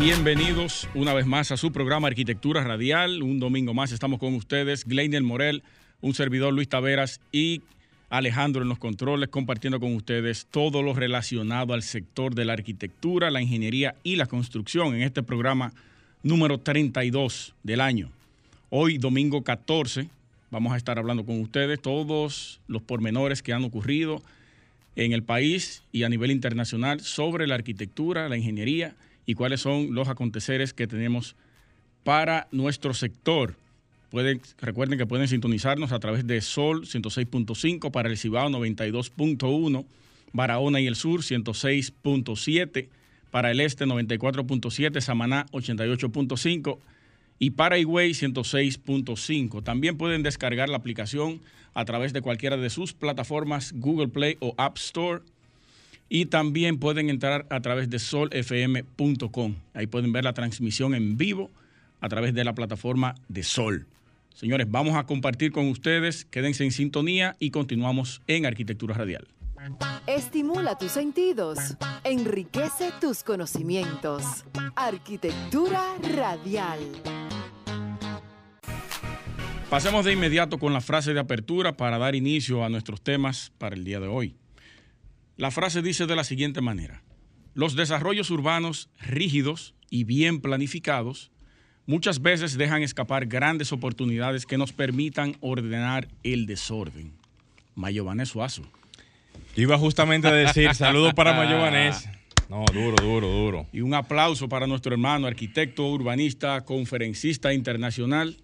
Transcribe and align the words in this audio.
Bienvenidos 0.00 0.88
una 0.94 1.12
vez 1.12 1.26
más 1.26 1.50
a 1.50 1.56
su 1.56 1.72
programa 1.72 2.06
Arquitectura 2.06 2.62
Radial. 2.62 3.20
Un 3.20 3.40
domingo 3.40 3.74
más 3.74 3.90
estamos 3.90 4.20
con 4.20 4.32
ustedes, 4.34 4.84
Gleinier 4.84 5.24
Morel, 5.24 5.64
un 6.00 6.14
servidor 6.14 6.54
Luis 6.54 6.68
Taveras 6.68 7.20
y 7.32 7.62
Alejandro 8.08 8.62
en 8.62 8.68
los 8.68 8.78
controles, 8.78 9.28
compartiendo 9.28 9.80
con 9.80 9.96
ustedes 9.96 10.46
todo 10.52 10.82
lo 10.82 10.94
relacionado 10.94 11.74
al 11.74 11.82
sector 11.82 12.36
de 12.36 12.44
la 12.44 12.52
arquitectura, 12.52 13.32
la 13.32 13.42
ingeniería 13.42 13.96
y 14.04 14.14
la 14.14 14.26
construcción 14.26 14.94
en 14.94 15.02
este 15.02 15.24
programa 15.24 15.72
número 16.22 16.58
32 16.58 17.56
del 17.64 17.80
año. 17.80 18.12
Hoy, 18.70 18.98
domingo 18.98 19.42
14, 19.42 20.08
vamos 20.52 20.74
a 20.74 20.76
estar 20.76 21.00
hablando 21.00 21.26
con 21.26 21.40
ustedes 21.40 21.82
todos 21.82 22.60
los 22.68 22.82
pormenores 22.82 23.42
que 23.42 23.52
han 23.52 23.64
ocurrido 23.64 24.22
en 24.94 25.12
el 25.12 25.24
país 25.24 25.82
y 25.90 26.04
a 26.04 26.08
nivel 26.08 26.30
internacional 26.30 27.00
sobre 27.00 27.48
la 27.48 27.56
arquitectura, 27.56 28.28
la 28.28 28.36
ingeniería 28.36 28.94
y 28.94 28.98
cuáles 29.34 29.60
son 29.60 29.94
los 29.94 30.08
aconteceres 30.08 30.72
que 30.72 30.86
tenemos 30.86 31.36
para 32.04 32.48
nuestro 32.50 32.94
sector. 32.94 33.56
Pueden, 34.10 34.40
recuerden 34.58 34.98
que 34.98 35.06
pueden 35.06 35.28
sintonizarnos 35.28 35.92
a 35.92 35.98
través 35.98 36.26
de 36.26 36.40
Sol 36.40 36.86
106.5 36.86 37.90
para 37.90 38.08
el 38.08 38.16
Cibao 38.16 38.48
92.1, 38.48 39.84
Barahona 40.32 40.80
y 40.80 40.86
el 40.86 40.96
Sur 40.96 41.20
106.7, 41.20 42.88
para 43.30 43.50
el 43.50 43.60
Este 43.60 43.84
94.7, 43.84 45.00
Samaná 45.02 45.46
88.5 45.52 46.78
y 47.38 47.50
para 47.50 47.78
Higüey 47.78 48.12
106.5. 48.12 49.62
También 49.62 49.98
pueden 49.98 50.22
descargar 50.22 50.70
la 50.70 50.78
aplicación 50.78 51.40
a 51.74 51.84
través 51.84 52.12
de 52.12 52.22
cualquiera 52.22 52.56
de 52.56 52.70
sus 52.70 52.94
plataformas 52.94 53.72
Google 53.76 54.08
Play 54.08 54.36
o 54.40 54.54
App 54.56 54.78
Store 54.78 55.22
y 56.08 56.26
también 56.26 56.78
pueden 56.78 57.10
entrar 57.10 57.46
a 57.50 57.60
través 57.60 57.90
de 57.90 57.98
solfm.com. 57.98 59.54
Ahí 59.74 59.86
pueden 59.86 60.12
ver 60.12 60.24
la 60.24 60.32
transmisión 60.32 60.94
en 60.94 61.16
vivo 61.16 61.50
a 62.00 62.08
través 62.08 62.34
de 62.34 62.44
la 62.44 62.54
plataforma 62.54 63.14
de 63.28 63.42
Sol. 63.42 63.86
Señores, 64.34 64.70
vamos 64.70 64.96
a 64.96 65.04
compartir 65.04 65.50
con 65.50 65.66
ustedes, 65.68 66.24
quédense 66.24 66.64
en 66.64 66.70
sintonía 66.70 67.36
y 67.40 67.50
continuamos 67.50 68.22
en 68.26 68.46
Arquitectura 68.46 68.94
Radial. 68.94 69.26
Estimula 70.06 70.78
tus 70.78 70.92
sentidos, 70.92 71.58
enriquece 72.04 72.92
tus 73.00 73.24
conocimientos. 73.24 74.44
Arquitectura 74.76 75.82
Radial. 76.14 76.78
Pasemos 79.68 80.04
de 80.04 80.12
inmediato 80.12 80.58
con 80.58 80.72
la 80.72 80.80
frase 80.80 81.12
de 81.12 81.20
apertura 81.20 81.76
para 81.76 81.98
dar 81.98 82.14
inicio 82.14 82.64
a 82.64 82.70
nuestros 82.70 83.02
temas 83.02 83.52
para 83.58 83.74
el 83.74 83.84
día 83.84 84.00
de 84.00 84.06
hoy. 84.06 84.34
La 85.38 85.52
frase 85.52 85.82
dice 85.82 86.06
de 86.06 86.16
la 86.16 86.24
siguiente 86.24 86.60
manera, 86.60 87.00
los 87.54 87.76
desarrollos 87.76 88.28
urbanos 88.32 88.90
rígidos 88.98 89.72
y 89.88 90.02
bien 90.02 90.40
planificados 90.40 91.30
muchas 91.86 92.20
veces 92.20 92.58
dejan 92.58 92.82
escapar 92.82 93.26
grandes 93.26 93.72
oportunidades 93.72 94.46
que 94.46 94.58
nos 94.58 94.72
permitan 94.72 95.36
ordenar 95.38 96.08
el 96.24 96.46
desorden. 96.46 97.12
Mayobanés 97.76 98.30
Suazo. 98.30 98.64
Iba 99.54 99.78
justamente 99.78 100.26
a 100.26 100.32
decir, 100.32 100.74
saludos 100.74 101.14
para 101.14 101.32
Mayobanés. 101.32 102.08
No, 102.48 102.64
duro, 102.72 102.96
duro, 102.96 103.28
duro. 103.28 103.66
Y 103.74 103.82
un 103.82 103.92
aplauso 103.92 104.48
para 104.48 104.66
nuestro 104.66 104.94
hermano, 104.94 105.26
arquitecto, 105.26 105.86
urbanista, 105.86 106.64
conferencista 106.64 107.52
internacional 107.52 108.38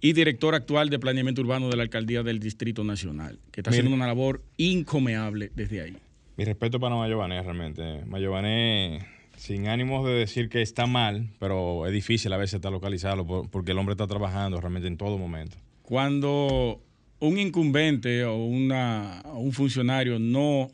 y 0.00 0.12
director 0.12 0.54
actual 0.54 0.88
de 0.88 1.00
planeamiento 1.00 1.40
urbano 1.40 1.68
de 1.68 1.76
la 1.76 1.82
alcaldía 1.82 2.22
del 2.22 2.38
Distrito 2.38 2.84
Nacional, 2.84 3.40
que 3.50 3.60
está 3.60 3.70
haciendo 3.70 3.92
una 3.92 4.06
labor 4.06 4.44
incomeable 4.56 5.50
desde 5.56 5.80
ahí. 5.80 5.96
Mi 6.40 6.46
respeto 6.46 6.80
para 6.80 6.94
Mayobanés 6.96 7.44
realmente. 7.44 8.02
Mayobanés, 8.06 9.04
sin 9.36 9.68
ánimos 9.68 10.06
de 10.06 10.14
decir 10.14 10.48
que 10.48 10.62
está 10.62 10.86
mal, 10.86 11.28
pero 11.38 11.86
es 11.86 11.92
difícil 11.92 12.32
a 12.32 12.38
veces 12.38 12.54
estar 12.54 12.72
localizado 12.72 13.26
porque 13.50 13.72
el 13.72 13.78
hombre 13.78 13.92
está 13.92 14.06
trabajando 14.06 14.58
realmente 14.58 14.88
en 14.88 14.96
todo 14.96 15.18
momento. 15.18 15.58
Cuando 15.82 16.80
un 17.18 17.38
incumbente 17.38 18.24
o, 18.24 18.36
una, 18.36 19.20
o 19.26 19.40
un 19.40 19.52
funcionario 19.52 20.18
no 20.18 20.70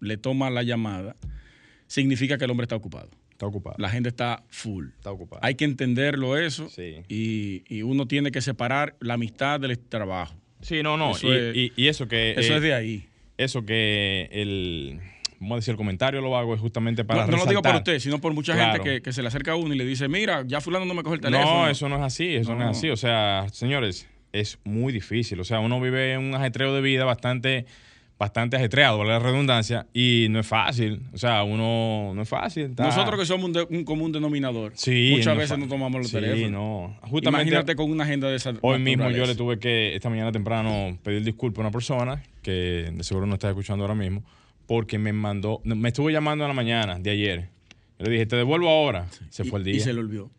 le 0.00 0.16
toma 0.16 0.50
la 0.50 0.64
llamada, 0.64 1.14
significa 1.86 2.36
que 2.36 2.46
el 2.46 2.50
hombre 2.50 2.64
está 2.64 2.74
ocupado. 2.74 3.10
Está 3.30 3.46
ocupado. 3.46 3.76
La 3.78 3.90
gente 3.90 4.08
está 4.08 4.42
full. 4.48 4.88
Está 4.96 5.12
ocupado. 5.12 5.38
Hay 5.44 5.54
que 5.54 5.66
entenderlo 5.66 6.36
eso 6.36 6.68
Sí. 6.68 6.96
y, 7.08 7.62
y 7.68 7.82
uno 7.82 8.06
tiene 8.06 8.32
que 8.32 8.40
separar 8.40 8.96
la 8.98 9.14
amistad 9.14 9.60
del 9.60 9.78
trabajo. 9.78 10.34
Sí, 10.62 10.82
no, 10.82 10.96
no. 10.96 11.12
Eso 11.12 11.32
y, 11.32 11.36
es- 11.36 11.56
y- 11.56 11.72
y 11.76 11.86
eso 11.86 12.08
que. 12.08 12.32
Eso 12.32 12.54
eh, 12.54 12.56
es 12.56 12.62
de 12.62 12.74
ahí. 12.74 13.06
Eso 13.44 13.64
que 13.64 14.28
el. 14.32 15.00
Vamos 15.38 15.52
a 15.52 15.56
decir, 15.56 15.72
el 15.72 15.78
comentario 15.78 16.20
lo 16.20 16.36
hago 16.36 16.54
es 16.54 16.60
justamente 16.60 17.04
para. 17.04 17.24
No, 17.26 17.32
no 17.32 17.38
lo 17.38 17.46
digo 17.46 17.62
por 17.62 17.74
usted, 17.76 17.98
sino 17.98 18.20
por 18.20 18.34
mucha 18.34 18.52
Claro. 18.54 18.72
gente 18.74 18.88
que, 18.96 19.02
que 19.02 19.12
se 19.12 19.22
le 19.22 19.28
acerca 19.28 19.52
a 19.52 19.56
uno 19.56 19.72
y 19.74 19.78
le 19.78 19.86
dice, 19.86 20.06
mira, 20.08 20.44
ya 20.46 20.60
fulano 20.60 20.84
no 20.84 20.92
me 20.92 21.02
coge 21.02 21.14
el 21.16 21.20
teléfono. 21.22 21.62
No, 21.62 21.68
eso 21.68 21.88
no 21.88 21.96
es 21.96 22.02
así, 22.02 22.36
eso 22.36 22.52
no. 22.54 22.64
No. 22.64 22.70
es 22.70 22.76
así. 22.76 22.90
O 22.90 22.96
sea, 22.96 23.46
señores, 23.50 24.06
es 24.32 24.58
muy 24.64 24.92
difícil. 24.92 25.40
O 25.40 25.44
sea, 25.44 25.60
uno 25.60 25.80
vive 25.80 26.18
un 26.18 26.34
ajetreo 26.34 26.74
de 26.74 26.82
vida 26.82 27.04
bastante, 27.06 27.64
bastante 28.20 28.56
ajetreado, 28.56 28.98
vale 28.98 29.10
la 29.12 29.18
redundancia, 29.18 29.86
y 29.94 30.26
no 30.30 30.38
es 30.40 30.46
fácil. 30.46 31.00
O 31.14 31.16
sea, 31.18 31.42
uno 31.42 32.12
no 32.14 32.20
es 32.22 32.28
fácil. 32.28 32.64
está- 32.66 32.84
Nosotros 32.84 33.18
que 33.18 33.24
somos 33.24 33.46
un, 33.46 33.52
de- 33.54 33.66
un 33.70 33.82
común 33.84 34.12
denominador, 34.12 34.72
Sí, 34.76 35.14
muchas 35.16 35.34
no 35.34 35.40
veces 35.40 35.58
no 35.58 35.66
tomamos 35.66 36.02
los 36.02 36.10
sí, 36.10 36.16
teléfonos. 36.16 36.50
no. 36.50 36.96
Justamente 37.08 37.28
Imagínate 37.48 37.74
con 37.74 37.90
una 37.90 38.04
agenda 38.04 38.28
de 38.28 38.36
esa 38.36 38.52
Hoy 38.60 38.78
mismo 38.78 39.08
yo 39.10 39.24
le 39.24 39.34
tuve 39.34 39.58
que, 39.58 39.94
esta 39.96 40.10
mañana 40.10 40.30
temprano, 40.30 40.98
pedir 41.02 41.24
disculpas 41.24 41.58
a 41.58 41.62
una 41.62 41.70
persona 41.70 42.22
que 42.42 42.92
de 42.94 43.02
seguro 43.04 43.26
no 43.26 43.34
está 43.34 43.48
escuchando 43.48 43.84
ahora 43.84 43.94
mismo, 43.94 44.22
porque 44.66 44.98
me 44.98 45.12
mandó, 45.14 45.62
me 45.64 45.88
estuvo 45.88 46.10
llamando 46.10 46.44
en 46.44 46.48
la 46.48 46.54
mañana 46.54 46.98
de 46.98 47.10
ayer. 47.10 47.48
Yo 47.98 48.04
le 48.04 48.10
dije, 48.12 48.26
te 48.26 48.36
devuelvo 48.36 48.68
ahora. 48.68 49.06
Se 49.30 49.44
Y- 49.44 49.48
fue 49.48 49.60
el 49.60 49.68
Y 49.68 49.72
día. 49.72 49.80
se 49.84 49.92
le 49.94 50.00
olvidó. 50.00 50.30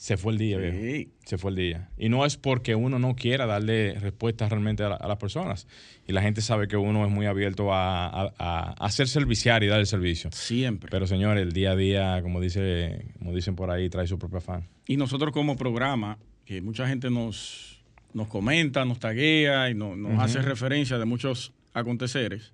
Se 0.00 0.16
fue 0.16 0.30
el 0.30 0.38
día, 0.38 0.58
Sí. 0.58 0.70
viejo. 0.70 1.10
Se 1.24 1.38
fue 1.38 1.50
el 1.50 1.56
día. 1.56 1.88
Y 1.98 2.08
no 2.08 2.24
es 2.24 2.36
porque 2.36 2.76
uno 2.76 3.00
no 3.00 3.16
quiera 3.16 3.46
darle 3.46 3.98
respuestas 3.98 4.48
realmente 4.48 4.84
a, 4.84 4.90
la- 4.90 4.94
a 4.94 5.08
las 5.08 5.16
personas. 5.16 5.66
Y 6.06 6.12
la 6.12 6.22
gente 6.22 6.40
sabe 6.40 6.68
que 6.68 6.76
uno 6.76 7.04
es 7.04 7.10
muy 7.10 7.26
abierto 7.26 7.74
a, 7.74 8.32
a- 8.38 8.90
ser 8.90 9.08
serviciar 9.08 9.64
y 9.64 9.66
dar 9.66 9.80
el 9.80 9.86
servicio. 9.88 10.30
Siempre. 10.32 10.88
Pero 10.88 11.08
señores, 11.08 11.42
el 11.42 11.50
día 11.50 11.72
a 11.72 11.76
día, 11.76 12.22
como 12.22 12.40
dice, 12.40 13.06
como 13.18 13.34
dicen 13.34 13.56
por 13.56 13.72
ahí, 13.72 13.90
trae 13.90 14.06
su 14.06 14.20
propio 14.20 14.38
afán. 14.38 14.68
Y 14.86 14.96
nosotros 14.96 15.32
como 15.32 15.56
programa, 15.56 16.16
que 16.44 16.62
mucha 16.62 16.86
gente 16.86 17.10
nos, 17.10 17.82
nos 18.14 18.28
comenta, 18.28 18.84
nos 18.84 19.00
taguea 19.00 19.68
y 19.68 19.74
no- 19.74 19.96
nos 19.96 20.22
hace 20.22 20.40
referencia 20.42 20.96
de 20.98 21.06
muchos 21.06 21.52
aconteceres, 21.74 22.52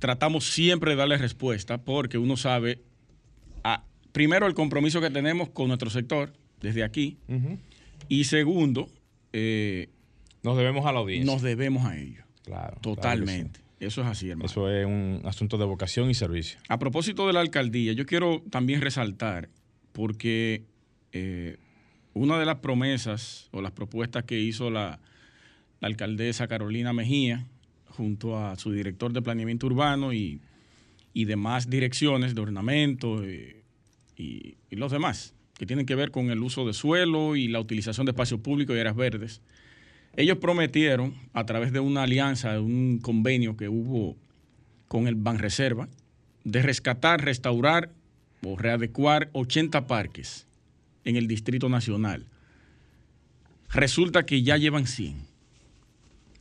tratamos 0.00 0.44
siempre 0.50 0.90
de 0.90 0.96
darle 0.96 1.18
respuesta 1.18 1.78
porque 1.78 2.18
uno 2.18 2.36
sabe, 2.36 2.80
primero, 4.16 4.46
el 4.46 4.54
compromiso 4.54 4.98
que 5.02 5.10
tenemos 5.10 5.50
con 5.50 5.68
nuestro 5.68 5.90
sector 5.90 6.32
desde 6.62 6.82
aquí 6.82 7.18
y 8.08 8.24
segundo, 8.24 8.88
eh, 9.34 9.90
Nos 10.42 10.56
debemos 10.56 10.86
a 10.86 10.92
la 10.92 11.00
audiencia. 11.00 11.30
nos 11.30 11.42
debemos 11.42 11.84
a 11.84 11.98
ellos. 11.98 12.24
Claro. 12.46 12.46
claro 12.46 12.72
que 12.72 12.78
sí. 12.78 12.94
Totalmente. 12.94 13.60
Eso 13.78 14.00
es 14.00 14.06
así, 14.06 14.30
hermano. 14.30 14.46
Eso 14.46 14.70
es 14.70 14.86
un 14.86 15.20
asunto 15.26 15.58
de 15.58 15.66
vocación 15.66 16.08
y 16.08 16.14
servicio. 16.14 16.58
A 16.70 16.78
propósito 16.78 17.26
de 17.26 17.34
la 17.34 17.40
alcaldía, 17.40 17.92
yo 17.92 18.06
quiero 18.06 18.42
también 18.50 18.80
resaltar, 18.80 19.50
porque 19.92 20.64
eh, 21.12 21.58
una 22.14 22.38
de 22.38 22.46
las 22.46 22.56
promesas 22.60 23.48
o 23.52 23.60
las 23.60 23.72
propuestas 23.72 24.24
que 24.24 24.40
hizo 24.40 24.70
la, 24.70 24.98
la 25.80 25.88
alcaldesa 25.88 26.48
Carolina 26.48 26.94
Mejía, 26.94 27.44
junto 27.90 28.38
a 28.38 28.56
su 28.56 28.72
director 28.72 29.12
de 29.12 29.20
planeamiento 29.20 29.66
urbano 29.66 30.14
y, 30.14 30.40
y 31.12 31.26
demás 31.26 31.68
direcciones 31.68 32.34
de 32.34 32.40
ornamento 32.40 33.22
eh, 33.22 33.55
y, 34.16 34.56
los 34.70 34.92
demás, 34.92 35.34
que 35.54 35.66
tienen 35.66 35.86
que 35.86 35.94
ver 35.94 36.10
con 36.10 36.30
el 36.30 36.42
uso 36.42 36.66
de 36.66 36.72
suelo 36.72 37.36
y 37.36 37.48
la 37.48 37.60
utilización 37.60 38.06
de 38.06 38.10
espacios 38.10 38.40
públicos 38.40 38.76
y 38.76 38.80
áreas 38.80 38.96
verdes. 38.96 39.40
Ellos 40.16 40.38
prometieron, 40.38 41.14
a 41.32 41.44
través 41.44 41.72
de 41.72 41.80
una 41.80 42.04
alianza, 42.04 42.52
de 42.52 42.60
un 42.60 42.98
convenio 42.98 43.56
que 43.56 43.68
hubo 43.68 44.16
con 44.88 45.06
el 45.06 45.14
Banreserva, 45.14 45.88
de 46.44 46.62
rescatar, 46.62 47.24
restaurar 47.24 47.90
o 48.44 48.56
readecuar 48.56 49.30
80 49.32 49.86
parques 49.86 50.46
en 51.04 51.16
el 51.16 51.26
Distrito 51.26 51.68
Nacional. 51.68 52.26
Resulta 53.70 54.24
que 54.24 54.42
ya 54.42 54.56
llevan 54.56 54.86
100. 54.86 55.16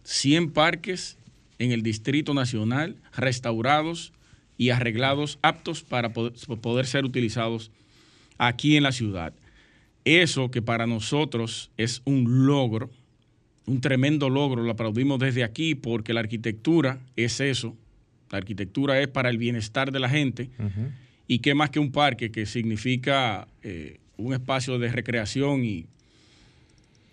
100 0.04 0.52
parques 0.52 1.18
en 1.58 1.72
el 1.72 1.82
Distrito 1.82 2.34
Nacional 2.34 2.98
restaurados 3.16 4.14
y 4.58 4.70
arreglados 4.70 5.40
aptos 5.42 5.84
para 5.84 6.14
poder, 6.14 6.86
ser 6.86 7.06
utilizados 7.06 7.72
aquí 8.38 8.78
en 8.78 8.84
la 8.84 8.92
ciudad. 8.92 9.34
Eso 10.06 10.52
que 10.52 10.62
para 10.62 10.88
nosotros 10.88 11.72
es 11.78 12.02
un 12.06 12.46
logro, 12.46 12.90
un 13.66 13.82
tremendo 13.82 14.30
logro, 14.30 14.64
lo 14.64 14.72
aplaudimos 14.72 15.20
desde 15.20 15.44
aquí 15.44 15.76
porque 15.76 16.14
la 16.14 16.20
arquitectura 16.20 17.00
es 17.16 17.40
eso. 17.40 17.76
La 18.32 18.38
arquitectura 18.38 19.00
es 19.02 19.08
para 19.08 19.30
el 19.30 19.38
bienestar 19.38 19.92
de 19.92 20.00
la 20.00 20.10
gente. 20.10 20.50
Y 21.28 21.40
qué 21.40 21.56
más 21.56 21.72
que 21.72 21.80
un 21.80 21.92
parque 21.92 22.32
que 22.32 22.46
significa 22.46 23.48
eh, 23.64 24.00
un 24.18 24.34
espacio 24.34 24.78
de 24.78 24.90
recreación 24.90 25.66
y, 25.66 25.86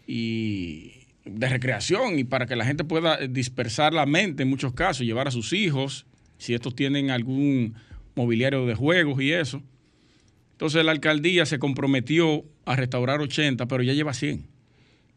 y 0.07 0.93
de 1.25 1.49
recreación 1.49 2.19
y 2.19 2.25
para 2.25 2.47
que 2.47 2.57
la 2.57 2.65
gente 2.65 2.85
pueda 2.85 3.17
dispersar 3.27 3.95
la 3.95 4.07
mente 4.07 4.43
en 4.43 4.51
muchos 4.51 4.75
casos, 4.75 5.07
llevar 5.07 5.29
a 5.29 5.31
sus 5.31 5.53
hijos, 5.53 6.05
si 6.43 6.55
estos 6.55 6.75
tienen 6.75 7.11
algún 7.11 7.75
mobiliario 8.17 8.67
de 8.67 8.75
juegos 8.75 9.23
y 9.23 9.33
eso. 9.33 9.63
Entonces 10.53 10.85
la 10.85 10.91
alcaldía 10.91 11.47
se 11.47 11.61
comprometió 11.61 12.45
a 12.65 12.75
restaurar 12.75 13.21
80, 13.21 13.67
pero 13.67 13.85
ya 13.85 13.93
lleva 13.93 14.13
100. 14.13 14.45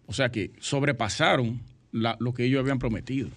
O 0.06 0.14
sea 0.14 0.30
que 0.30 0.52
sobrepasaron 0.60 1.62
lo 1.92 2.34
que 2.36 2.46
ellos 2.46 2.60
habían 2.60 2.78
prometido. 2.78 3.30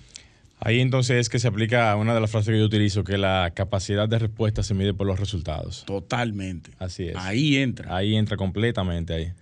Ahí 0.60 0.80
entonces 0.80 1.16
es 1.16 1.28
que 1.30 1.38
se 1.38 1.48
aplica 1.48 1.94
una 1.96 2.14
de 2.14 2.20
las 2.20 2.30
frases 2.30 2.50
que 2.50 2.58
yo 2.58 2.66
utilizo, 2.66 3.04
que 3.04 3.16
la 3.16 3.52
capacidad 3.54 4.06
de 4.06 4.18
respuesta 4.18 4.62
se 4.62 4.74
mide 4.74 4.92
por 4.92 5.06
los 5.06 5.18
resultados. 5.18 5.84
Totalmente. 5.86 6.72
Así 6.78 7.08
es. 7.08 7.16
Ahí 7.16 7.56
entra. 7.56 7.96
Ahí 7.96 8.16
entra 8.16 8.36
completamente 8.36 9.14
ahí. 9.14 9.32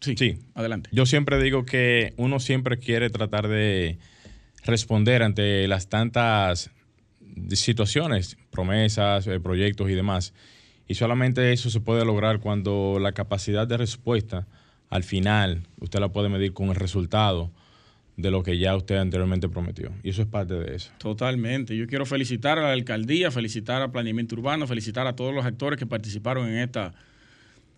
sí, 0.00 0.14
sí, 0.16 0.38
adelante. 0.54 0.88
Yo 0.90 1.04
siempre 1.04 1.42
digo 1.42 1.66
que 1.66 2.14
uno 2.16 2.40
siempre 2.40 2.78
quiere 2.78 3.10
tratar 3.10 3.48
de 3.48 3.98
responder 4.64 5.22
ante 5.22 5.68
las 5.68 5.88
tantas 5.88 6.70
situaciones, 7.50 8.36
promesas, 8.50 9.26
eh, 9.26 9.40
proyectos 9.40 9.90
y 9.90 9.94
demás. 9.94 10.34
Y 10.86 10.94
solamente 10.94 11.52
eso 11.52 11.70
se 11.70 11.80
puede 11.80 12.04
lograr 12.04 12.40
cuando 12.40 12.98
la 13.00 13.12
capacidad 13.12 13.66
de 13.66 13.76
respuesta 13.76 14.46
al 14.90 15.02
final 15.02 15.66
usted 15.80 15.98
la 15.98 16.10
puede 16.10 16.28
medir 16.28 16.52
con 16.52 16.68
el 16.68 16.76
resultado 16.76 17.50
de 18.16 18.30
lo 18.30 18.42
que 18.42 18.58
ya 18.58 18.76
usted 18.76 18.96
anteriormente 18.96 19.48
prometió. 19.48 19.92
Y 20.02 20.10
eso 20.10 20.22
es 20.22 20.28
parte 20.28 20.54
de 20.54 20.76
eso. 20.76 20.92
Totalmente. 20.98 21.76
Yo 21.76 21.86
quiero 21.86 22.06
felicitar 22.06 22.58
a 22.58 22.62
la 22.62 22.72
alcaldía, 22.72 23.30
felicitar 23.30 23.82
a 23.82 23.90
Planeamiento 23.90 24.36
Urbano, 24.36 24.66
felicitar 24.66 25.06
a 25.06 25.16
todos 25.16 25.34
los 25.34 25.44
actores 25.44 25.78
que 25.78 25.86
participaron 25.86 26.48
en 26.48 26.58
esta 26.58 26.94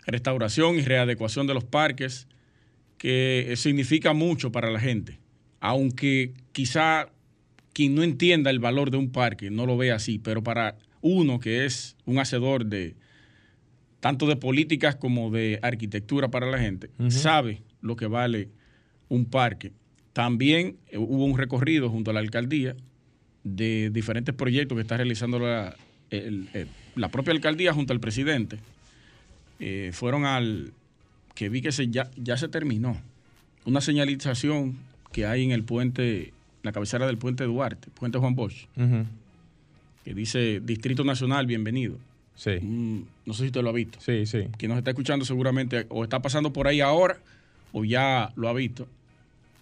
restauración 0.06 0.76
y 0.76 0.82
readecuación 0.82 1.46
de 1.46 1.54
los 1.54 1.64
parques, 1.64 2.28
que 2.98 3.54
significa 3.56 4.12
mucho 4.12 4.52
para 4.52 4.70
la 4.70 4.80
gente. 4.80 5.18
Aunque 5.60 6.34
quizá 6.52 7.08
quien 7.76 7.94
no 7.94 8.02
entienda 8.02 8.50
el 8.50 8.58
valor 8.58 8.90
de 8.90 8.96
un 8.96 9.10
parque 9.10 9.50
no 9.50 9.66
lo 9.66 9.76
vea 9.76 9.96
así, 9.96 10.18
pero 10.18 10.42
para 10.42 10.76
uno 11.02 11.38
que 11.38 11.66
es 11.66 11.96
un 12.06 12.18
hacedor 12.18 12.64
de 12.64 12.96
tanto 14.00 14.26
de 14.26 14.36
políticas 14.36 14.96
como 14.96 15.30
de 15.30 15.58
arquitectura 15.60 16.28
para 16.28 16.50
la 16.50 16.58
gente, 16.58 16.88
sabe 17.08 17.60
lo 17.82 17.96
que 17.96 18.06
vale 18.06 18.48
un 19.08 19.26
parque 19.26 19.72
también 20.16 20.78
eh, 20.88 20.96
hubo 20.96 21.26
un 21.26 21.36
recorrido 21.36 21.90
junto 21.90 22.10
a 22.10 22.14
la 22.14 22.20
alcaldía 22.20 22.74
de 23.44 23.90
diferentes 23.90 24.34
proyectos 24.34 24.74
que 24.74 24.80
está 24.80 24.96
realizando 24.96 25.38
la, 25.38 25.76
la 26.94 27.08
propia 27.10 27.34
alcaldía 27.34 27.74
junto 27.74 27.92
al 27.92 28.00
presidente. 28.00 28.58
Eh, 29.60 29.90
fueron 29.92 30.24
al 30.24 30.72
que 31.34 31.50
vi 31.50 31.60
que 31.60 31.70
se, 31.70 31.88
ya, 31.88 32.10
ya 32.16 32.38
se 32.38 32.48
terminó. 32.48 32.96
Una 33.66 33.82
señalización 33.82 34.78
que 35.12 35.26
hay 35.26 35.44
en 35.44 35.50
el 35.50 35.64
puente, 35.64 36.32
la 36.66 36.72
cabecera 36.72 37.06
del 37.06 37.16
puente 37.16 37.44
Duarte, 37.44 37.88
puente 37.90 38.18
Juan 38.18 38.34
Bosch, 38.34 38.66
que 40.04 40.14
dice 40.14 40.60
Distrito 40.60 41.02
Nacional, 41.04 41.46
bienvenido. 41.46 41.96
Sí. 42.34 42.58
Mm, 42.60 43.00
no 43.24 43.32
sé 43.32 43.44
si 43.44 43.46
usted 43.46 43.62
lo 43.62 43.70
ha 43.70 43.72
visto. 43.72 43.98
Sí, 44.00 44.26
sí. 44.26 44.48
Quien 44.58 44.68
nos 44.68 44.78
está 44.78 44.90
escuchando 44.90 45.24
seguramente 45.24 45.86
o 45.88 46.04
está 46.04 46.20
pasando 46.20 46.52
por 46.52 46.68
ahí 46.68 46.82
ahora 46.82 47.16
o 47.72 47.84
ya 47.84 48.30
lo 48.36 48.48
ha 48.48 48.52
visto 48.52 48.86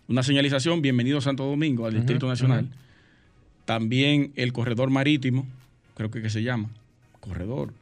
una 0.09 0.23
señalización, 0.23 0.83
bienvenido 0.83 1.21
Santo 1.21 1.45
Domingo, 1.45 1.87
al 1.87 1.95
Distrito 1.95 2.27
Nacional. 2.27 2.69
También 3.65 4.33
el 4.37 4.53
corredor 4.53 4.91
marítimo, 4.91 5.47
creo 5.97 6.11
que, 6.11 6.21
que 6.21 6.31
se 6.31 6.43
llama, 6.43 6.69
corredor. 7.21 7.73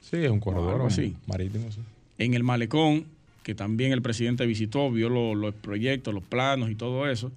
sí, 0.00 0.16
es 0.18 0.30
un 0.30 0.40
corredor 0.40 0.82
así. 0.82 1.16
marítimo. 1.26 1.70
Sí. 1.72 1.80
En 2.18 2.34
el 2.34 2.42
malecón, 2.42 3.06
que 3.42 3.54
también 3.54 3.92
el 3.92 4.02
presidente 4.02 4.44
visitó, 4.44 4.90
vio 4.90 5.08
los 5.08 5.54
proyectos, 5.54 6.12
los 6.12 6.22
planos 6.22 6.70
y 6.70 6.74
todo 6.74 7.08
eso. 7.08 7.32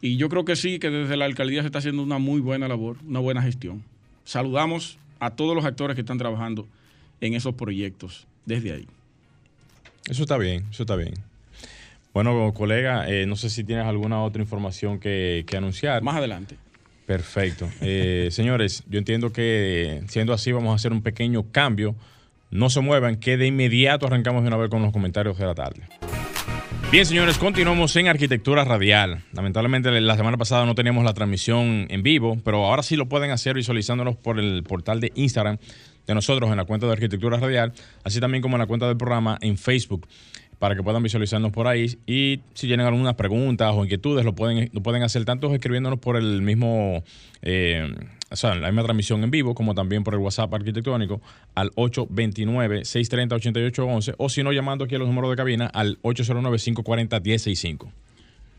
Y 0.00 0.16
yo 0.16 0.28
creo 0.28 0.44
que 0.44 0.56
sí, 0.56 0.78
que 0.78 0.90
desde 0.90 1.16
la 1.16 1.26
alcaldía 1.26 1.60
se 1.60 1.66
está 1.66 1.78
haciendo 1.78 2.02
una 2.02 2.18
muy 2.18 2.40
buena 2.40 2.68
labor, 2.68 2.96
una 3.06 3.20
buena 3.20 3.42
gestión. 3.42 3.82
Saludamos 4.24 4.98
a 5.18 5.30
todos 5.30 5.54
los 5.54 5.64
actores 5.64 5.94
que 5.94 6.00
están 6.00 6.18
trabajando 6.18 6.66
en 7.20 7.34
esos 7.34 7.54
proyectos 7.54 8.26
desde 8.46 8.72
ahí. 8.72 8.86
Eso 10.08 10.22
está 10.22 10.38
bien, 10.38 10.64
eso 10.70 10.84
está 10.84 10.96
bien. 10.96 11.14
Bueno, 12.14 12.52
colega, 12.54 13.08
eh, 13.08 13.26
no 13.26 13.36
sé 13.36 13.50
si 13.50 13.62
tienes 13.62 13.86
alguna 13.86 14.22
otra 14.22 14.42
información 14.42 14.98
que, 14.98 15.44
anunciar. 15.56 16.02
Más 16.02 16.16
adelante. 16.16 16.56
Perfecto. 17.06 17.68
Eh, 17.80 18.28
señores, 18.32 18.82
yo 18.88 18.98
entiendo 18.98 19.32
que 19.32 20.02
siendo 20.08 20.32
así 20.32 20.50
vamos 20.50 20.72
a 20.72 20.76
hacer 20.76 20.92
un 20.92 21.02
pequeño 21.02 21.44
cambio. 21.52 21.94
No 22.50 22.68
se 22.68 22.80
muevan, 22.80 23.16
que 23.16 23.36
de 23.36 23.46
inmediato 23.46 24.06
arrancamos 24.06 24.42
de 24.42 24.48
una 24.48 24.56
vez 24.56 24.70
con 24.70 24.82
los 24.82 24.92
comentarios 24.92 25.38
de 25.38 25.46
la 25.46 25.54
tarde. 25.54 25.82
Bien, 26.92 27.06
señores, 27.06 27.38
continuamos 27.38 27.94
en 27.96 28.08
Arquitectura 28.08 28.64
Radial. 28.64 29.22
Lamentablemente 29.32 29.90
la 30.00 30.16
semana 30.16 30.36
pasada 30.36 30.66
no 30.66 30.74
teníamos 30.74 31.04
la 31.04 31.14
transmisión 31.14 31.86
en 31.88 32.02
vivo, 32.02 32.38
pero 32.44 32.66
ahora 32.66 32.82
sí 32.82 32.96
lo 32.96 33.08
pueden 33.08 33.30
hacer 33.30 33.54
visualizándonos 33.54 34.16
por 34.16 34.40
el 34.40 34.64
portal 34.64 35.00
de 35.00 35.12
Instagram 35.14 35.58
de 36.06 36.14
nosotros 36.14 36.50
en 36.50 36.56
la 36.56 36.64
cuenta 36.64 36.86
de 36.86 36.92
Arquitectura 36.92 37.38
Radial, 37.38 37.72
así 38.02 38.18
también 38.18 38.42
como 38.42 38.56
en 38.56 38.60
la 38.60 38.66
cuenta 38.66 38.88
del 38.88 38.96
programa 38.96 39.38
en 39.40 39.56
Facebook 39.56 40.08
para 40.60 40.76
que 40.76 40.82
puedan 40.82 41.02
visualizarnos 41.02 41.52
por 41.52 41.66
ahí. 41.66 41.98
Y 42.06 42.40
si 42.54 42.66
tienen 42.66 42.86
algunas 42.86 43.14
preguntas 43.14 43.72
o 43.74 43.82
inquietudes, 43.82 44.24
lo 44.24 44.34
pueden, 44.34 44.68
pueden 44.82 45.02
hacer 45.02 45.24
tanto 45.24 45.52
escribiéndonos 45.54 45.98
por 45.98 46.16
el 46.16 46.42
mismo, 46.42 47.02
eh, 47.42 47.88
o 48.30 48.36
sea, 48.36 48.54
la 48.54 48.68
misma 48.68 48.84
transmisión 48.84 49.24
en 49.24 49.30
vivo, 49.30 49.54
como 49.54 49.74
también 49.74 50.04
por 50.04 50.14
el 50.14 50.20
WhatsApp 50.20 50.54
arquitectónico 50.54 51.20
al 51.54 51.70
829-630-8811 51.72 54.14
o 54.18 54.28
si 54.28 54.42
no, 54.44 54.52
llamando 54.52 54.84
aquí 54.84 54.94
a 54.94 54.98
los 54.98 55.08
números 55.08 55.30
de 55.30 55.36
cabina 55.36 55.66
al 55.66 56.00
809-540-1065. 56.02 57.90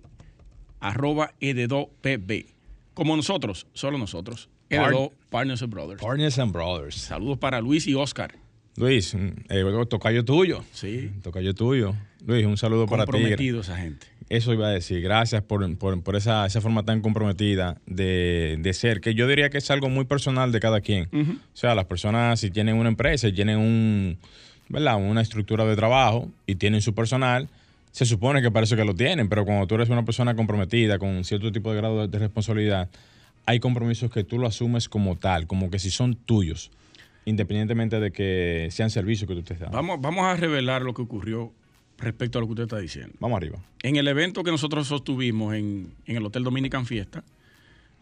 arroba 0.79 1.33
ededopb. 1.39 2.45
Como 2.93 3.15
nosotros, 3.15 3.67
solo 3.74 3.97
nosotros. 3.97 4.50
Partners 5.29 5.62
and 5.62 5.72
Brothers. 5.72 6.01
Partners 6.01 6.39
and 6.39 6.51
Brothers. 6.51 6.96
Saludos 6.96 7.38
para 7.38 7.62
Luis 7.62 7.88
y 7.88 7.94
Oscar. 7.94 8.36
Luis, 8.77 9.15
mm, 9.15 9.29
eh, 9.50 9.86
tocayo 9.89 10.25
tuyo. 10.25 10.63
Sí. 10.72 11.12
Tocayo 11.24 11.53
tuyo. 11.53 11.96
Luis, 12.25 12.46
un 12.46 12.58
saludo 12.58 12.88
para 12.88 13.05
ti. 13.05 13.12
Comprometido 13.12 13.62
esa 13.62 13.77
gente. 13.77 14.08
Eso 14.29 14.53
iba 14.53 14.67
a 14.67 14.72
decir. 14.72 15.01
Gracias 15.01 15.44
por, 15.44 15.63
esa, 16.15 16.50
forma 16.62 16.84
tan 16.84 17.01
comprometida 17.01 17.77
de, 17.86 18.72
ser, 18.74 19.00
que 19.00 19.13
yo 19.13 19.27
diría 19.27 19.50
que 19.50 19.60
es 19.60 19.70
algo 19.70 19.89
muy 19.89 20.05
personal 20.05 20.51
de 20.51 20.60
cada 20.60 20.82
quien. 20.82 21.10
O 21.13 21.58
sea, 21.58 21.75
las 21.75 21.86
personas 21.86 22.39
si 22.39 22.50
tienen 22.50 22.75
una 22.75 22.89
empresa 22.89 23.27
y 23.27 23.34
tienen 23.34 23.60
un, 23.60 24.17
¿verdad? 24.70 24.98
una 24.98 25.22
estructura 25.22 25.65
de 25.65 25.75
trabajo 25.75 26.29
y 26.48 26.55
tienen 26.55 26.82
su 26.82 26.96
personal, 26.96 27.50
se 27.91 28.05
supone 28.05 28.41
que 28.41 28.51
parece 28.51 28.75
que 28.75 28.84
lo 28.84 28.94
tienen, 28.94 29.29
pero 29.29 29.46
cuando 29.46 29.67
tú 29.67 29.75
eres 29.75 29.89
una 29.89 30.03
persona 30.03 30.36
comprometida 30.36 31.00
con 31.00 31.24
cierto 31.24 31.51
tipo 31.51 31.72
de 31.72 31.77
grado 31.77 32.08
de, 32.08 32.20
responsabilidad, 32.20 32.89
hay 33.46 33.60
compromisos 33.60 34.12
que 34.12 34.24
tú 34.24 34.38
lo 34.40 34.48
asumes 34.48 34.90
como 34.90 35.16
tal, 35.18 35.48
como 35.48 35.70
que 35.70 35.80
si 35.80 35.90
son 35.92 36.16
tuyos, 36.16 36.72
independientemente 37.25 38.00
de 38.00 38.12
que 38.12 38.68
sean 38.72 38.90
servicios 38.90 39.28
que 39.28 39.34
tú 39.34 39.40
estés 39.40 39.60
dando. 39.60 39.75
Vamos, 39.75 40.00
vamos 40.02 40.25
a 40.25 40.36
revelar 40.36 40.82
lo 40.82 40.94
que 40.94 41.02
ocurrió 41.02 41.52
respecto 41.98 42.38
a 42.38 42.42
lo 42.42 42.48
que 42.48 42.52
usted 42.54 42.64
está 42.64 42.80
diciendo. 42.80 43.14
Vamos 43.20 43.38
arriba. 43.38 43.60
En 43.84 43.96
el 43.96 44.08
evento 44.08 44.44
que 44.44 44.52
nosotros 44.52 44.88
sostuvimos 44.88 45.56
en, 45.56 45.94
el 46.06 46.25
Hotel 46.25 46.44
Dominican 46.44 46.86
Fiesta, 46.86 47.24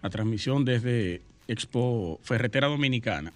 la 0.01 0.09
transmisión 0.09 0.65
desde 0.65 1.21
Expo 1.47 2.19
Ferretera 2.23 2.67
Dominicana, 2.67 3.33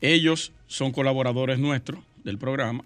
ellos 0.00 0.52
son 0.66 0.92
colaboradores 0.92 1.58
nuestros 1.58 2.00
del 2.24 2.38
programa 2.38 2.84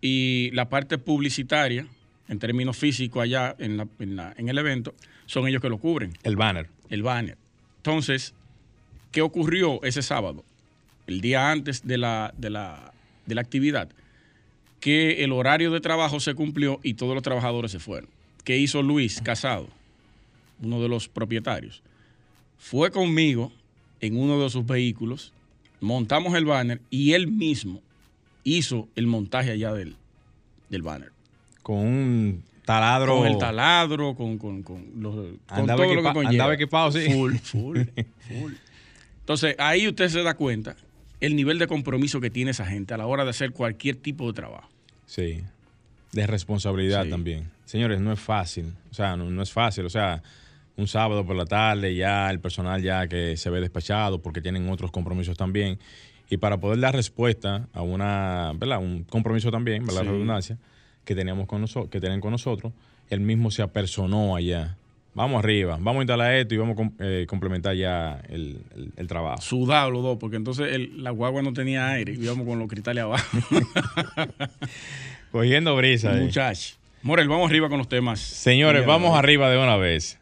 y 0.00 0.50
la 0.52 0.68
parte 0.68 0.98
publicitaria 0.98 1.86
en 2.28 2.38
términos 2.38 2.76
físicos 2.76 3.22
allá 3.22 3.54
en, 3.58 3.76
la- 3.76 3.88
en 3.98 4.16
la- 4.16 4.34
en 4.36 4.48
el 4.48 4.58
evento, 4.58 4.94
son 5.26 5.46
ellos 5.48 5.62
que 5.62 5.68
lo 5.68 5.78
cubren, 5.78 6.12
El 6.22 6.36
banner. 6.36 6.68
el 6.90 7.02
banner. 7.02 7.36
Entonces, 7.78 8.34
¿qué 9.10 9.22
ocurrió 9.22 9.82
ese 9.82 10.02
sábado? 10.02 10.44
El 11.06 11.20
día 11.20 11.50
antes 11.50 11.86
de 11.86 11.98
la, 11.98 12.32
de 12.36 12.50
la, 12.50 12.92
de 13.26 13.34
la 13.34 13.40
actividad, 13.40 13.88
que 14.80 15.24
el 15.24 15.32
horario 15.32 15.70
de 15.70 15.80
trabajo 15.80 16.20
se 16.20 16.34
cumplió 16.34 16.80
y 16.82 16.94
todos 16.94 17.14
los 17.14 17.22
trabajadores 17.22 17.70
se 17.72 17.78
fueron. 17.78 18.10
¿Qué 18.44 18.58
hizo 18.58 18.82
Luis 18.82 19.20
Casado, 19.20 19.68
uno 20.60 20.80
de 20.82 20.88
los 20.88 21.08
propietarios? 21.08 21.82
Fue 22.58 22.90
conmigo 22.90 23.52
en 24.00 24.16
uno 24.16 24.42
de 24.42 24.50
sus 24.50 24.66
vehículos, 24.66 25.32
montamos 25.80 26.34
el 26.34 26.44
banner 26.44 26.80
y 26.90 27.12
él 27.12 27.28
mismo 27.28 27.80
hizo 28.44 28.88
el 28.96 29.06
montaje 29.06 29.52
allá 29.52 29.72
del, 29.72 29.96
del 30.68 30.82
banner. 30.82 31.12
Con 31.62 31.78
un 31.78 32.42
taladro. 32.64 33.18
Con 33.18 33.26
el 33.26 33.38
taladro, 33.38 34.14
con, 34.14 34.38
con, 34.38 34.62
con, 34.62 34.84
los- 34.98 35.14
con 35.14 35.38
Andaba 35.48 35.82
todo 35.82 35.94
lo 35.94 36.02
que 36.02 36.08
equipa- 36.08 36.12
conlleva. 36.14 36.30
andaba 36.30 36.54
equipado, 36.54 36.92
sí. 36.92 37.10
Full, 37.10 37.34
full, 37.36 37.78
full. 38.28 38.52
Entonces, 39.20 39.54
ahí 39.58 39.86
usted 39.88 40.08
se 40.08 40.22
da 40.22 40.34
cuenta 40.34 40.76
el 41.20 41.36
nivel 41.36 41.58
de 41.58 41.66
compromiso 41.66 42.20
que 42.20 42.30
tiene 42.30 42.50
esa 42.50 42.66
gente 42.66 42.94
a 42.94 42.96
la 42.96 43.06
hora 43.06 43.24
de 43.24 43.30
hacer 43.30 43.52
cualquier 43.52 43.96
tipo 43.96 44.26
de 44.26 44.32
trabajo. 44.32 44.68
Sí. 45.06 45.42
De 46.12 46.26
responsabilidad 46.26 47.04
Sí. 47.04 47.10
también. 47.10 47.50
Señores, 47.64 48.00
no 48.00 48.12
es 48.12 48.20
fácil. 48.20 48.72
O 48.90 48.94
sea, 48.94 49.16
no, 49.16 49.30
no 49.30 49.42
es 49.42 49.52
fácil. 49.52 49.86
O 49.86 49.90
sea, 49.90 50.22
un 50.76 50.88
sábado 50.88 51.24
por 51.24 51.36
la 51.36 51.46
tarde 51.46 51.94
ya 51.94 52.30
el 52.30 52.40
personal 52.40 52.82
ya 52.82 53.06
que 53.06 53.36
se 53.36 53.48
ve 53.50 53.60
despachado 53.60 54.20
porque 54.20 54.40
tienen 54.42 54.68
otros 54.68 54.90
compromisos 54.90 55.36
también. 55.36 55.78
Y 56.28 56.38
para 56.38 56.58
poder 56.58 56.80
dar 56.80 56.94
respuesta 56.94 57.68
a 57.72 57.82
una, 57.82 58.52
¿verdad? 58.56 58.78
Un 58.78 59.04
compromiso 59.04 59.50
también, 59.50 59.84
¿verdad? 59.86 60.00
Sí. 60.00 60.06
La 60.06 60.12
redundancia, 60.12 60.58
que 61.04 61.14
teníamos 61.14 61.46
con 61.46 61.60
nosotros, 61.60 61.90
que 61.90 62.00
tienen 62.00 62.20
con 62.20 62.30
nosotros, 62.30 62.72
él 63.10 63.20
mismo 63.20 63.50
se 63.50 63.62
apersonó 63.62 64.36
allá. 64.36 64.76
Vamos 65.14 65.44
arriba, 65.44 65.76
vamos 65.78 65.96
a 66.00 66.02
instalar 66.04 66.34
esto 66.34 66.54
y 66.54 66.58
vamos 66.58 66.72
a 66.72 66.76
com- 66.76 66.92
eh, 66.98 67.26
complementar 67.28 67.74
ya 67.76 68.22
el, 68.30 68.58
el- 68.74 68.92
el 68.96 69.06
trabajo. 69.08 69.42
Sudado 69.42 69.90
los 69.90 70.02
dos, 70.02 70.16
porque 70.18 70.36
entonces 70.36 70.72
el- 70.72 71.02
la 71.04 71.10
guagua 71.10 71.42
no 71.42 71.52
tenía 71.52 71.88
aire 71.90 72.14
y 72.14 72.22
íbamos 72.22 72.46
con 72.46 72.58
los 72.58 72.66
cristales 72.68 73.04
abajo. 73.04 73.24
Cogiendo 75.30 75.76
brisa. 75.76 76.12
Muchachos. 76.14 76.78
Morel, 77.02 77.28
vamos 77.28 77.50
arriba 77.50 77.68
con 77.68 77.78
los 77.78 77.88
temas. 77.88 78.20
Señores, 78.20 78.86
vamos 78.86 79.18
arriba 79.18 79.50
de 79.50 79.58
una 79.58 79.76
vez. 79.76 80.18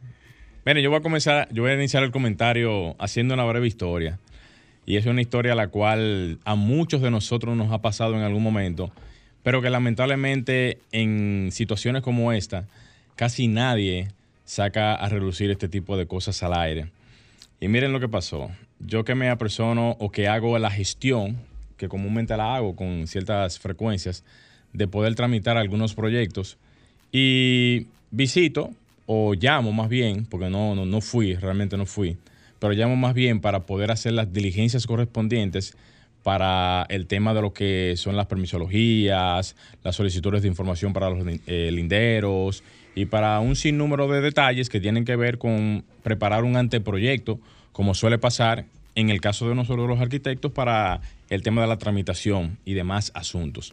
Miren, 0.64 0.82
yo 0.82 0.90
voy 0.90 0.98
a 0.98 1.02
comenzar, 1.02 1.48
yo 1.52 1.62
voy 1.62 1.72
a 1.72 1.74
iniciar 1.74 2.02
el 2.02 2.10
comentario 2.10 2.94
haciendo 2.98 3.34
una 3.34 3.44
breve 3.44 3.66
historia. 3.66 4.18
Y 4.86 4.96
es 4.96 5.06
una 5.06 5.20
historia 5.20 5.54
la 5.54 5.68
cual 5.68 6.38
a 6.44 6.54
muchos 6.54 7.00
de 7.02 7.10
nosotros 7.10 7.56
nos 7.56 7.70
ha 7.70 7.78
pasado 7.82 8.14
en 8.16 8.22
algún 8.22 8.42
momento, 8.42 8.90
pero 9.42 9.62
que 9.62 9.70
lamentablemente 9.70 10.78
en 10.92 11.50
situaciones 11.52 12.02
como 12.02 12.32
esta, 12.32 12.66
casi 13.16 13.48
nadie 13.48 14.08
saca 14.44 14.94
a 14.94 15.08
relucir 15.08 15.50
este 15.50 15.68
tipo 15.68 15.96
de 15.96 16.06
cosas 16.06 16.42
al 16.42 16.54
aire. 16.54 16.90
Y 17.60 17.68
miren 17.68 17.92
lo 17.92 18.00
que 18.00 18.08
pasó. 18.08 18.50
Yo 18.78 19.04
que 19.04 19.14
me 19.14 19.28
apersono 19.28 19.96
o 20.00 20.10
que 20.10 20.28
hago 20.28 20.58
la 20.58 20.70
gestión, 20.70 21.38
que 21.76 21.88
comúnmente 21.88 22.36
la 22.36 22.56
hago 22.56 22.74
con 22.74 23.06
ciertas 23.06 23.58
frecuencias, 23.58 24.24
de 24.72 24.88
poder 24.88 25.14
tramitar 25.14 25.56
algunos 25.56 25.94
proyectos 25.94 26.56
y 27.12 27.86
visito 28.10 28.70
o 29.06 29.34
llamo 29.34 29.72
más 29.72 29.88
bien, 29.88 30.26
porque 30.26 30.48
no, 30.48 30.74
no, 30.74 30.86
no 30.86 31.00
fui, 31.00 31.34
realmente 31.34 31.76
no 31.76 31.86
fui, 31.86 32.16
pero 32.58 32.72
llamo 32.72 32.96
más 32.96 33.14
bien 33.14 33.40
para 33.40 33.60
poder 33.66 33.90
hacer 33.90 34.12
las 34.12 34.32
diligencias 34.32 34.86
correspondientes 34.86 35.76
para 36.22 36.86
el 36.88 37.06
tema 37.06 37.32
de 37.34 37.42
lo 37.42 37.52
que 37.52 37.94
son 37.96 38.16
las 38.16 38.26
permisologías, 38.26 39.56
las 39.82 39.96
solicitudes 39.96 40.42
de 40.42 40.48
información 40.48 40.92
para 40.92 41.10
los 41.10 41.24
eh, 41.46 41.70
linderos 41.72 42.62
y 42.94 43.06
para 43.06 43.40
un 43.40 43.56
sinnúmero 43.56 44.08
de 44.08 44.20
detalles 44.20 44.68
que 44.68 44.80
tienen 44.80 45.04
que 45.04 45.16
ver 45.16 45.38
con 45.38 45.84
preparar 46.02 46.44
un 46.44 46.56
anteproyecto, 46.56 47.40
como 47.72 47.94
suele 47.94 48.18
pasar 48.18 48.66
en 48.94 49.10
el 49.10 49.20
caso 49.20 49.48
de 49.48 49.54
nosotros 49.54 49.88
los 49.88 50.00
arquitectos 50.00 50.52
para 50.52 51.00
el 51.30 51.42
tema 51.42 51.62
de 51.62 51.68
la 51.68 51.78
tramitación 51.78 52.58
y 52.64 52.74
demás 52.74 53.12
asuntos. 53.14 53.72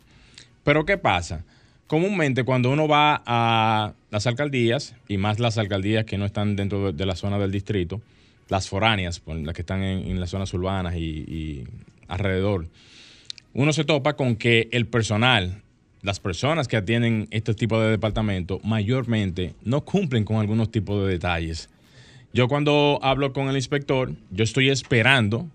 Pero 0.63 0.85
¿qué 0.85 0.97
pasa? 0.97 1.43
Comúnmente 1.87 2.43
cuando 2.43 2.69
uno 2.69 2.87
va 2.87 3.23
a 3.25 3.93
las 4.11 4.27
alcaldías, 4.27 4.95
y 5.07 5.17
más 5.17 5.39
las 5.39 5.57
alcaldías 5.57 6.05
que 6.05 6.17
no 6.17 6.25
están 6.25 6.55
dentro 6.55 6.91
de, 6.91 7.05
la 7.05 7.15
zona 7.15 7.39
del 7.39 7.51
distrito, 7.51 8.01
las 8.49 8.69
foráneas, 8.69 9.21
las 9.25 9.55
que 9.55 9.61
están 9.61 9.83
en, 9.83 10.19
las 10.19 10.29
zonas 10.29 10.53
urbanas 10.53 10.95
y 10.95 11.65
alrededor, 12.07 12.67
uno 13.53 13.73
se 13.73 13.83
topa 13.83 14.15
con 14.15 14.35
que 14.35 14.69
el 14.71 14.85
personal, 14.85 15.63
las 16.03 16.19
personas 16.19 16.67
que 16.67 16.77
atienden 16.77 17.27
este 17.31 17.55
tipo 17.55 17.79
de 17.81 17.89
departamento, 17.89 18.59
mayormente 18.63 19.55
no 19.63 19.83
cumplen 19.83 20.25
con 20.25 20.37
algunos 20.37 20.69
tipos 20.69 21.03
de 21.03 21.11
detalles. 21.11 21.69
Yo 22.33 22.47
cuando 22.47 22.99
hablo 23.01 23.33
con 23.33 23.49
el 23.49 23.55
inspector, 23.55 24.11
yo 24.29 24.43
estoy 24.43 24.69
esperando, 24.69 25.47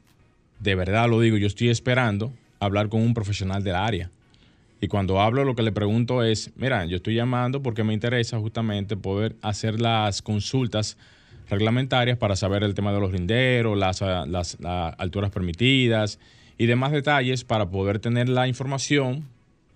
de 0.58 0.74
verdad 0.74 1.08
lo 1.08 1.20
digo, 1.20 1.36
yo 1.36 1.46
estoy 1.46 1.68
esperando 1.68 2.32
hablar 2.58 2.88
con 2.88 3.02
un 3.02 3.14
profesional 3.14 3.62
del 3.62 3.76
área. 3.76 4.10
Y 4.80 4.88
cuando 4.88 5.20
hablo, 5.20 5.44
lo 5.44 5.54
que 5.54 5.62
le 5.62 5.70
pregunto 5.70 6.24
es, 6.24 6.50
mira, 6.56 6.84
yo 6.86 6.96
estoy 6.96 7.14
llamando 7.14 7.62
porque 7.62 7.84
me 7.84 7.94
interesa 7.94 8.40
justamente 8.40 8.96
poder 8.96 9.36
hacer 9.42 9.80
las 9.80 10.22
consultas 10.22 10.96
reglamentarias 11.48 12.18
para 12.18 12.34
saber 12.34 12.64
el 12.64 12.74
tema 12.74 12.92
de 12.92 12.98
los 12.98 13.12
las, 13.78 14.00
las 14.00 14.58
alturas 14.98 15.30
permitidas 15.30 16.18
y 16.62 16.66
demás 16.66 16.92
detalles 16.92 17.42
para 17.42 17.66
poder 17.66 17.98
tener 17.98 18.28
la 18.28 18.46
información 18.46 19.24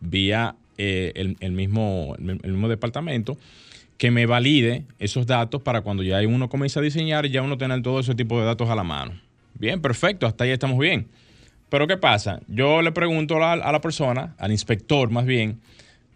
vía 0.00 0.54
eh, 0.78 1.34
el, 1.40 1.50
mismo, 1.50 2.14
el 2.16 2.52
mismo 2.52 2.68
departamento 2.68 3.36
que 3.98 4.12
me 4.12 4.24
valide 4.24 4.84
esos 5.00 5.26
datos 5.26 5.60
para 5.62 5.80
cuando 5.80 6.04
ya 6.04 6.20
uno 6.28 6.48
comience 6.48 6.78
a 6.78 6.82
diseñar, 6.82 7.26
ya 7.26 7.42
uno 7.42 7.58
tener 7.58 7.82
todo 7.82 7.98
ese 7.98 8.14
tipo 8.14 8.38
de 8.38 8.46
datos 8.46 8.70
a 8.70 8.76
la 8.76 8.84
mano. 8.84 9.20
Bien, 9.54 9.82
perfecto, 9.82 10.28
hasta 10.28 10.44
ahí 10.44 10.50
estamos 10.50 10.78
bien. 10.78 11.08
Pero 11.70 11.88
¿qué 11.88 11.96
pasa? 11.96 12.38
Yo 12.46 12.80
le 12.82 12.92
pregunto 12.92 13.42
a 13.42 13.56
la, 13.56 13.80
persona, 13.80 14.36
al 14.38 14.52
inspector 14.52 15.10
más 15.10 15.26
bien, 15.26 15.58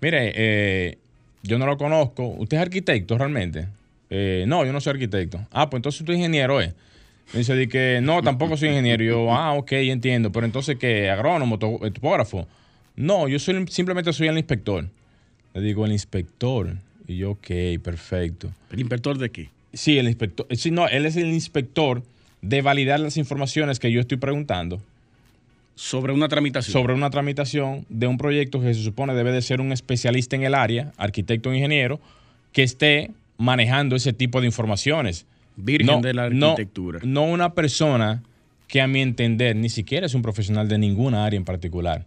mire, 0.00 0.33
eh, 0.37 0.99
yo 1.43 1.59
no 1.59 1.67
lo 1.67 1.79
conozco, 1.79 2.29
¿usted 2.29 2.59
es 2.59 2.62
arquitecto 2.62 3.19
realmente? 3.19 3.67
"Eh, 4.09 4.45
no, 4.47 4.65
yo 4.65 4.73
no 4.73 4.81
soy 4.81 4.93
arquitecto. 4.93 5.45
Ah, 5.50 5.69
pues 5.69 5.81
entonces 5.81 6.07
tú 6.07 6.12
ingeniero, 6.12 6.61
¿eh? 6.62 6.75
Me 7.33 7.39
dice 7.41 7.55
di 7.55 7.69
que 7.69 8.01
no, 8.03 8.23
tampoco 8.23 8.57
soy 8.57 8.69
ingeniero. 8.71 9.05
Yo, 9.05 9.33
ah, 9.35 9.53
ok, 9.55 9.73
entiendo. 9.73 10.33
Pero 10.33 10.47
entonces, 10.47 10.77
¿qué? 10.79 11.11
¿Agrónomo, 11.11 11.59
eh, 11.83 11.91
topógrafo? 11.91 12.47
No, 12.97 13.29
yo 13.29 13.39
soy, 13.39 13.65
simplemente 13.69 14.13
soy 14.13 14.29
el 14.29 14.37
inspector. 14.37 14.87
Le 15.55 15.61
digo, 15.61 15.87
el 15.87 15.93
inspector. 15.93 16.77
Y 17.07 17.19
yo, 17.19 17.33
ok, 17.33 17.47
perfecto. 17.83 18.51
¿El 18.73 18.81
inspector 18.81 19.17
de 19.19 19.31
qué? 19.31 19.49
Sí, 19.73 19.99
el 19.99 20.07
inspector. 20.07 20.47
eh, 20.49 20.57
Sí, 20.57 20.71
no, 20.71 20.89
él 20.89 21.07
es 21.07 21.17
el 21.17 21.29
inspector 21.33 22.03
de 22.43 22.63
validar 22.63 22.99
las 23.01 23.17
informaciones 23.17 23.79
que 23.79 23.93
yo 23.93 24.01
estoy 24.01 24.17
preguntando 24.17 24.81
Sobre 25.77 26.13
una 26.13 26.29
tramitación. 26.29 26.73
sobre 26.73 26.95
una 26.95 27.11
tramitación 27.11 27.87
de 27.89 28.07
un 28.07 28.19
proyecto 28.19 28.61
que 28.61 28.75
se 28.75 28.83
supone 28.83 29.15
debe 29.15 29.31
de 29.33 29.43
ser 29.43 29.61
un 29.61 29.73
especialista 29.73 30.37
en 30.37 30.43
el 30.43 30.55
área, 30.55 30.93
arquitecto 30.97 31.51
o 31.51 31.55
ingeniero, 31.55 32.01
que 32.53 32.63
esté 32.63 33.11
manejando 33.39 33.95
ese 33.97 34.13
tipo 34.13 34.41
de 34.41 34.47
informaciones. 34.47 35.27
Virgen 35.61 36.00
de 36.02 36.14
la 36.14 36.25
arquitectura. 36.25 37.00
No, 37.05 37.25
una 37.25 37.55
persona 37.55 38.23
que 38.69 38.81
a 38.81 38.87
mi 38.87 39.00
entender 39.00 39.57
ni 39.57 39.69
siquiera 39.69 40.07
es 40.07 40.14
un 40.14 40.23
profesional 40.23 40.69
de 40.69 40.79
ninguna 40.79 41.25
área 41.25 41.37
en 41.37 41.45
particular. 41.45 42.07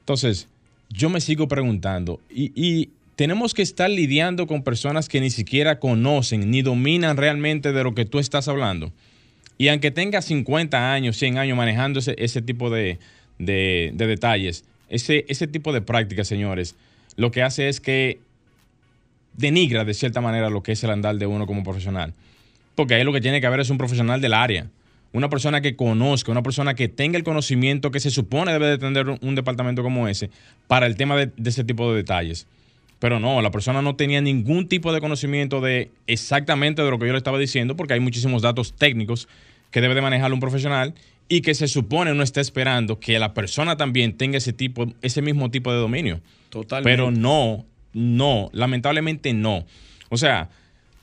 Entonces, 0.00 0.48
yo 0.90 1.08
me 1.10 1.20
sigo 1.20 1.48
preguntando, 1.48 2.20
y, 2.30 2.50
y 2.54 2.90
tenemos 3.14 3.52
que 3.54 3.62
estar 3.62 3.90
lidiando 3.90 4.46
con 4.46 4.62
personas 4.62 5.08
que 5.08 5.20
ni 5.20 5.30
siquiera 5.30 5.78
conocen 5.78 6.50
ni 6.50 6.62
dominan 6.62 7.16
realmente 7.16 7.72
de 7.72 7.84
lo 7.84 7.94
que 7.94 8.04
tú 8.04 8.18
estás 8.18 8.48
hablando. 8.48 8.92
Y 9.58 9.68
aunque 9.68 9.90
tenga 9.90 10.22
50 10.22 10.92
años, 10.92 11.16
100 11.16 11.36
años 11.38 11.56
manejando 11.56 11.98
ese, 11.98 12.14
ese 12.18 12.42
tipo 12.42 12.70
de, 12.70 12.98
de- 13.38 13.90
de 13.94 14.06
detalles, 14.06 14.64
ese, 14.88 15.24
ese 15.28 15.46
tipo 15.46 15.72
de 15.72 15.80
prácticas, 15.82 16.26
señores, 16.28 16.74
lo 17.16 17.30
que 17.30 17.42
hace 17.42 17.68
es 17.68 17.80
que 17.80 18.20
denigra 19.36 19.84
de 19.84 19.94
cierta 19.94 20.20
manera 20.20 20.50
lo 20.50 20.62
que 20.62 20.72
es 20.72 20.82
el 20.84 20.90
andar 20.90 21.16
de 21.16 21.26
uno 21.26 21.46
como 21.46 21.62
profesional. 21.62 22.14
Porque 22.78 22.94
ahí 22.94 23.02
lo 23.02 23.12
que 23.12 23.20
tiene 23.20 23.40
que 23.40 23.46
haber 23.48 23.58
es 23.58 23.70
un 23.70 23.76
profesional 23.76 24.20
del 24.20 24.32
área. 24.32 24.70
Una 25.12 25.28
persona 25.28 25.60
que 25.60 25.74
conozca, 25.74 26.30
una 26.30 26.44
persona 26.44 26.74
que 26.74 26.86
tenga 26.86 27.18
el 27.18 27.24
conocimiento 27.24 27.90
que 27.90 27.98
se 27.98 28.12
supone 28.12 28.52
debe 28.52 28.68
de 28.68 28.78
tener 28.78 29.08
un, 29.08 29.18
un 29.20 29.34
departamento 29.34 29.82
como 29.82 30.06
ese 30.06 30.30
para 30.68 30.86
el 30.86 30.94
tema 30.94 31.16
de, 31.16 31.32
de 31.36 31.50
ese 31.50 31.64
tipo 31.64 31.90
de 31.90 31.96
detalles. 31.96 32.46
Pero 33.00 33.18
no, 33.18 33.42
la 33.42 33.50
persona 33.50 33.82
no 33.82 33.96
tenía 33.96 34.20
ningún 34.20 34.68
tipo 34.68 34.92
de 34.92 35.00
conocimiento 35.00 35.60
de 35.60 35.90
exactamente 36.06 36.82
de 36.84 36.90
lo 36.92 37.00
que 37.00 37.06
yo 37.08 37.12
le 37.14 37.18
estaba 37.18 37.36
diciendo, 37.36 37.74
porque 37.74 37.94
hay 37.94 38.00
muchísimos 38.00 38.42
datos 38.42 38.72
técnicos 38.72 39.26
que 39.72 39.80
debe 39.80 39.96
de 39.96 40.00
manejar 40.00 40.32
un 40.32 40.38
profesional 40.38 40.94
y 41.28 41.40
que 41.40 41.56
se 41.56 41.66
supone 41.66 42.14
no 42.14 42.22
está 42.22 42.40
esperando 42.40 43.00
que 43.00 43.18
la 43.18 43.34
persona 43.34 43.76
también 43.76 44.16
tenga 44.16 44.38
ese 44.38 44.52
tipo, 44.52 44.86
ese 45.02 45.20
mismo 45.20 45.50
tipo 45.50 45.72
de 45.72 45.78
dominio. 45.78 46.20
Totalmente. 46.48 46.88
Pero 46.92 47.10
no, 47.10 47.66
no, 47.92 48.50
lamentablemente 48.52 49.34
no. 49.34 49.66
O 50.10 50.16
sea, 50.16 50.48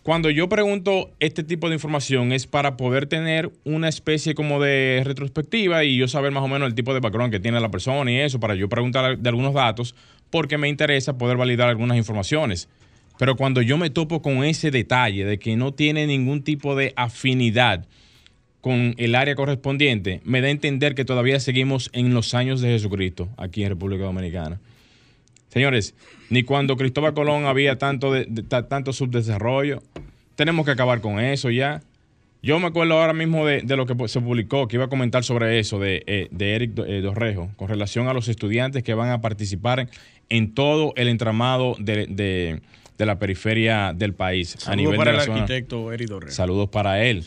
cuando 0.06 0.30
yo 0.30 0.48
pregunto 0.48 1.10
este 1.20 1.44
tipo 1.44 1.68
de 1.68 1.74
información 1.74 2.32
es 2.32 2.46
para 2.46 2.78
poder 2.78 3.08
tener 3.08 3.52
una 3.64 3.90
especie 3.90 4.36
como 4.36 4.62
de 4.62 5.02
retrospectiva 5.04 5.84
y 5.84 5.98
yo 5.98 6.08
saber 6.08 6.32
más 6.32 6.44
o 6.44 6.48
menos 6.48 6.68
el 6.68 6.76
tipo 6.76 6.94
de 6.94 7.00
background 7.00 7.34
que 7.34 7.40
tiene 7.40 7.60
la 7.60 7.72
persona 7.72 8.12
y 8.12 8.18
eso, 8.20 8.40
para 8.40 8.54
yo 8.54 8.70
preguntar 8.70 9.18
de 9.18 9.30
algunos 9.30 9.56
datos, 9.56 9.96
porque 10.30 10.60
me 10.60 10.70
interesa 10.70 11.18
poder 11.18 11.38
validar 11.38 11.70
algunas 11.70 11.98
informaciones. 11.98 12.70
Pero 13.18 13.36
cuando 13.36 13.64
yo 13.64 13.80
me 13.80 13.90
topo 13.90 14.22
con 14.22 14.44
ese 14.44 14.70
detalle 14.70 15.26
de 15.26 15.40
que 15.40 15.56
no 15.56 15.74
tiene 15.74 16.06
ningún 16.06 16.44
tipo 16.44 16.76
de 16.76 16.94
afinidad 16.96 17.88
con 18.62 18.94
el 19.00 19.16
área 19.16 19.34
correspondiente, 19.34 20.22
me 20.24 20.40
da 20.40 20.50
a 20.50 20.52
entender 20.52 20.94
que 20.94 21.06
todavía 21.06 21.40
seguimos 21.40 21.90
en 21.94 22.14
los 22.14 22.36
años 22.36 22.62
de 22.62 22.68
Jesucristo 22.68 23.30
aquí 23.38 23.64
en 23.64 23.70
República 23.70 24.04
Dominicana. 24.04 24.60
Señores, 25.50 25.96
ni 26.30 26.44
cuando 26.44 26.78
Cristóbal 26.78 27.14
Colón 27.14 27.46
había 27.46 27.78
tanto, 27.78 28.12
de, 28.12 28.26
tanto 28.44 28.94
subdesarrollo. 28.94 29.82
Tenemos 30.36 30.66
que 30.66 30.72
acabar 30.72 31.02
con 31.02 31.20
eso 31.20 31.50
ya. 31.50 31.82
Yo 32.42 32.60
me 32.60 32.68
acuerdo 32.68 33.00
ahora 33.00 33.14
mismo 33.14 33.46
de, 33.46 33.64
lo 33.76 33.88
que 33.88 34.08
se 34.08 34.22
publicó, 34.22 34.68
que 34.68 34.76
iba 34.76 34.86
a 34.86 34.88
comentar 34.88 35.24
sobre 35.24 35.58
eso, 35.58 35.80
de, 35.80 36.04
eh, 36.06 36.30
Eric 36.38 36.78
eh, 36.86 37.02
Dorrejo, 37.02 37.50
con 37.56 37.68
relación 37.68 38.08
a 38.08 38.14
los 38.14 38.28
estudiantes 38.28 38.84
que 38.84 38.94
van 38.94 39.10
a 39.10 39.20
participar 39.20 39.90
en 40.30 40.54
todo 40.54 40.94
el 40.96 41.08
entramado 41.08 41.76
de, 41.80 42.62
la 43.00 43.18
periferia 43.18 43.94
del 43.94 44.14
país. 44.14 44.50
Saludos 44.50 44.68
a 44.68 44.76
nivel 44.76 44.96
para 44.96 45.12
el 45.12 45.20
arquitecto 45.20 45.92
Eric 45.92 46.08
Dorrejo. 46.08 46.34
Saludos 46.34 46.70
para 46.70 47.04
él. 47.04 47.26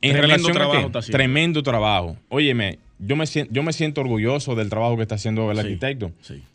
En 0.00 0.12
tremendo 0.12 0.22
relación 0.22 0.52
trabajo 0.52 0.90
a 0.92 1.02
tremendo 1.02 1.62
trabajo. 1.62 2.16
Óyeme, 2.28 2.78
yo 2.98 3.14
me, 3.14 3.26
siento, 3.26 3.52
yo 3.52 3.62
me 3.62 3.72
siento 3.72 4.00
orgulloso 4.00 4.56
del 4.56 4.70
trabajo 4.70 4.96
que 4.96 5.02
está 5.02 5.14
haciendo 5.14 5.50
el 5.52 5.58
arquitecto. 5.58 6.10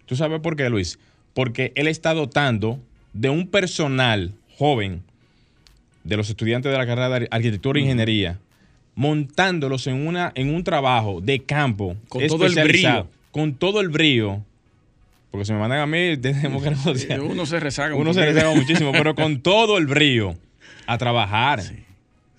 ¿Tú 0.06 0.16
sabes 0.16 0.42
por 0.42 0.58
qué, 0.58 0.70
Luis? 0.70 1.00
Porque 1.34 1.72
él 1.76 1.88
está 1.88 2.14
dotando 2.14 2.80
de 3.14 3.30
un 3.30 3.48
personal 3.48 4.34
joven 4.58 5.04
de 6.04 6.18
los 6.18 6.30
estudiantes 6.30 6.72
de 6.72 6.78
la 6.78 6.86
carrera 6.86 7.20
de 7.20 7.28
arquitectura 7.32 7.80
e 7.80 7.84
ingeniería, 7.84 8.40
montándolos 8.96 9.88
en, 9.88 10.06
una, 10.08 10.32
en 10.36 10.54
un 10.54 10.64
trabajo 10.64 11.22
de 11.22 11.40
campo 11.40 11.96
con 12.10 12.28
todo 12.28 12.46
el 12.46 12.56
brillo. 12.56 13.08
Con 13.32 13.56
todo 13.56 13.82
el 13.82 13.90
brillo. 13.90 14.42
Porque 15.32 15.46
si 15.46 15.54
me 15.54 15.60
mandan 15.60 15.80
a 15.80 15.88
mí, 15.88 16.18
tenemos 16.22 16.62
que 16.62 16.72
negociar. 16.72 17.22
Uno 17.22 17.46
se 17.46 17.60
rezaga. 17.60 17.96
Uno 17.96 18.14
se 18.14 18.26
rezaga 18.26 18.54
muchísimo, 18.54 18.92
pero 18.92 19.16
con 19.16 19.42
todo 19.42 19.78
el 19.78 19.88
brillo 19.88 20.36
a 20.86 20.98
trabajar 20.98 21.62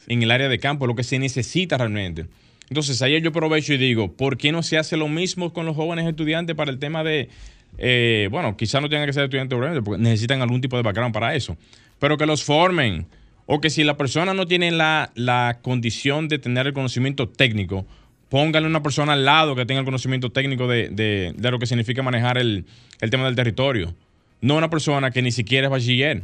en 0.07 0.23
el 0.23 0.31
área 0.31 0.49
de 0.49 0.59
campo, 0.59 0.87
lo 0.87 0.95
que 0.95 1.03
se 1.03 1.19
necesita 1.19 1.79
realmente. 1.79 2.27
Entonces, 2.69 3.01
ahí 3.03 3.21
yo 3.21 3.31
aprovecho 3.31 3.75
y 3.75 3.79
digo, 3.79 4.13
¿por 4.13 4.37
qué 4.37 4.53
no 4.53 4.63
se 4.63 4.79
hace 4.79 4.97
lo 4.97 5.09
mismo 5.09 5.53
con 5.53 5.67
los 5.67 5.77
jóvenes 5.77 6.07
estudiantes 6.07 6.55
para 6.57 6.71
el 6.71 6.79
tema 6.79 7.03
de, 7.05 7.29
eh, 7.79 8.29
bueno, 8.31 8.57
quizás 8.57 8.81
no 8.81 8.89
tengan 8.89 9.07
que 9.07 9.13
ser 9.13 9.25
estudiantes 9.25 9.59
porque 9.85 10.03
necesitan 10.03 10.43
algún 10.43 10.61
tipo 10.61 10.77
de 10.77 10.83
background 10.83 11.13
para 11.13 11.35
eso, 11.35 11.57
pero 11.99 12.17
que 12.17 12.27
los 12.27 12.45
formen, 12.45 13.07
o 13.47 13.61
que 13.61 13.71
si 13.71 13.85
la 13.85 13.97
persona 13.97 14.35
no 14.35 14.47
tiene 14.47 14.71
la, 14.71 15.59
condición 15.63 16.29
de 16.29 16.39
tener 16.39 16.67
el 16.67 16.73
conocimiento 16.73 17.29
técnico, 17.29 17.87
póngale 18.29 18.67
una 18.67 18.83
persona 18.83 19.13
al 19.13 19.25
lado 19.25 19.55
que 19.55 19.67
tenga 19.67 19.81
el 19.81 19.85
conocimiento 19.85 20.31
técnico 20.31 20.67
de, 20.67 21.35
lo 21.39 21.59
que 21.59 21.67
significa 21.67 22.03
manejar 22.03 22.39
el, 22.39 22.65
tema 23.11 23.27
del 23.27 23.35
territorio. 23.35 23.95
No 24.41 24.57
una 24.57 24.71
persona 24.71 25.11
que 25.11 25.23
ni 25.23 25.33
siquiera 25.33 25.67
es 25.67 25.71
bachiller. 25.71 26.23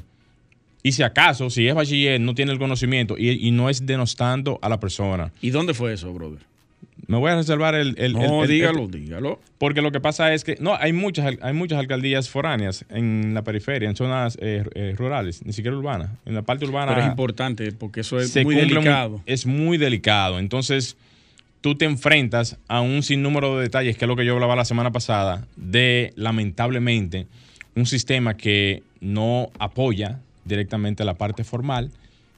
Y 0.83 0.93
si 0.93 1.03
acaso, 1.03 1.51
si 1.51 1.69
es 1.69 1.75
bachiller, 1.75 2.21
no 2.21 2.35
tiene 2.35 2.53
el 2.53 2.59
conocimiento 2.59 3.17
y, 3.19 3.51
no 3.51 3.69
es 3.69 3.85
denostando 3.85 4.59
a 4.63 4.69
la 4.69 4.81
persona. 4.81 5.33
¿Y 5.43 5.51
dónde 5.51 5.75
fue 5.75 5.93
eso, 5.93 6.13
brother? 6.13 6.41
Me 7.11 7.19
voy 7.19 7.33
a 7.33 7.35
reservar 7.35 7.75
el... 7.75 7.97
no, 8.13 8.47
dígalo, 8.47 8.87
dígalo. 8.87 9.41
Porque 9.59 9.83
lo 9.83 9.91
que 9.91 9.99
pasa 9.99 10.33
es 10.33 10.45
que, 10.45 10.57
no, 10.61 10.77
hay 10.77 10.93
muchas, 10.93 11.35
hay 11.43 11.53
muchas 11.53 11.81
alcaldías 11.81 12.29
foráneas 12.29 12.85
en 12.89 13.35
la 13.35 13.43
periferia, 13.43 13.89
en 13.89 13.97
zonas 13.97 14.39
eh, 14.41 14.63
eh, 14.77 14.95
rurales, 14.97 15.45
ni 15.45 15.53
siquiera 15.53 15.77
urbanas. 15.77 16.11
En 16.25 16.37
la 16.37 16.43
parte 16.43 16.67
urbana... 16.67 16.95
Pero 16.95 17.07
es 17.07 17.11
importante 17.11 17.73
porque 17.73 18.03
eso 18.03 18.21
es 18.21 18.33
muy 18.45 18.55
delicado. 18.55 19.21
es 19.27 19.45
muy 19.45 19.77
delicado. 19.77 20.39
Entonces, 20.39 20.97
tú 21.61 21.75
te 21.75 21.85
enfrentas 21.85 22.59
a 22.69 22.81
un 22.81 23.03
sinnúmero 23.03 23.57
de 23.57 23.65
detalles, 23.65 23.97
que 23.97 24.05
es 24.05 24.09
lo 24.09 24.15
que 24.15 24.25
yo 24.25 24.35
hablaba 24.35 24.55
la 24.55 24.65
semana 24.65 24.93
pasada, 24.93 25.49
de, 25.57 26.13
lamentablemente, 26.15 27.27
un 27.75 27.87
sistema 27.87 28.37
que 28.37 28.85
no 29.01 29.51
apoya 29.59 30.21
directamente 30.45 31.05
la 31.05 31.15
parte 31.15 31.43
formal. 31.43 31.91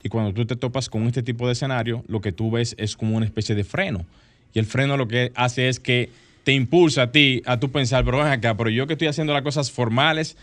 Y 0.03 0.09
cuando 0.09 0.33
tú 0.33 0.47
te 0.47 0.57
topas 0.57 0.88
con 0.88 1.07
este 1.09 1.23
tipo 1.23 1.47
de 1.47 1.53
escenario, 1.53 2.05
lo 2.09 2.23
que 2.23 2.33
tú 2.33 2.51
ves 2.51 2.75
es 2.79 2.97
como 2.97 3.18
una 3.18 3.27
especie 3.27 3.55
de 3.55 3.64
freno. 3.64 4.07
Y 4.55 4.59
el 4.59 4.67
freno 4.67 4.97
lo 4.97 5.09
que 5.09 5.33
hace 5.35 5.69
es 5.69 5.81
que 5.81 6.11
te 6.45 6.53
impulsa 6.53 7.03
a 7.03 7.12
ti 7.12 7.43
a 7.47 7.59
tú 7.59 7.71
pensar, 7.71 8.05
pero 8.05 8.19
ven 8.19 8.27
acá, 8.27 8.57
pero 8.57 8.71
yo 8.71 8.87
que 8.87 8.95
estoy 8.95 9.09
haciendo 9.09 9.33
las 9.33 9.43
cosas 9.43 9.71
formales, 9.71 10.37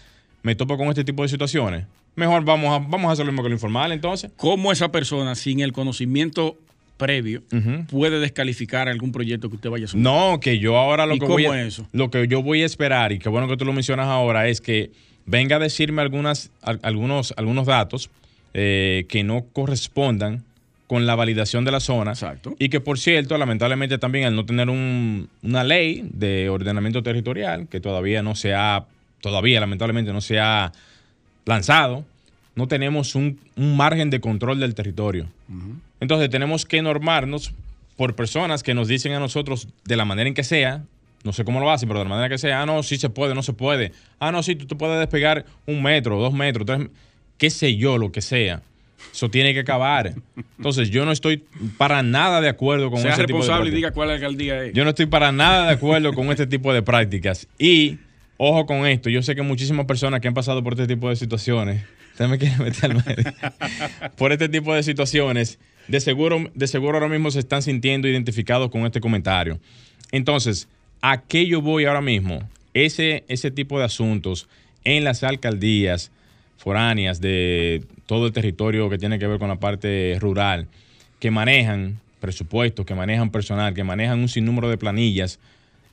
me 0.43 0.55
topo 0.55 0.77
con 0.77 0.87
este 0.87 1.03
tipo 1.03 1.23
de 1.23 1.29
situaciones. 1.29 1.85
Mejor 2.15 2.43
vamos 2.43 2.69
a, 2.69 2.85
vamos 2.85 3.09
a 3.09 3.13
hacer 3.13 3.25
lo 3.25 3.31
mismo 3.31 3.43
que 3.43 3.49
lo 3.49 3.55
informal 3.55 3.91
entonces. 3.91 4.31
¿Cómo 4.37 4.71
esa 4.71 4.91
persona, 4.91 5.35
sin 5.35 5.59
el 5.59 5.73
conocimiento 5.73 6.57
previo, 6.97 7.43
puede 7.89 8.19
descalificar 8.19 8.89
algún 8.89 9.11
proyecto 9.11 9.49
que 9.49 9.55
usted 9.55 9.69
vaya 9.69 9.85
a 9.85 9.87
hacer? 9.87 9.99
No, 9.99 10.39
que 10.39 10.59
yo 10.59 10.77
ahora 10.77 11.05
lo 11.05 11.17
que 11.17 11.25
voy 11.25 11.45
a, 11.45 11.61
eso? 11.61 11.87
lo 11.93 12.09
que 12.09 12.27
yo 12.27 12.41
voy 12.41 12.63
a 12.63 12.65
esperar, 12.65 13.11
y 13.11 13.19
qué 13.19 13.29
bueno 13.29 13.47
que 13.47 13.57
tú 13.57 13.65
lo 13.65 13.73
mencionas 13.73 14.07
ahora, 14.07 14.47
es 14.47 14.59
que 14.59 14.91
venga 15.25 15.57
a 15.57 15.59
decirme 15.59 16.01
algunas, 16.01 16.51
algunos, 16.61 17.33
algunos 17.37 17.67
datos 17.67 18.09
eh, 18.53 19.05
que 19.07 19.23
no 19.23 19.45
correspondan 19.53 20.43
con 20.89 21.05
la 21.05 21.13
validación 21.13 21.65
de 21.65 21.71
la 21.71 21.79
zona. 21.79 22.13
Exacto. 22.13 22.55
Y 22.57 22.69
que, 22.69 22.79
por 22.79 22.97
cierto, 22.97 23.37
lamentablemente 23.37 23.99
también 23.99 24.25
al 24.25 24.35
no 24.35 24.47
tener 24.47 24.71
una 24.71 25.63
ley 25.63 26.09
de 26.11 26.49
ordenamiento 26.49 27.03
territorial, 27.03 27.67
que 27.67 27.79
todavía 27.79 28.23
no 28.23 28.33
se 28.33 28.55
ha, 28.55 28.87
todavía 29.21 29.59
lamentablemente 29.59 30.11
no 30.11 30.19
se 30.19 30.39
ha 30.39 30.71
lanzado, 31.45 32.05
no 32.55 32.67
tenemos 32.67 33.13
un, 33.13 33.39
margen 33.55 34.09
de 34.09 34.19
control 34.19 34.59
del 34.59 34.73
territorio. 34.73 35.27
Entonces 35.99 36.27
tenemos 36.31 36.65
que 36.65 36.81
normarnos 36.81 37.53
por 37.95 38.15
personas 38.15 38.63
que 38.63 38.73
nos 38.73 38.87
dicen 38.87 39.11
a 39.11 39.19
nosotros 39.19 39.67
de 39.85 39.95
la 39.95 40.05
manera 40.05 40.27
en 40.27 40.33
que 40.33 40.43
sea, 40.43 40.81
no 41.23 41.33
sé 41.33 41.45
cómo 41.45 41.59
lo 41.59 41.69
hacen, 41.69 41.87
pero 41.87 41.99
de 41.99 42.05
la 42.05 42.09
manera 42.09 42.29
que 42.29 42.39
sea, 42.39 42.63
ah, 42.63 42.65
no, 42.65 42.81
sí 42.81 42.97
se 42.97 43.11
puede, 43.11 43.35
no 43.35 43.43
se 43.43 43.53
puede. 43.53 43.91
Ah, 44.17 44.31
no, 44.31 44.41
sí, 44.41 44.55
tú 44.55 44.65
te 44.65 44.75
puedes 44.75 44.97
despegar 44.97 45.45
un 45.67 45.83
metro, 45.83 46.19
dos 46.19 46.33
metros, 46.33 46.65
tres, 46.65 46.87
qué 47.37 47.51
sé 47.51 47.75
yo, 47.75 47.99
lo 47.99 48.11
que 48.11 48.21
sea. 48.21 48.63
Eso 49.11 49.29
tiene 49.29 49.53
que 49.53 49.61
acabar. 49.61 50.13
Entonces, 50.57 50.89
yo 50.89 51.05
no 51.05 51.11
estoy 51.11 51.43
para 51.77 52.03
nada 52.03 52.41
de 52.41 52.49
acuerdo 52.49 52.89
con 52.89 53.01
sea 53.01 53.13
ese 53.13 53.23
responsable 53.23 53.69
y 53.69 53.73
diga 53.73 53.91
cuál 53.91 54.11
alcaldía 54.11 54.63
es. 54.63 54.73
Yo 54.73 54.83
no 54.83 54.91
estoy 54.91 55.07
para 55.07 55.31
nada 55.31 55.67
de 55.67 55.73
acuerdo 55.73 56.13
con 56.13 56.31
este 56.31 56.47
tipo 56.47 56.73
de 56.73 56.81
prácticas. 56.81 57.47
Y, 57.57 57.97
ojo 58.37 58.65
con 58.65 58.85
esto, 58.85 59.09
yo 59.09 59.21
sé 59.21 59.35
que 59.35 59.41
muchísimas 59.41 59.85
personas 59.85 60.21
que 60.21 60.27
han 60.27 60.33
pasado 60.33 60.63
por 60.63 60.73
este 60.73 60.87
tipo 60.87 61.09
de 61.09 61.15
situaciones, 61.15 61.83
usted 62.11 62.27
me 62.27 62.37
quiere 62.37 62.57
meter 62.57 62.95
por 64.17 64.31
este 64.31 64.49
tipo 64.49 64.73
de 64.73 64.83
situaciones, 64.83 65.59
de 65.87 65.99
seguro, 65.99 66.49
de 66.53 66.67
seguro 66.67 66.97
ahora 66.97 67.09
mismo 67.09 67.31
se 67.31 67.39
están 67.39 67.61
sintiendo 67.61 68.07
identificados 68.07 68.69
con 68.69 68.85
este 68.85 69.01
comentario. 69.01 69.59
Entonces, 70.11 70.67
¿a 71.01 71.21
qué 71.21 71.47
yo 71.47 71.61
voy 71.61 71.85
ahora 71.85 72.01
mismo? 72.01 72.47
Ese, 72.73 73.23
ese 73.27 73.51
tipo 73.51 73.79
de 73.79 73.85
asuntos 73.85 74.47
en 74.83 75.03
las 75.03 75.23
alcaldías 75.23 76.11
foráneas 76.59 77.21
de 77.21 77.83
todo 78.05 78.27
el 78.27 78.33
territorio 78.33 78.89
que 78.89 78.97
tiene 78.97 79.17
que 79.17 79.25
ver 79.25 79.39
con 79.39 79.47
la 79.47 79.55
parte 79.55 80.17
rural, 80.19 80.67
que 81.19 81.31
manejan 81.31 81.99
presupuestos, 82.19 82.85
que 82.85 82.93
manejan 82.93 83.31
personal, 83.31 83.73
que 83.73 83.85
manejan 83.85 84.19
un 84.19 84.27
sinnúmero 84.27 84.69
de 84.69 84.77
planillas 84.77 85.39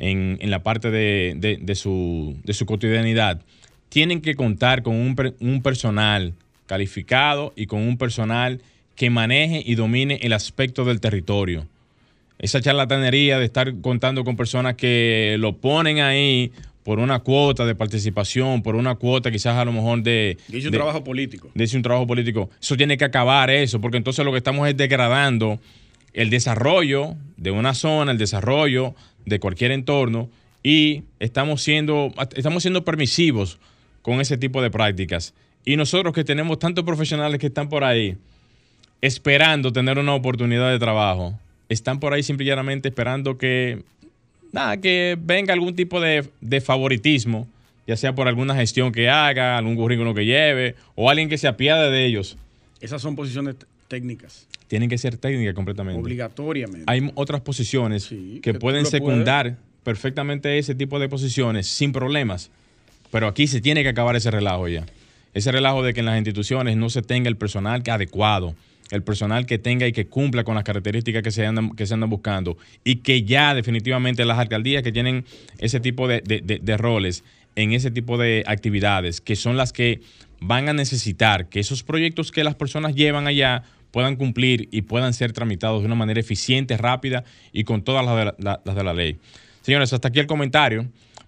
en, 0.01 0.39
la 0.43 0.65
parte 0.65 0.91
de, 0.91 1.75
su, 1.77 2.37
cotidianidad, 2.67 3.41
tienen 3.89 4.21
que 4.21 4.35
contar 4.35 4.83
con 4.83 4.97
un, 4.97 5.63
personal 5.63 6.35
calificado 6.67 7.53
y 7.55 7.67
con 7.67 7.83
un 7.83 7.97
personal 7.97 8.61
que 8.97 9.09
maneje 9.09 9.63
y 9.65 9.77
domine 9.77 10.19
el 10.23 10.33
aspecto 10.33 10.85
del 10.85 11.01
territorio. 11.01 11.69
Esa 12.41 12.61
charlatanería 12.61 13.39
de 13.39 13.45
estar 13.45 13.73
contando 13.81 14.25
con 14.25 14.37
personas 14.37 14.75
que 14.75 15.37
lo 15.39 15.57
ponen 15.59 16.01
ahí 16.01 16.51
por 16.87 17.01
una 17.01 17.19
cuota 17.19 17.67
de 17.67 17.75
participación, 17.75 18.63
por 18.63 18.77
una 18.77 18.95
cuota 18.95 19.33
quizás 19.33 19.57
a 19.57 19.65
lo 19.65 19.73
mejor 19.73 20.05
de... 20.05 20.39
Dice 20.47 20.69
un 20.69 20.73
trabajo 20.73 21.03
político. 21.03 21.51
Dice 21.53 21.77
un 21.77 21.83
trabajo 21.83 22.07
político. 22.07 22.49
Eso 22.63 22.77
tiene 22.77 22.97
que 22.97 23.05
acabar 23.05 23.51
eso, 23.51 23.81
porque 23.81 23.97
entonces 23.97 24.25
lo 24.25 24.31
que 24.31 24.39
estamos 24.39 24.69
es 24.69 24.77
degradando 24.77 25.59
el 26.13 26.31
desarrollo 26.31 27.17
de 27.39 27.51
una 27.51 27.75
zona, 27.75 28.13
el 28.13 28.19
desarrollo 28.19 28.95
de 29.25 29.41
cualquier 29.41 29.73
entorno 29.73 30.31
y 30.63 31.03
estamos 31.19 31.61
siendo, 31.61 32.13
estamos 32.37 32.63
siendo 32.63 32.85
permisivos 32.85 33.59
con 34.01 34.21
ese 34.21 34.39
tipo 34.39 34.63
de 34.63 34.71
prácticas. 34.71 35.35
Y 35.65 35.75
nosotros 35.75 36.15
que 36.15 36.23
tenemos 36.23 36.61
tantos 36.61 36.85
profesionales 36.85 37.41
que 37.41 37.49
están 37.49 37.69
por 37.69 37.83
ahí 37.83 38.17
esperando 39.01 39.73
tener 39.73 39.99
una 39.99 40.15
oportunidad 40.15 40.71
de 40.71 40.79
trabajo, 40.79 41.37
están 41.69 41.99
por 41.99 42.13
ahí 42.13 42.23
simplemente 42.23 42.87
esperando 42.91 43.39
que 43.39 43.83
nada, 44.57 44.77
que 44.79 45.17
venga 45.21 45.53
algún 45.53 45.77
tipo 45.77 46.01
de, 46.01 46.61
favoritismo, 46.61 47.47
ya 47.87 47.97
sea 47.97 48.15
por 48.15 48.27
alguna 48.27 48.55
gestión 48.55 48.91
que 48.91 49.09
haga, 49.09 49.59
algún 49.59 49.77
currículum 49.77 50.15
que 50.15 50.25
lleve, 50.25 50.75
o 50.95 51.09
alguien 51.11 51.29
que 51.29 51.39
se 51.39 51.47
apiade 51.47 51.91
de 51.91 52.07
ellos. 52.07 52.37
Esas 52.81 53.03
son 53.03 53.15
posiciones 53.15 53.57
técnicas. 53.89 54.47
Tienen 54.67 54.89
que 54.89 54.99
ser 54.99 55.17
técnicas 55.17 55.55
completamente. 55.55 56.01
Obligatoriamente. 56.01 56.85
Hay 56.87 57.11
otras 57.15 57.41
posiciones 57.43 58.09
que, 58.43 58.55
pueden 58.55 58.87
secundar 58.87 59.57
perfectamente 59.85 60.59
ese 60.59 60.75
tipo 60.75 60.99
de 60.99 61.09
posiciones 61.09 61.69
sin 61.69 61.93
problemas. 61.93 62.51
Pero 63.13 63.29
aquí 63.29 63.47
se 63.47 63.61
tiene 63.61 63.85
que 63.85 63.91
acabar 63.91 64.17
ese 64.17 64.33
relajo 64.33 64.67
ya. 64.67 64.85
ese 65.33 65.53
relajo 65.53 65.85
de 65.85 65.95
que 65.95 66.01
en 66.01 66.07
las 66.07 66.17
instituciones 66.17 66.77
no 66.77 66.91
se 66.91 67.03
tenga 67.03 67.29
el 67.29 67.37
personal 67.37 67.83
adecuado, 67.87 68.57
el 68.91 69.03
personal 69.03 69.47
que 69.47 69.59
tenga 69.59 69.87
y 69.87 69.93
que 69.93 70.07
cumpla 70.07 70.45
con 70.45 70.55
las 70.55 70.65
características 70.65 71.23
que 71.23 71.31
se 71.31 71.47
andan, 71.47 71.71
que 71.71 71.87
se 71.87 71.95
andan 71.95 72.11
buscando 72.11 72.57
y 72.85 72.97
que 72.97 73.23
ya 73.23 73.55
definitivamente 73.55 74.25
las 74.25 74.39
alcaldías 74.39 74.83
que 74.83 74.93
tienen 74.93 75.25
ese 75.59 75.81
tipo 75.81 76.09
de, 76.09 76.21
de 76.21 76.77
roles 76.77 77.25
en 77.57 77.73
ese 77.73 77.91
tipo 77.91 78.19
de 78.19 78.45
actividades, 78.47 79.21
que 79.21 79.35
son 79.35 79.57
las 79.57 79.73
que 79.73 80.01
van 80.41 80.69
a 80.69 80.73
necesitar 80.73 81.49
que 81.49 81.61
esos 81.61 81.83
proyectos 81.83 82.31
que 82.31 82.45
las 82.45 82.55
personas 82.55 82.95
llevan 82.95 83.27
allá 83.27 83.63
puedan 83.91 84.17
cumplir 84.17 84.69
y 84.73 84.83
puedan 84.83 85.15
ser 85.15 85.33
tramitados 85.33 85.81
de 85.81 85.87
una 85.87 85.95
manera 85.95 86.21
eficiente, 86.21 86.77
rápida 86.77 87.25
y 87.53 87.65
con 87.65 87.83
todas 87.83 88.05
las 88.05 88.67
de 88.75 88.85
la, 88.85 88.93
ley. 88.93 89.17
Señores, 89.63 89.93
hasta 89.93 90.09
aquí 90.09 90.21
el 90.21 90.27
comentario. 90.27 90.87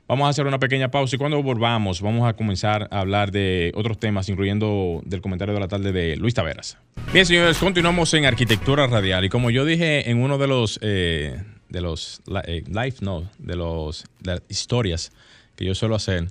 Vamos 0.09 0.27
a 0.27 0.31
hacer 0.31 0.47
una 0.47 0.59
pequeña 0.59 0.91
pausa 0.91 1.17
y 1.17 1.19
cuando 1.19 1.43
volvamos 1.43 2.01
vamos 2.01 2.27
a 2.27 2.33
comenzar 2.33 2.89
a 2.91 3.01
hablar 3.01 3.31
de 3.31 3.73
otros 3.75 3.99
temas, 3.99 4.27
incluyendo 4.31 5.03
del 5.05 5.21
comentario 5.21 5.53
de 5.53 5.61
la 5.61 5.69
tarde 5.69 5.93
de 5.93 6.17
Luis 6.17 6.33
Taveras. 6.33 6.79
Bien, 7.13 7.27
señores, 7.27 7.59
continuamos 7.59 8.15
en 8.15 8.25
arquitectura 8.25 8.87
radial 8.87 9.27
y 9.27 9.29
como 9.29 9.51
yo 9.51 9.67
dije 9.67 10.11
en 10.11 10.23
uno 10.23 10.39
de 10.39 10.47
los 10.47 10.81
eh, 10.81 11.43
de 11.69 11.81
los 11.83 12.23
eh, 12.47 12.65
live, 12.67 12.95
no, 13.03 13.29
de 13.39 13.57
los 13.57 14.07
de 14.21 14.41
historias 14.49 15.13
que 15.57 15.67
yo 15.67 15.75
suelo 15.75 15.95
hacer, 15.95 16.29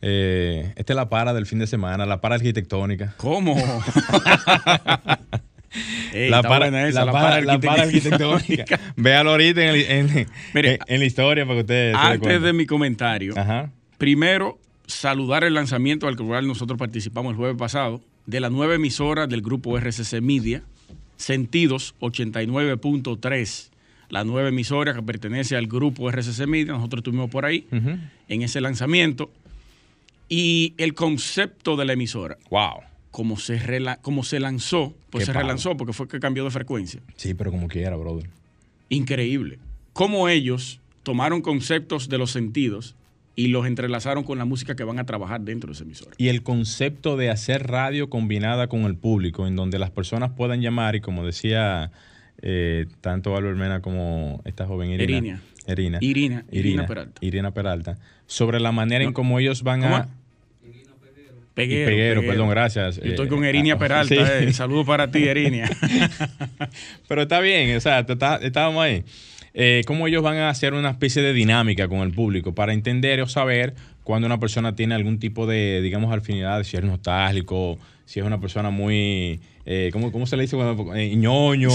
eh, 0.00 0.72
esta 0.74 0.92
es 0.92 0.96
la 0.96 1.08
para 1.08 1.32
del 1.32 1.46
fin 1.46 1.60
de 1.60 1.68
semana, 1.68 2.04
la 2.06 2.20
para 2.20 2.34
arquitectónica. 2.34 3.14
¿Cómo? 3.18 3.54
la, 6.12 6.42
para, 6.42 7.36
arquitectónica. 7.36 8.80
Véalo 8.96 9.30
ahorita 9.30 9.62
en, 9.64 10.26
la 10.52 11.04
historia 11.04 11.44
para 11.44 11.56
que 11.56 11.60
ustedes. 11.60 11.96
Antes 11.96 12.42
de 12.42 12.52
mi 12.52 12.66
comentario, 12.66 13.34
primero 13.98 14.58
saludar 14.86 15.44
el 15.44 15.54
lanzamiento 15.54 16.08
al 16.08 16.16
cual 16.16 16.46
nosotros 16.46 16.78
participamos 16.78 17.32
el 17.32 17.36
jueves 17.36 17.56
pasado 17.56 18.00
de 18.26 18.40
la 18.40 18.50
nueva 18.50 18.74
emisora 18.74 19.26
del 19.26 19.42
grupo 19.42 19.78
RCC 19.78 20.20
Media, 20.20 20.62
Sentidos 21.16 21.94
89.3 22.00 23.72
la 24.12 24.24
nueva 24.24 24.50
emisora 24.50 24.92
que 24.92 25.02
pertenece 25.02 25.56
al 25.56 25.66
grupo 25.66 26.10
RCC 26.10 26.46
Media. 26.46 26.74
Nosotros 26.74 26.98
estuvimos 26.98 27.30
por 27.30 27.46
ahí 27.46 27.66
en 28.28 28.42
ese 28.42 28.60
lanzamiento 28.60 29.30
y 30.28 30.74
el 30.76 30.92
concepto 30.92 31.76
de 31.76 31.86
la 31.86 31.94
emisora. 31.94 32.36
Wow. 32.50 32.82
Como 33.12 33.36
se, 33.36 33.60
como 34.00 34.24
se 34.24 34.40
lanzó, 34.40 34.96
pues 35.10 35.26
se 35.26 35.32
relanzó 35.32 35.76
porque 35.76 35.92
fue 35.92 36.08
que 36.08 36.18
cambió 36.18 36.42
de 36.42 36.50
frecuencia. 36.50 37.00
Sí, 37.14 37.34
pero 37.34 37.52
como 37.52 37.68
quiera, 37.68 37.94
brother. 37.94 38.28
Increíble. 38.88 39.60
Cómo 39.92 40.28
ellos 40.28 40.80
tomaron 41.04 41.42
conceptos 41.42 42.08
de 42.08 42.18
los 42.18 42.32
sentidos 42.32 42.96
y 43.34 43.48
los 43.48 43.66
entrelazaron 43.66 44.24
con 44.24 44.38
la 44.38 44.44
música 44.44 44.74
que 44.74 44.84
van 44.84 44.98
a 44.98 45.04
trabajar 45.04 45.40
dentro 45.40 45.68
de 45.68 45.74
esa 45.74 45.84
emisora. 45.84 46.12
Y 46.18 46.28
el 46.28 46.42
concepto 46.42 47.16
de 47.16 47.30
hacer 47.30 47.66
radio 47.66 48.10
combinada 48.10 48.66
con 48.66 48.82
el 48.82 48.96
público, 48.96 49.46
en 49.46 49.56
donde 49.56 49.78
las 49.78 49.90
personas 49.90 50.32
puedan 50.32 50.60
llamar 50.60 50.96
y 50.96 51.00
como 51.00 51.24
decía 51.24 51.92
eh, 52.42 52.86
tanto 53.00 53.36
Álvaro 53.36 53.56
Mena 53.56 53.80
como 53.80 54.42
esta 54.44 54.66
joven 54.66 54.90
Irina. 54.90 55.40
Irina. 55.66 55.98
Irina. 56.00 56.44
Irina, 56.50 56.86
Peralta. 56.86 57.24
Irina 57.24 57.54
Peralta. 57.54 57.98
Sobre 58.26 58.60
la 58.60 58.72
manera 58.72 59.04
en 59.04 59.12
cómo 59.12 59.38
ellos 59.38 59.62
van 59.62 59.84
a 59.84 60.08
Peguero, 61.54 61.90
Peguero, 61.90 62.20
perdón, 62.22 62.48
gracias. 62.48 62.96
Yo 62.96 63.10
estoy 63.10 63.28
con 63.28 63.44
Erinia 63.44 63.74
ah, 63.74 63.78
Peralta. 63.78 64.38
Eh. 64.38 64.52
Saludos 64.52 64.86
para 64.86 65.10
ti, 65.10 65.24
Erinia. 65.24 65.68
Pero 67.08 67.22
está 67.22 67.40
bien, 67.40 67.76
o 67.76 67.80
sea, 67.80 68.06
estábamos 68.40 68.82
ahí. 68.82 69.04
Eh, 69.54 69.82
¿Cómo 69.86 70.06
ellos 70.06 70.22
van 70.22 70.38
a 70.38 70.48
hacer 70.48 70.72
una 70.72 70.90
especie 70.90 71.20
de 71.20 71.34
dinámica 71.34 71.88
con 71.88 72.00
el 72.00 72.12
público 72.12 72.54
para 72.54 72.72
entender 72.72 73.20
o 73.20 73.28
saber 73.28 73.74
cuando 74.02 74.26
una 74.26 74.40
persona 74.40 74.74
tiene 74.74 74.94
algún 74.94 75.18
tipo 75.18 75.46
de, 75.46 75.82
digamos, 75.82 76.12
afinidad, 76.16 76.62
si 76.64 76.76
es 76.76 76.84
nostálgico, 76.84 77.78
si 78.06 78.20
es 78.20 78.26
una 78.26 78.40
persona 78.40 78.70
muy, 78.70 79.40
eh, 79.66 79.90
¿cómo, 79.92 80.26
se 80.26 80.36
le 80.36 80.44
dice? 80.44 80.56
Cuando, 80.56 80.94
eh, 80.94 81.14
ñoño, 81.14 81.68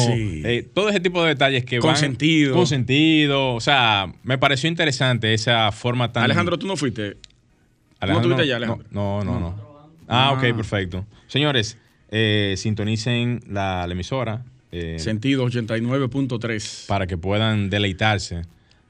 todo 0.74 0.90
ese 0.90 1.00
tipo 1.00 1.22
de 1.22 1.30
detalles 1.30 1.66
que 1.66 1.78
con 1.78 1.96
sentido. 1.96 2.56
Con 2.56 2.66
sentido. 2.66 3.54
O 3.54 3.62
sea, 3.62 4.12
me 4.24 4.40
pareció 4.40 4.68
interesante 4.70 5.36
esa 5.36 5.72
forma 5.72 6.12
tan... 6.12 6.24
Alejandro, 6.24 6.58
¿tú 6.58 6.66
no 6.66 6.78
fuiste? 6.78 7.18
Alejandro, 8.00 8.30
¿No 8.30 8.42
Alejandro? 8.42 8.86
No, 8.92 9.24
no, 9.24 9.40
no. 9.40 9.67
Ah, 10.08 10.34
ok, 10.34 10.44
ah. 10.44 10.56
perfecto. 10.56 11.06
Señores, 11.28 11.78
eh, 12.10 12.56
sintonicen 12.58 13.42
la, 13.50 13.86
emisora. 13.90 14.44
Eh, 14.72 14.98
Sentido 15.00 15.46
89.3. 15.46 16.88
Para 16.88 17.08
que 17.08 17.18
puedan 17.18 17.70
deleitarse 17.70 18.44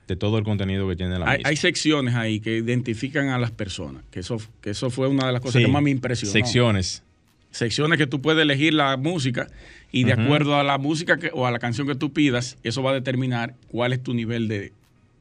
de 0.07 0.15
todo 0.15 0.37
el 0.37 0.43
contenido 0.43 0.87
que 0.87 0.95
tiene 0.95 1.19
la 1.19 1.29
hay, 1.29 1.41
Hay 1.43 1.55
secciones 1.55 2.15
ahí 2.15 2.39
que 2.39 2.57
identifican 2.57 3.29
a 3.29 3.37
las 3.37 3.51
personas, 3.51 4.03
que 4.09 4.21
eso, 4.21 4.37
que 4.61 4.71
eso 4.71 4.89
fue 4.89 5.07
una 5.07 5.27
de 5.27 5.33
las 5.33 5.41
cosas 5.41 5.61
que 5.61 5.67
más 5.67 5.83
me 5.83 5.91
impresionó. 5.91 6.31
Secciones. 6.31 7.03
Secciones 7.51 7.97
que 7.97 8.07
tú 8.07 8.21
puedes 8.21 8.41
elegir 8.41 8.73
la 8.73 8.97
música 8.97 9.47
y 9.91 10.03
de 10.03 10.13
acuerdo 10.13 10.57
a 10.57 10.63
la 10.63 10.77
música 10.77 11.17
que, 11.17 11.31
o 11.33 11.45
a 11.45 11.51
la 11.51 11.59
canción 11.59 11.87
que 11.87 11.95
tú 11.95 12.13
pidas, 12.13 12.57
eso 12.63 12.83
va 12.83 12.91
a 12.91 12.93
determinar 12.93 13.55
cuál 13.69 13.93
es 13.93 14.03
tu 14.03 14.13
nivel 14.13 14.47
de, 14.47 14.73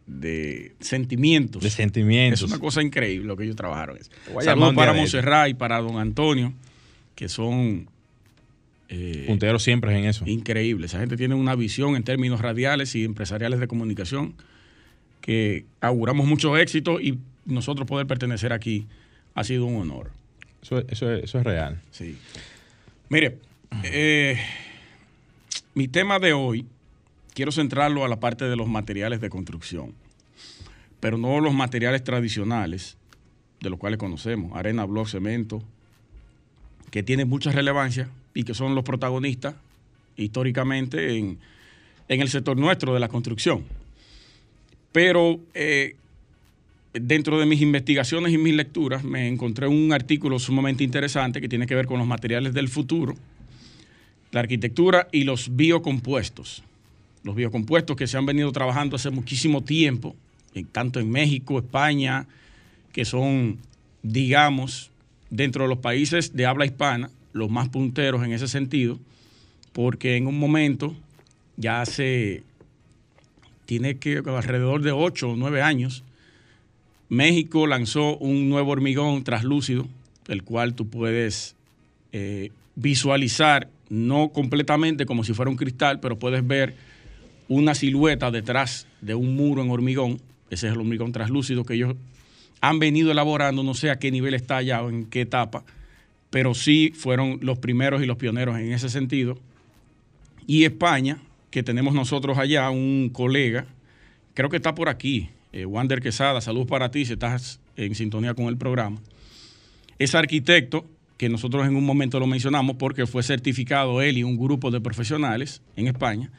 de 0.07 0.75
sentimientos. 0.81 1.63
De 1.63 1.71
sentimientos. 1.71 2.43
Es 2.43 2.49
una 2.49 2.59
cosa 2.59 2.83
increíble 2.83 3.27
lo 3.27 3.37
que 3.37 3.45
ellos 3.45 3.57
trabajaron. 3.57 3.99
Saludos 4.41 4.75
para 4.75 4.93
Monserrat 4.93 5.51
y 5.51 5.55
para 5.55 5.81
don 5.81 5.99
Antonio, 5.99 6.53
que 7.15 7.29
son... 7.29 7.89
Eh, 8.89 9.25
Punteros 9.27 9.65
siempre 9.65 9.99
en 9.99 10.05
eso. 10.05 10.25
Increíble. 10.27 10.87
Esa 10.87 11.01
gente 11.01 11.17
tiene 11.17 11.35
una 11.35 11.57
visión 11.57 11.97
en 11.97 12.05
términos 12.05 12.41
radiales 12.41 12.95
y 12.95 13.05
empresariales 13.05 13.59
de 13.59 13.67
comunicación 13.67 14.35
que 15.21 15.65
auguramos 15.81 16.25
mucho 16.25 16.57
éxito 16.57 17.01
y 17.01 17.19
nosotros 17.45 17.89
poder 17.89 18.07
pertenecer 18.07 18.53
aquí 18.53 18.87
ha 19.35 19.43
sido 19.43 19.67
un 19.67 19.81
honor. 19.81 20.13
Eso, 20.63 21.13
es 21.13 21.33
real. 21.33 21.81
Sí. 21.91 22.17
Mire, 23.09 23.39
eh, 23.83 24.39
mi 25.75 25.89
tema 25.89 26.21
de 26.21 26.33
hoy 26.33 26.65
quiero 27.37 27.53
centrarlo 27.53 28.03
a 28.03 28.09
la 28.09 28.19
parte 28.19 28.47
de 28.47 28.57
los 28.57 28.67
materiales 28.67 29.21
de 29.21 29.29
construcción, 29.29 29.93
pero 31.01 31.19
no 31.19 31.39
los 31.41 31.53
materiales 31.53 32.03
tradicionales 32.03 32.97
de 33.61 33.69
los 33.69 33.79
cuales 33.79 33.99
conocemos, 33.99 34.57
arena, 34.57 34.87
bloque, 34.87 35.11
cemento, 35.11 35.63
que 36.91 37.03
tienen 37.03 37.29
mucha 37.29 37.53
relevancia 37.53 38.09
y 38.33 38.45
que 38.45 38.55
son 38.55 38.75
los 38.75 38.85
protagonistas 38.85 39.55
históricamente 40.17 41.19
en, 41.19 41.39
el 42.09 42.29
sector 42.31 42.57
nuestro 42.57 42.95
de 42.95 43.01
la 43.01 43.09
construcción. 43.09 43.65
Pero 44.91 45.39
eh, 45.53 45.95
dentro 46.95 47.39
de 47.39 47.45
mis 47.45 47.61
investigaciones 47.61 48.33
y 48.33 48.39
mis 48.39 48.55
lecturas 48.55 49.05
me 49.05 49.29
encontré 49.29 49.67
un 49.67 49.93
artículo 49.93 50.39
sumamente 50.39 50.85
interesante 50.85 51.43
que 51.43 51.51
tiene 51.51 51.67
que 51.67 51.75
ver 51.75 51.85
con 51.85 51.99
los 51.99 52.07
materiales 52.07 52.55
del 52.55 52.69
futuro, 52.69 53.15
la 54.33 54.41
arquitectura 54.41 55.09
y 55.13 55.25
los 55.25 55.55
biocompuestos 55.55 56.63
los 57.27 57.35
biocompuestos 57.35 57.97
que 57.97 58.07
se 58.07 58.17
han 58.17 58.25
venido 58.25 58.53
trabajando 58.53 58.95
hace 58.95 59.11
muchísimo 59.11 59.65
tiempo, 59.65 60.15
tanto 60.71 61.01
en 61.01 61.11
México, 61.11 61.59
España, 61.59 62.29
que 62.93 63.05
son, 63.05 63.59
digamos, 64.05 64.93
dentro 65.29 65.65
de 65.65 65.69
los 65.69 65.79
países 65.79 66.37
de 66.37 66.47
habla 66.47 66.67
hispana, 66.67 67.11
los 67.33 67.51
más 67.51 67.69
punteros 67.69 68.25
en 68.25 68.33
ese 68.33 68.47
sentido, 68.47 69.01
porque 69.73 70.17
en 70.17 70.29
un 70.29 70.39
momento, 70.39 70.95
ya 71.57 71.81
hace, 71.81 72.45
tiene 73.65 73.97
que 73.97 74.19
alrededor 74.25 74.83
de 74.83 74.93
8 74.93 75.31
o 75.31 75.37
9 75.37 75.63
años, 75.63 76.05
México 77.09 77.67
lanzó 77.67 78.17
un 78.19 78.49
nuevo 78.49 78.71
hormigón 78.71 79.25
traslúcido, 79.25 79.89
el 80.29 80.45
cual 80.45 80.75
tú 80.75 80.89
puedes 80.89 81.57
eh, 82.13 82.53
visualizar, 82.77 83.69
no 83.89 84.29
completamente 84.29 85.07
como 85.07 85.25
si 85.25 85.35
fuera 85.35 85.51
un 85.51 85.57
cristal, 85.57 85.99
pero 85.99 86.21
puedes 86.21 86.47
ver 86.47 86.87
una 87.49 87.75
silueta 87.75 88.31
detrás 88.31 88.87
de 89.01 89.15
un 89.15 89.37
muro 89.37 89.63
en 89.63 89.71
hormigón. 89.71 90.21
Ese 90.51 90.69
es 90.69 90.73
el 90.73 90.81
hormigón 90.81 91.13
translúcido 91.13 91.65
que 91.65 91.75
ellos 91.75 91.97
han 92.61 92.79
venido 92.79 93.11
elaborando, 93.11 93.63
no 93.63 93.75
sé 93.75 93.91
a 93.91 93.99
qué 93.99 94.11
nivel 94.11 94.35
está 94.35 94.63
ya 94.63 94.83
o 94.83 94.89
en 94.89 95.05
qué 95.07 95.23
etapa, 95.23 95.65
pero 96.31 96.55
sí 96.55 96.93
fueron 96.95 97.39
los 97.43 97.59
primeros 97.59 98.03
y 98.03 98.07
los 98.07 98.17
pioneros 98.17 98.59
en 98.59 98.73
ese 98.73 98.89
sentido. 98.89 99.39
Y 100.47 100.65
España, 100.65 101.19
que 101.51 101.63
tenemos 101.63 101.95
nosotros 101.95 102.39
allá 102.39 102.71
un 102.71 103.11
colega, 103.13 103.67
creo 104.35 104.49
que 104.49 104.57
está 104.57 104.75
por 104.75 104.89
aquí, 104.89 105.29
eh, 105.53 105.67
Wander 105.67 106.01
Quesada, 106.01 106.41
saludos 106.41 106.69
para 106.69 106.91
ti 106.91 107.05
si 107.05 107.15
estás 107.15 107.61
en 107.77 107.95
sintonía 107.95 108.35
con 108.35 108.47
el 108.47 108.57
programa. 108.57 109.01
Es 109.99 110.15
arquitecto, 110.15 110.87
que 111.17 111.29
nosotros 111.31 111.67
en 111.67 111.77
un 111.77 111.85
momento 111.85 112.21
lo 112.21 112.27
mencionamos 112.27 112.77
porque 112.77 113.07
fue 113.07 113.23
certificado 113.23 114.03
él 114.03 114.19
y 114.19 114.23
un 114.23 114.37
grupo 114.37 114.71
de 114.71 114.83
profesionales 114.83 115.63
en 115.75 115.87
España 115.87 116.31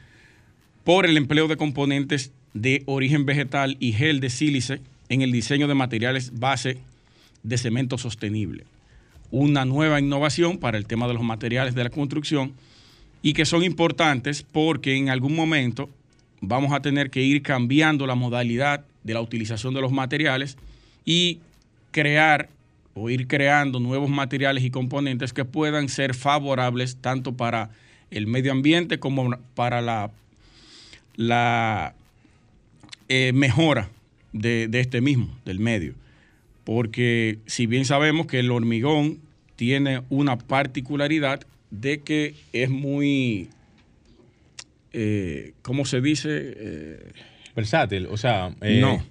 por 0.87 1.05
el 1.05 1.17
empleo 1.17 1.49
de 1.49 1.57
componentes 1.57 2.31
de 2.53 2.83
origen 2.85 3.25
vegetal 3.25 3.75
y 3.81 3.91
gel 3.91 4.21
de 4.21 4.29
sílice 4.29 4.79
en 5.09 5.21
el 5.21 5.33
diseño 5.33 5.67
de 5.67 5.73
materiales 5.73 6.39
base 6.39 6.77
de 7.43 7.57
cemento 7.57 7.97
sostenible. 7.97 8.63
Una 9.29 9.65
nueva 9.65 9.99
innovación 9.99 10.59
para 10.59 10.77
el 10.77 10.85
tema 10.85 11.09
de 11.09 11.13
los 11.13 11.23
materiales 11.23 11.75
de 11.75 11.83
la 11.83 11.89
construcción 11.89 12.53
y 13.21 13.33
que 13.33 13.43
son 13.43 13.63
importantes 13.63 14.43
porque 14.43 14.95
en 14.95 15.09
algún 15.09 15.35
momento 15.35 15.89
vamos 16.39 16.71
a 16.71 16.79
tener 16.79 17.09
que 17.09 17.21
ir 17.21 17.41
cambiando 17.41 18.07
la 18.07 18.15
modalidad 18.15 18.85
de 19.03 19.13
la 19.13 19.19
utilización 19.19 19.73
de 19.73 19.81
los 19.81 19.91
materiales 19.91 20.57
y 21.03 21.39
crear 21.91 22.47
o 22.93 23.09
ir 23.09 23.27
creando 23.27 23.81
nuevos 23.81 24.09
materiales 24.09 24.63
y 24.63 24.71
componentes 24.71 25.33
que 25.33 25.43
puedan 25.43 25.89
ser 25.89 26.13
favorables 26.13 26.95
tanto 26.95 27.33
para 27.33 27.71
el 28.09 28.25
medio 28.25 28.53
ambiente 28.53 28.99
como 28.99 29.37
para 29.53 29.81
la, 29.81 30.11
la 31.17 31.93
eh, 33.09 33.33
mejora 33.33 33.89
de, 34.31 34.69
de 34.69 34.79
este 34.79 35.01
mismo, 35.01 35.37
del 35.43 35.59
medio. 35.59 35.93
Porque 36.63 37.39
si 37.45 37.65
bien 37.65 37.83
sabemos 37.83 38.27
que 38.27 38.39
el 38.39 38.51
hormigón 38.51 39.19
tiene 39.57 40.03
una 40.09 40.37
particularidad 40.37 41.41
de 41.71 41.99
que 42.01 42.35
es 42.53 42.69
muy, 42.69 43.49
eh, 44.93 45.53
¿cómo 45.61 45.85
se 45.85 45.99
dice? 45.99 46.29
Eh, 46.31 47.11
versátil, 47.55 48.07
o 48.09 48.17
sea, 48.17 48.55
eh, 48.61 48.79
no. 48.79 49.03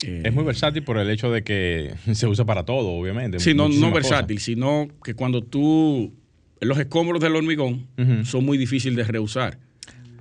es 0.00 0.32
muy 0.32 0.44
versátil 0.44 0.82
por 0.82 0.98
el 0.98 1.10
hecho 1.10 1.30
de 1.30 1.42
que 1.42 1.94
se 2.14 2.26
usa 2.26 2.44
para 2.46 2.64
todo, 2.64 2.88
obviamente. 2.88 3.40
Sí, 3.40 3.52
no, 3.54 3.68
versátil, 3.92 4.38
sino 4.38 4.88
que 5.04 5.14
cuando 5.14 5.42
tú, 5.42 6.12
los 6.60 6.78
escombros 6.78 7.20
del 7.20 7.36
hormigón 7.36 7.86
son 8.24 8.44
muy 8.44 8.56
difíciles 8.56 8.96
de 8.96 9.04
reusar. 9.04 9.58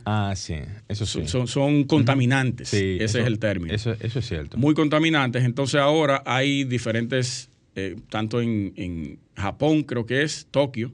Ah, 0.05 0.33
sí, 0.35 0.55
eso 0.87 1.05
sí. 1.05 1.19
Son, 1.19 1.27
son- 1.27 1.47
son 1.47 1.83
contaminantes, 1.85 2.69
Sí, 2.69 2.95
ese 2.95 3.03
eso- 3.05 3.19
es 3.19 3.25
el 3.27 3.39
término. 3.39 3.73
Eso, 3.73 3.91
eso 3.99 4.19
es 4.19 4.27
cierto. 4.27 4.57
muy 4.57 4.73
contaminantes. 4.75 5.43
Entonces 5.43 5.81
ahora 5.81 6.21
hay 6.25 6.63
diferentes, 6.63 7.49
eh, 7.75 7.95
tanto 8.09 8.39
en, 8.39 8.73
en 8.75 9.19
Japón, 9.35 9.83
creo 9.83 10.05
que 10.05 10.21
es 10.21 10.47
Tokio, 10.51 10.91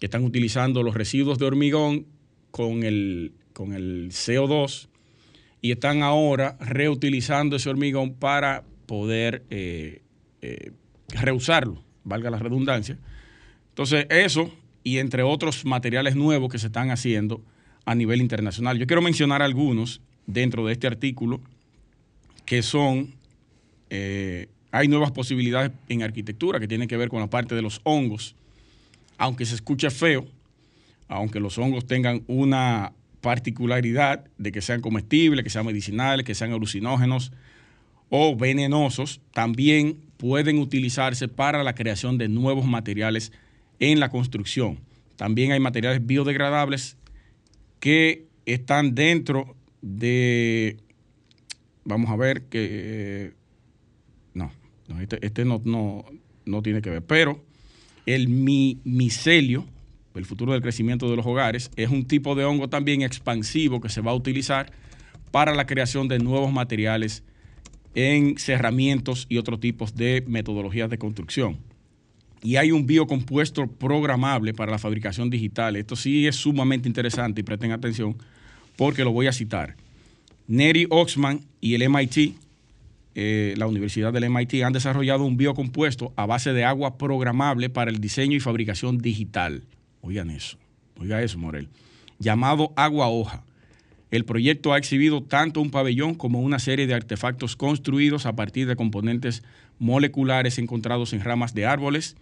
que 0.00 0.06
están 0.06 0.24
utilizando 0.24 0.82
los 0.82 0.94
residuos 0.94 1.38
de 1.38 1.44
hormigón 1.44 2.06
con 2.50 2.82
el, 2.84 3.32
con 3.52 3.74
el 3.74 4.08
CO2 4.12 4.88
y 5.60 5.72
están 5.72 6.02
ahora 6.02 6.56
reutilizando 6.60 7.56
ese 7.56 7.68
hormigón 7.68 8.14
para 8.14 8.64
poder 8.86 9.42
eh, 9.50 10.00
eh, 10.40 10.72
reusarlo, 11.08 11.82
valga 12.04 12.30
la 12.30 12.38
redundancia. 12.38 12.96
Entonces 13.70 14.06
eso 14.08 14.50
y 14.84 14.98
entre 14.98 15.22
otros 15.22 15.64
materiales 15.66 16.16
nuevos 16.16 16.50
que 16.50 16.58
se 16.58 16.68
están 16.68 16.90
haciendo 16.90 17.42
a 17.88 17.94
nivel 17.94 18.20
internacional. 18.20 18.78
Yo 18.78 18.86
quiero 18.86 19.00
mencionar 19.00 19.40
algunos 19.40 20.02
dentro 20.26 20.66
de 20.66 20.74
este 20.74 20.86
artículo 20.86 21.40
que 22.44 22.60
son, 22.60 23.14
eh, 23.88 24.48
hay 24.70 24.88
nuevas 24.88 25.10
posibilidades 25.10 25.72
en 25.88 26.02
arquitectura 26.02 26.60
que 26.60 26.68
tienen 26.68 26.86
que 26.86 26.98
ver 26.98 27.08
con 27.08 27.20
la 27.20 27.30
parte 27.30 27.54
de 27.54 27.62
los 27.62 27.80
hongos, 27.84 28.34
aunque 29.16 29.46
se 29.46 29.54
escuche 29.54 29.88
feo, 29.88 30.26
aunque 31.08 31.40
los 31.40 31.56
hongos 31.56 31.86
tengan 31.86 32.24
una 32.26 32.92
particularidad 33.22 34.26
de 34.36 34.52
que 34.52 34.60
sean 34.60 34.82
comestibles, 34.82 35.42
que 35.42 35.48
sean 35.48 35.64
medicinales, 35.64 36.26
que 36.26 36.34
sean 36.34 36.52
alucinógenos 36.52 37.32
o 38.10 38.36
venenosos, 38.36 39.22
también 39.32 39.96
pueden 40.18 40.58
utilizarse 40.58 41.26
para 41.26 41.64
la 41.64 41.74
creación 41.74 42.18
de 42.18 42.28
nuevos 42.28 42.66
materiales 42.66 43.32
en 43.80 43.98
la 43.98 44.10
construcción. 44.10 44.78
También 45.16 45.52
hay 45.52 45.58
materiales 45.58 46.06
biodegradables 46.06 46.97
que 47.80 48.26
están 48.46 48.94
dentro 48.94 49.56
de 49.82 50.78
vamos 51.84 52.10
a 52.10 52.16
ver 52.16 52.42
que 52.42 53.32
no, 54.34 54.52
no, 54.88 55.00
este, 55.00 55.24
este 55.24 55.44
no, 55.44 55.60
no, 55.64 56.04
no 56.44 56.62
tiene 56.62 56.82
que 56.82 56.90
ver, 56.90 57.02
pero 57.02 57.42
el 58.06 58.28
mi- 58.28 58.78
micelio, 58.84 59.64
el 60.14 60.24
futuro 60.24 60.52
del 60.52 60.62
crecimiento 60.62 61.10
de 61.10 61.16
los 61.16 61.26
hogares, 61.26 61.70
es 61.76 61.90
un 61.90 62.04
tipo 62.04 62.34
de 62.34 62.44
hongo 62.44 62.68
también 62.68 63.02
expansivo 63.02 63.80
que 63.80 63.88
se 63.88 64.00
va 64.00 64.10
a 64.10 64.14
utilizar 64.14 64.72
para 65.30 65.54
la 65.54 65.66
creación 65.66 66.08
de 66.08 66.18
nuevos 66.18 66.52
materiales 66.52 67.22
en 67.94 68.38
cerramientos 68.38 69.26
y 69.28 69.38
otros 69.38 69.60
tipos 69.60 69.94
de 69.94 70.24
metodologías 70.26 70.90
de 70.90 70.98
construcción. 70.98 71.58
Y 72.42 72.56
hay 72.56 72.72
un 72.72 72.86
biocompuesto 72.86 73.66
programable 73.66 74.54
para 74.54 74.70
la 74.70 74.78
fabricación 74.78 75.30
digital. 75.30 75.76
Esto 75.76 75.96
sí 75.96 76.26
es 76.26 76.36
sumamente 76.36 76.88
interesante 76.88 77.40
y 77.40 77.44
presten 77.44 77.72
atención 77.72 78.16
porque 78.76 79.04
lo 79.04 79.10
voy 79.10 79.26
a 79.26 79.32
citar. 79.32 79.76
Neri 80.46 80.86
Oxman 80.88 81.40
y 81.60 81.74
el 81.74 81.88
MIT, 81.88 82.34
eh, 83.14 83.54
la 83.56 83.66
Universidad 83.66 84.12
del 84.12 84.30
MIT, 84.30 84.62
han 84.62 84.72
desarrollado 84.72 85.24
un 85.24 85.36
biocompuesto 85.36 86.12
a 86.16 86.26
base 86.26 86.52
de 86.52 86.64
agua 86.64 86.96
programable 86.96 87.68
para 87.68 87.90
el 87.90 88.00
diseño 88.00 88.36
y 88.36 88.40
fabricación 88.40 88.98
digital. 88.98 89.62
Oigan 90.00 90.30
eso, 90.30 90.56
oiga 90.98 91.22
eso, 91.22 91.38
Morel. 91.38 91.68
Llamado 92.18 92.72
agua 92.76 93.08
hoja. 93.08 93.44
El 94.10 94.24
proyecto 94.24 94.72
ha 94.72 94.78
exhibido 94.78 95.22
tanto 95.22 95.60
un 95.60 95.70
pabellón 95.70 96.14
como 96.14 96.40
una 96.40 96.58
serie 96.58 96.86
de 96.86 96.94
artefactos 96.94 97.56
construidos 97.56 98.24
a 98.24 98.34
partir 98.34 98.66
de 98.66 98.76
componentes 98.76 99.42
moleculares 99.78 100.58
encontrados 100.58 101.12
en 101.12 101.20
ramas 101.20 101.52
de 101.52 101.66
árboles, 101.66 102.16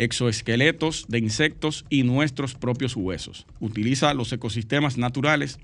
exoesqueletos 0.00 1.04
de 1.08 1.18
insectos 1.18 1.84
y 1.90 2.04
nuestros 2.04 2.54
propios 2.54 2.96
huesos. 2.96 3.46
Utiliza 3.60 4.14
los 4.14 4.32
ecosistemas 4.32 4.96
naturales 4.96 5.58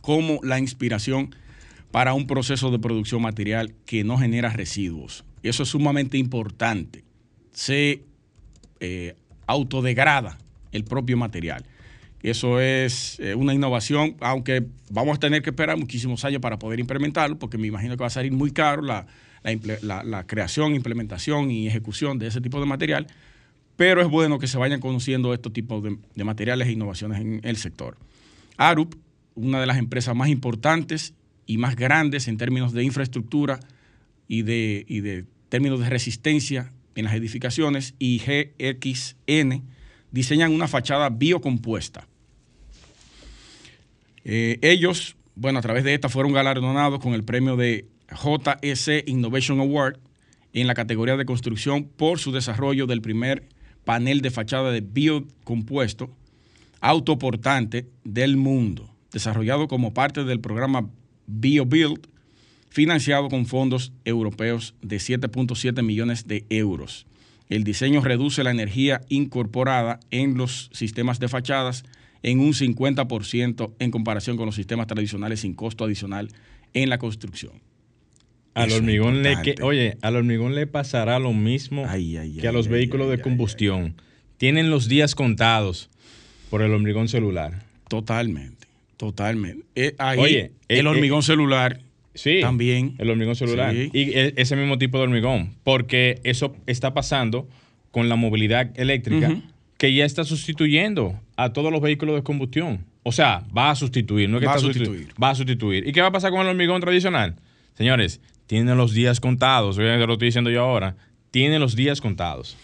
como 0.00 0.40
la 0.42 0.58
inspiración 0.58 1.32
para 1.92 2.12
un 2.12 2.26
proceso 2.26 2.72
de 2.72 2.80
producción 2.80 3.22
material 3.22 3.72
que 3.86 4.02
no 4.02 4.18
genera 4.18 4.50
residuos. 4.50 5.24
Eso 5.44 5.62
es 5.62 5.68
sumamente 5.68 6.18
importante. 6.18 7.04
Se 7.52 8.02
eh, 8.80 9.14
autodegrada 9.46 10.38
el 10.72 10.82
propio 10.82 11.16
material. 11.16 11.64
Eso 12.24 12.60
es 12.60 13.20
eh, 13.20 13.36
una 13.36 13.54
innovación, 13.54 14.16
aunque 14.18 14.66
vamos 14.90 15.18
a 15.18 15.20
tener 15.20 15.42
que 15.42 15.50
esperar 15.50 15.76
muchísimos 15.76 16.24
años 16.24 16.40
para 16.40 16.58
poder 16.58 16.80
implementarlo, 16.80 17.38
porque 17.38 17.58
me 17.58 17.68
imagino 17.68 17.96
que 17.96 18.00
va 18.00 18.08
a 18.08 18.10
salir 18.10 18.32
muy 18.32 18.50
caro 18.50 18.82
la, 18.82 19.06
creación, 20.26 20.74
implementación 20.74 21.52
y 21.52 21.68
ejecución 21.68 22.18
de 22.18 22.26
ese 22.26 22.40
tipo 22.40 22.58
de 22.58 22.66
material, 22.66 23.06
pero 23.76 24.00
es 24.00 24.08
bueno 24.08 24.38
que 24.38 24.46
se 24.46 24.58
vayan 24.58 24.80
conociendo 24.80 25.34
estos 25.34 25.52
tipos 25.52 25.82
de, 25.82 26.24
materiales 26.24 26.68
e 26.68 26.72
innovaciones 26.72 27.20
en 27.20 27.40
el 27.44 27.56
sector. 27.56 27.96
ARUP, 28.56 28.94
una 29.34 29.60
de 29.60 29.66
las 29.66 29.76
empresas 29.76 30.16
más 30.16 30.28
importantes 30.28 31.14
y 31.46 31.58
más 31.58 31.76
grandes 31.76 32.26
en 32.26 32.38
términos 32.38 32.72
de 32.72 32.82
infraestructura 32.82 33.60
y 34.26 34.42
de, 34.42 35.24
términos 35.50 35.80
de 35.80 35.90
resistencia 35.90 36.72
en 36.94 37.04
las 37.04 37.14
edificaciones, 37.14 37.94
y 37.98 38.18
GXN, 38.18 39.62
diseñan 40.10 40.52
una 40.52 40.66
fachada 40.66 41.10
biocompuesta. 41.10 42.08
Eh, 44.24 44.58
ellos, 44.62 45.14
bueno, 45.34 45.58
a 45.58 45.62
través 45.62 45.84
de 45.84 45.92
esta 45.92 46.08
fueron 46.08 46.32
galardonados 46.32 46.98
con 47.00 47.12
el 47.12 47.22
premio 47.22 47.56
de 47.56 47.84
JEC 48.08 49.06
Innovation 49.06 49.60
Award 49.60 49.98
en 50.54 50.66
la 50.66 50.74
categoría 50.74 51.18
de 51.18 51.26
construcción 51.26 51.84
por 51.84 52.18
su 52.18 52.32
desarrollo 52.32 52.86
del 52.86 53.02
primer 53.02 53.46
panel 53.86 54.20
de 54.20 54.32
fachada 54.32 54.72
de 54.72 54.80
biocompuesto 54.80 56.10
autoportante 56.80 57.86
del 58.04 58.36
mundo, 58.36 58.90
desarrollado 59.12 59.68
como 59.68 59.94
parte 59.94 60.24
del 60.24 60.40
programa 60.40 60.90
BioBuild, 61.28 62.08
financiado 62.68 63.28
con 63.28 63.46
fondos 63.46 63.92
europeos 64.04 64.74
de 64.82 64.96
7.7 64.96 65.82
millones 65.82 66.26
de 66.26 66.44
euros. 66.50 67.06
El 67.48 67.62
diseño 67.62 68.00
reduce 68.00 68.42
la 68.42 68.50
energía 68.50 69.02
incorporada 69.08 70.00
en 70.10 70.36
los 70.36 70.68
sistemas 70.72 71.20
de 71.20 71.28
fachadas 71.28 71.84
en 72.24 72.40
un 72.40 72.54
50% 72.54 73.72
en 73.78 73.90
comparación 73.92 74.36
con 74.36 74.46
los 74.46 74.56
sistemas 74.56 74.88
tradicionales 74.88 75.40
sin 75.40 75.54
costo 75.54 75.84
adicional 75.84 76.28
en 76.74 76.90
la 76.90 76.98
construcción. 76.98 77.52
Al 78.56 78.68
Eso 78.68 78.78
hormigón 78.78 79.22
le 79.22 79.36
que, 79.42 79.54
oye, 79.62 79.98
al 80.00 80.16
hormigón 80.16 80.54
le 80.54 80.66
pasará 80.66 81.18
lo 81.18 81.32
mismo 81.32 81.84
Ay, 81.88 82.16
ay, 82.16 82.38
que 82.40 82.48
a 82.48 82.52
los 82.52 82.68
vehículos 82.68 83.10
de 83.10 83.20
combustión. 83.20 83.94
Tienen 84.38 84.70
los 84.70 84.88
días 84.88 85.14
contados 85.14 85.90
por 86.50 86.62
el 86.62 86.72
hormigón 86.72 87.08
celular. 87.08 87.62
Totalmente, 87.88 88.66
totalmente. 88.96 89.64
Eh, 89.74 89.94
ahí, 89.98 90.18
Oye, 90.18 90.52
el 90.68 90.86
eh, 90.86 90.88
hormigón 90.88 91.22
celular 91.22 91.80
Sí. 92.14 92.38
También. 92.40 92.94
El 92.96 93.10
hormigón 93.10 93.36
celular. 93.36 93.74
Sí. 93.74 93.90
Y 93.92 94.16
e- 94.16 94.32
ese 94.38 94.56
mismo 94.56 94.78
tipo 94.78 94.96
de 94.96 95.04
hormigón. 95.04 95.50
Porque 95.64 96.18
eso 96.24 96.56
está 96.66 96.94
pasando 96.94 97.46
con 97.90 98.08
la 98.08 98.16
movilidad 98.16 98.70
eléctrica 98.80 99.36
que 99.76 99.92
ya 99.92 100.06
está 100.06 100.24
sustituyendo 100.24 101.20
a 101.36 101.52
todos 101.52 101.70
los 101.70 101.82
vehículos 101.82 102.14
de 102.16 102.22
combustión. 102.22 102.86
O 103.02 103.12
sea, 103.12 103.44
va 103.54 103.70
a 103.70 103.74
sustituir, 103.74 104.30
no 104.30 104.38
es 104.38 104.40
que 104.40 104.46
Va 104.46 104.54
a 104.54 104.56
está 104.56 104.66
sustitu- 104.66 104.86
sustituir. 104.86 105.08
Va 105.22 105.28
a 105.30 105.34
sustituir. 105.34 105.86
¿Y 105.86 105.92
qué 105.92 106.00
va 106.00 106.06
a 106.06 106.12
pasar 106.12 106.30
con 106.30 106.40
el 106.40 106.46
hormigón 106.46 106.80
tradicional? 106.80 107.36
Señores, 107.74 108.22
tiene 108.46 108.74
los 108.74 108.92
días 108.92 109.20
contados. 109.20 109.78
Oigan, 109.78 110.00
que 110.00 110.06
lo 110.06 110.14
estoy 110.14 110.28
diciendo 110.28 110.50
yo 110.50 110.62
ahora. 110.62 110.96
Tiene 111.30 111.58
los 111.58 111.76
días 111.76 112.00
contados. 112.00 112.56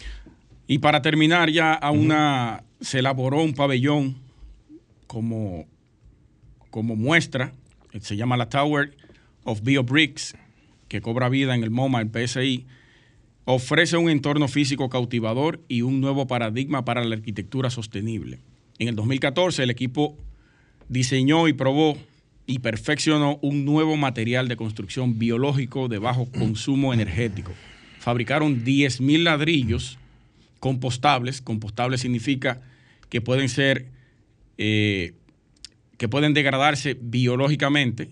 Y 0.66 0.78
para 0.78 1.02
terminar, 1.02 1.50
ya 1.50 1.74
a 1.74 1.90
una 1.90 2.64
se 2.80 3.00
elaboró 3.00 3.42
un 3.42 3.54
pabellón 3.54 4.16
como, 5.06 5.66
como 6.70 6.96
muestra, 6.96 7.52
se 8.00 8.16
llama 8.16 8.36
la 8.36 8.48
Tower 8.48 8.96
of 9.44 9.62
BioBricks, 9.62 10.36
que 10.88 11.00
cobra 11.00 11.28
vida 11.28 11.54
en 11.54 11.62
el 11.62 11.70
MoMA, 11.70 12.00
el 12.00 12.10
PSI, 12.10 12.66
ofrece 13.44 13.96
un 13.96 14.08
entorno 14.08 14.48
físico 14.48 14.88
cautivador 14.88 15.60
y 15.68 15.82
un 15.82 16.00
nuevo 16.00 16.26
paradigma 16.26 16.84
para 16.84 17.04
la 17.04 17.16
arquitectura 17.16 17.70
sostenible. 17.70 18.40
En 18.78 18.88
el 18.88 18.96
2014 18.96 19.64
el 19.64 19.70
equipo 19.70 20.16
diseñó 20.88 21.48
y 21.48 21.52
probó 21.52 21.96
y 22.52 22.58
perfeccionó 22.58 23.38
un 23.40 23.64
nuevo 23.64 23.96
material 23.96 24.46
de 24.46 24.56
construcción 24.56 25.18
biológico 25.18 25.88
de 25.88 25.98
bajo 25.98 26.30
consumo 26.30 26.92
energético, 26.92 27.54
fabricaron 27.98 28.62
10.000 28.62 29.22
ladrillos 29.22 29.98
compostables. 30.60 31.40
Compostable 31.40 31.96
significa 31.96 32.60
que 33.08 33.22
pueden 33.22 33.48
ser, 33.48 33.86
eh, 34.58 35.14
que 35.96 36.10
pueden 36.10 36.34
degradarse 36.34 36.94
biológicamente 37.00 38.10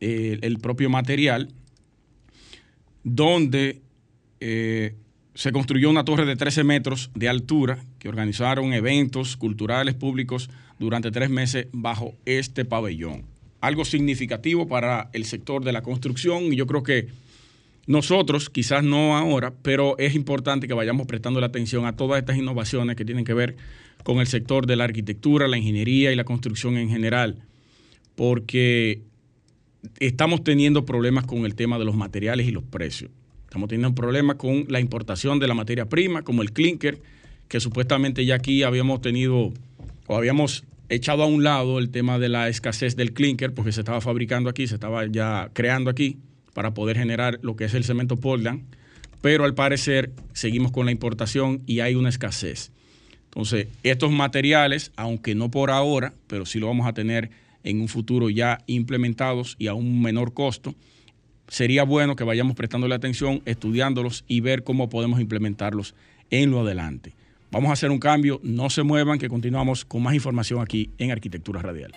eh, 0.00 0.38
el 0.42 0.58
propio 0.58 0.90
material, 0.90 1.48
donde 3.04 3.80
eh, 4.40 4.96
se 5.34 5.50
construyó 5.50 5.88
una 5.88 6.04
torre 6.04 6.26
de 6.26 6.36
13 6.36 6.62
metros 6.62 7.10
de 7.14 7.30
altura 7.30 7.82
que 8.04 8.10
organizaron 8.10 8.74
eventos 8.74 9.34
culturales 9.38 9.94
públicos 9.94 10.50
durante 10.78 11.10
tres 11.10 11.30
meses 11.30 11.68
bajo 11.72 12.12
este 12.26 12.66
pabellón. 12.66 13.22
Algo 13.62 13.86
significativo 13.86 14.68
para 14.68 15.08
el 15.14 15.24
sector 15.24 15.64
de 15.64 15.72
la 15.72 15.80
construcción 15.80 16.52
y 16.52 16.56
yo 16.56 16.66
creo 16.66 16.82
que 16.82 17.08
nosotros, 17.86 18.50
quizás 18.50 18.84
no 18.84 19.16
ahora, 19.16 19.54
pero 19.62 19.96
es 19.96 20.14
importante 20.14 20.68
que 20.68 20.74
vayamos 20.74 21.06
prestando 21.06 21.40
la 21.40 21.46
atención 21.46 21.86
a 21.86 21.96
todas 21.96 22.18
estas 22.18 22.36
innovaciones 22.36 22.94
que 22.94 23.06
tienen 23.06 23.24
que 23.24 23.32
ver 23.32 23.56
con 24.02 24.18
el 24.18 24.26
sector 24.26 24.66
de 24.66 24.76
la 24.76 24.84
arquitectura, 24.84 25.48
la 25.48 25.56
ingeniería 25.56 26.12
y 26.12 26.14
la 26.14 26.24
construcción 26.24 26.76
en 26.76 26.90
general, 26.90 27.38
porque 28.16 29.00
estamos 29.98 30.44
teniendo 30.44 30.84
problemas 30.84 31.24
con 31.24 31.46
el 31.46 31.54
tema 31.54 31.78
de 31.78 31.86
los 31.86 31.96
materiales 31.96 32.46
y 32.46 32.50
los 32.50 32.64
precios. 32.64 33.10
Estamos 33.44 33.70
teniendo 33.70 33.94
problemas 33.94 34.36
con 34.36 34.66
la 34.68 34.80
importación 34.80 35.38
de 35.38 35.48
la 35.48 35.54
materia 35.54 35.88
prima, 35.88 36.20
como 36.20 36.42
el 36.42 36.52
clinker, 36.52 37.00
que 37.54 37.60
supuestamente 37.60 38.26
ya 38.26 38.34
aquí 38.34 38.64
habíamos 38.64 39.00
tenido 39.00 39.52
o 40.08 40.16
habíamos 40.16 40.64
echado 40.88 41.22
a 41.22 41.26
un 41.26 41.44
lado 41.44 41.78
el 41.78 41.90
tema 41.90 42.18
de 42.18 42.28
la 42.28 42.48
escasez 42.48 42.96
del 42.96 43.12
clinker, 43.12 43.54
porque 43.54 43.70
se 43.70 43.82
estaba 43.82 44.00
fabricando 44.00 44.50
aquí, 44.50 44.66
se 44.66 44.74
estaba 44.74 45.06
ya 45.06 45.50
creando 45.52 45.88
aquí 45.88 46.18
para 46.52 46.74
poder 46.74 46.98
generar 46.98 47.38
lo 47.42 47.54
que 47.54 47.66
es 47.66 47.74
el 47.74 47.84
cemento 47.84 48.16
Portland, 48.16 48.64
pero 49.20 49.44
al 49.44 49.54
parecer 49.54 50.10
seguimos 50.32 50.72
con 50.72 50.84
la 50.86 50.90
importación 50.90 51.62
y 51.64 51.78
hay 51.78 51.94
una 51.94 52.08
escasez. 52.08 52.72
Entonces, 53.26 53.68
estos 53.84 54.10
materiales, 54.10 54.90
aunque 54.96 55.36
no 55.36 55.48
por 55.48 55.70
ahora, 55.70 56.12
pero 56.26 56.46
sí 56.46 56.58
lo 56.58 56.66
vamos 56.66 56.88
a 56.88 56.92
tener 56.92 57.30
en 57.62 57.80
un 57.80 57.86
futuro 57.86 58.30
ya 58.30 58.58
implementados 58.66 59.54
y 59.60 59.68
a 59.68 59.74
un 59.74 60.02
menor 60.02 60.34
costo, 60.34 60.74
sería 61.46 61.84
bueno 61.84 62.16
que 62.16 62.24
vayamos 62.24 62.56
prestándole 62.56 62.96
atención, 62.96 63.42
estudiándolos 63.44 64.24
y 64.26 64.40
ver 64.40 64.64
cómo 64.64 64.88
podemos 64.88 65.20
implementarlos 65.20 65.94
en 66.30 66.50
lo 66.50 66.62
adelante. 66.62 67.14
Vamos 67.54 67.70
a 67.70 67.72
hacer 67.74 67.92
un 67.92 68.00
cambio, 68.00 68.40
no 68.42 68.68
se 68.68 68.82
muevan, 68.82 69.16
que 69.16 69.28
continuamos 69.28 69.84
con 69.84 70.02
más 70.02 70.12
información 70.12 70.60
aquí 70.60 70.90
en 70.98 71.12
Arquitectura 71.12 71.62
Radial. 71.62 71.92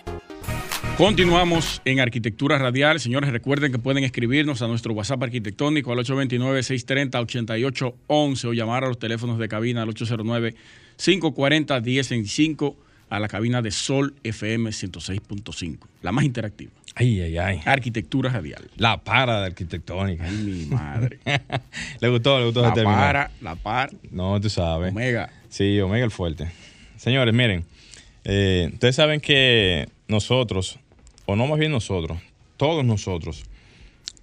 Continuamos 0.96 1.82
en 1.84 1.98
Arquitectura 1.98 2.58
Radial. 2.58 3.00
Señores, 3.00 3.32
recuerden 3.32 3.72
que 3.72 3.80
pueden 3.80 4.04
escribirnos 4.04 4.62
a 4.62 4.68
nuestro 4.68 4.94
WhatsApp 4.94 5.24
arquitectónico 5.24 5.90
al 5.90 5.98
829-630-8811 5.98 8.44
o 8.44 8.52
llamar 8.52 8.84
a 8.84 8.86
los 8.86 9.00
teléfonos 9.00 9.40
de 9.40 9.48
cabina 9.48 9.82
al 9.82 9.88
809-540-1065 9.88 12.76
a 13.10 13.18
la 13.18 13.26
cabina 13.26 13.60
de 13.60 13.72
Sol 13.72 14.14
FM 14.22 14.70
106.5, 14.70 15.78
la 16.02 16.12
más 16.12 16.24
interactiva. 16.24 16.77
Ay, 16.94 17.20
ay, 17.20 17.38
ay. 17.38 17.60
Arquitectura 17.64 18.30
Radial. 18.30 18.70
La 18.76 18.98
para 18.98 19.40
de 19.40 19.46
arquitectónica. 19.46 20.24
Ay, 20.24 20.36
mi 20.36 20.66
madre. 20.66 21.20
le 22.00 22.08
gustó, 22.08 22.38
le 22.38 22.46
gustó 22.46 22.62
la 22.62 22.68
ese 22.68 22.74
término. 22.76 22.96
para, 22.96 23.30
la 23.40 23.54
par. 23.54 23.90
No, 24.10 24.40
tú 24.40 24.50
sabes. 24.50 24.90
Omega. 24.92 25.30
Sí, 25.48 25.80
Omega 25.80 26.04
el 26.04 26.10
fuerte. 26.10 26.48
Señores, 26.96 27.32
miren, 27.34 27.64
eh, 28.24 28.70
ustedes 28.72 28.96
saben 28.96 29.20
que 29.20 29.88
nosotros, 30.08 30.78
o 31.26 31.36
no 31.36 31.46
más 31.46 31.58
bien 31.58 31.72
nosotros, 31.72 32.18
todos 32.56 32.84
nosotros, 32.84 33.44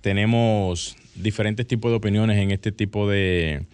tenemos 0.01 0.97
diferentes 1.15 1.65
tipos 1.65 1.91
de 1.91 1.97
opiniones 1.97 2.38
en 2.38 2.51
este 2.51 2.71
tipo 2.71 3.10
de, 3.10 3.65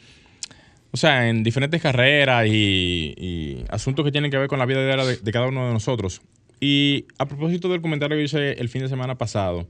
o 0.91 0.97
sea, 0.97 1.29
en 1.29 1.43
diferentes 1.43 1.81
carreras 1.81 2.45
y, 2.47 3.13
y 3.17 3.65
asuntos 3.69 4.05
que 4.05 4.11
tienen 4.11 4.29
que 4.29 4.37
ver 4.37 4.47
con 4.47 4.59
la 4.59 4.65
vida 4.65 4.85
diaria 4.85 5.05
de, 5.05 5.17
de 5.17 5.31
cada 5.31 5.47
uno 5.47 5.67
de 5.67 5.73
nosotros. 5.73 6.21
Y 6.63 7.07
a 7.17 7.25
propósito 7.25 7.69
del 7.69 7.81
comentario 7.81 8.15
que 8.17 8.23
hice 8.23 8.53
el 8.53 8.69
fin 8.69 8.83
de 8.83 8.87
semana 8.87 9.17
pasado, 9.17 9.67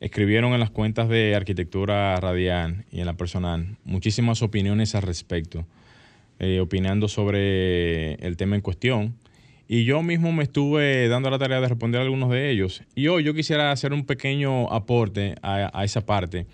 escribieron 0.00 0.52
en 0.52 0.58
las 0.58 0.70
cuentas 0.70 1.08
de 1.08 1.36
Arquitectura 1.36 2.16
Radial 2.16 2.84
y 2.90 2.98
en 2.98 3.06
la 3.06 3.16
personal 3.16 3.76
muchísimas 3.84 4.42
opiniones 4.42 4.96
al 4.96 5.02
respecto, 5.02 5.64
eh, 6.40 6.58
opinando 6.58 7.06
sobre 7.06 8.14
el 8.14 8.36
tema 8.36 8.56
en 8.56 8.62
cuestión. 8.62 9.14
Y 9.68 9.84
yo 9.84 10.02
mismo 10.02 10.32
me 10.32 10.42
estuve 10.42 11.06
dando 11.06 11.30
la 11.30 11.38
tarea 11.38 11.60
de 11.60 11.68
responder 11.68 12.00
a 12.00 12.04
algunos 12.04 12.30
de 12.30 12.50
ellos. 12.50 12.82
Y 12.96 13.06
hoy 13.06 13.22
yo 13.22 13.32
quisiera 13.32 13.70
hacer 13.70 13.92
un 13.92 14.04
pequeño 14.04 14.72
aporte 14.72 15.36
a, 15.40 15.70
a 15.72 15.84
esa 15.84 16.04
parte. 16.04 16.48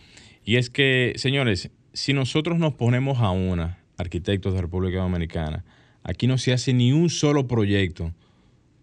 Y 0.45 0.57
es 0.57 0.69
que, 0.69 1.15
señores, 1.17 1.71
si 1.95 2.13
nosotros 2.13 2.59
nos 2.59 2.75
ponemos 2.75 3.21
a 3.21 3.31
una, 3.31 3.79
arquitectos 3.97 4.53
de 4.53 4.61
República 4.61 4.99
Dominicana, 4.99 5.65
aquí 6.03 6.27
no 6.27 6.37
se 6.37 6.53
hace 6.53 6.75
ni 6.75 6.93
un 6.93 7.09
solo 7.09 7.49
proyecto 7.49 8.13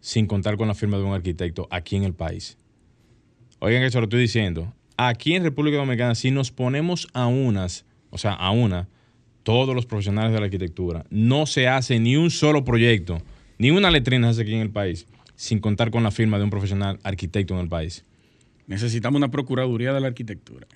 sin 0.05 0.27
contar 0.27 0.55
con 0.55 0.67
la 0.67 0.75
firma 0.75 0.97
de 0.97 1.03
un 1.03 1.15
arquitecto 1.15 1.67
aquí 1.71 1.95
en 1.95 2.03
el 2.03 2.13
país. 2.13 2.59
Oigan 3.57 3.81
eso 3.81 3.99
lo 3.99 4.03
estoy 4.03 4.21
diciendo. 4.21 4.71
Aquí 4.97 5.33
en 5.33 5.41
República 5.41 5.77
Dominicana, 5.77 6.13
si 6.13 6.29
nos 6.29 6.51
ponemos 6.51 7.07
a 7.13 7.25
unas, 7.25 7.85
o 8.11 8.19
sea, 8.19 8.33
a 8.33 8.51
una, 8.51 8.87
todos 9.41 9.73
los 9.73 9.87
profesionales 9.87 10.31
de 10.31 10.37
la 10.37 10.45
arquitectura, 10.45 11.07
no 11.09 11.47
se 11.47 11.67
hace 11.67 11.99
ni 11.99 12.17
un 12.17 12.29
solo 12.29 12.63
proyecto, 12.63 13.17
ni 13.57 13.71
una 13.71 13.89
letrina 13.89 14.27
se 14.27 14.31
hace 14.33 14.41
aquí 14.43 14.53
en 14.53 14.61
el 14.61 14.69
país, 14.69 15.07
sin 15.35 15.57
contar 15.57 15.89
con 15.89 16.03
la 16.03 16.11
firma 16.11 16.37
de 16.37 16.43
un 16.43 16.51
profesional 16.51 16.99
arquitecto 17.01 17.55
en 17.55 17.61
el 17.61 17.67
país. 17.67 18.05
Necesitamos 18.67 19.17
una 19.17 19.31
Procuraduría 19.31 19.91
de 19.91 20.01
la 20.01 20.07
Arquitectura. 20.07 20.67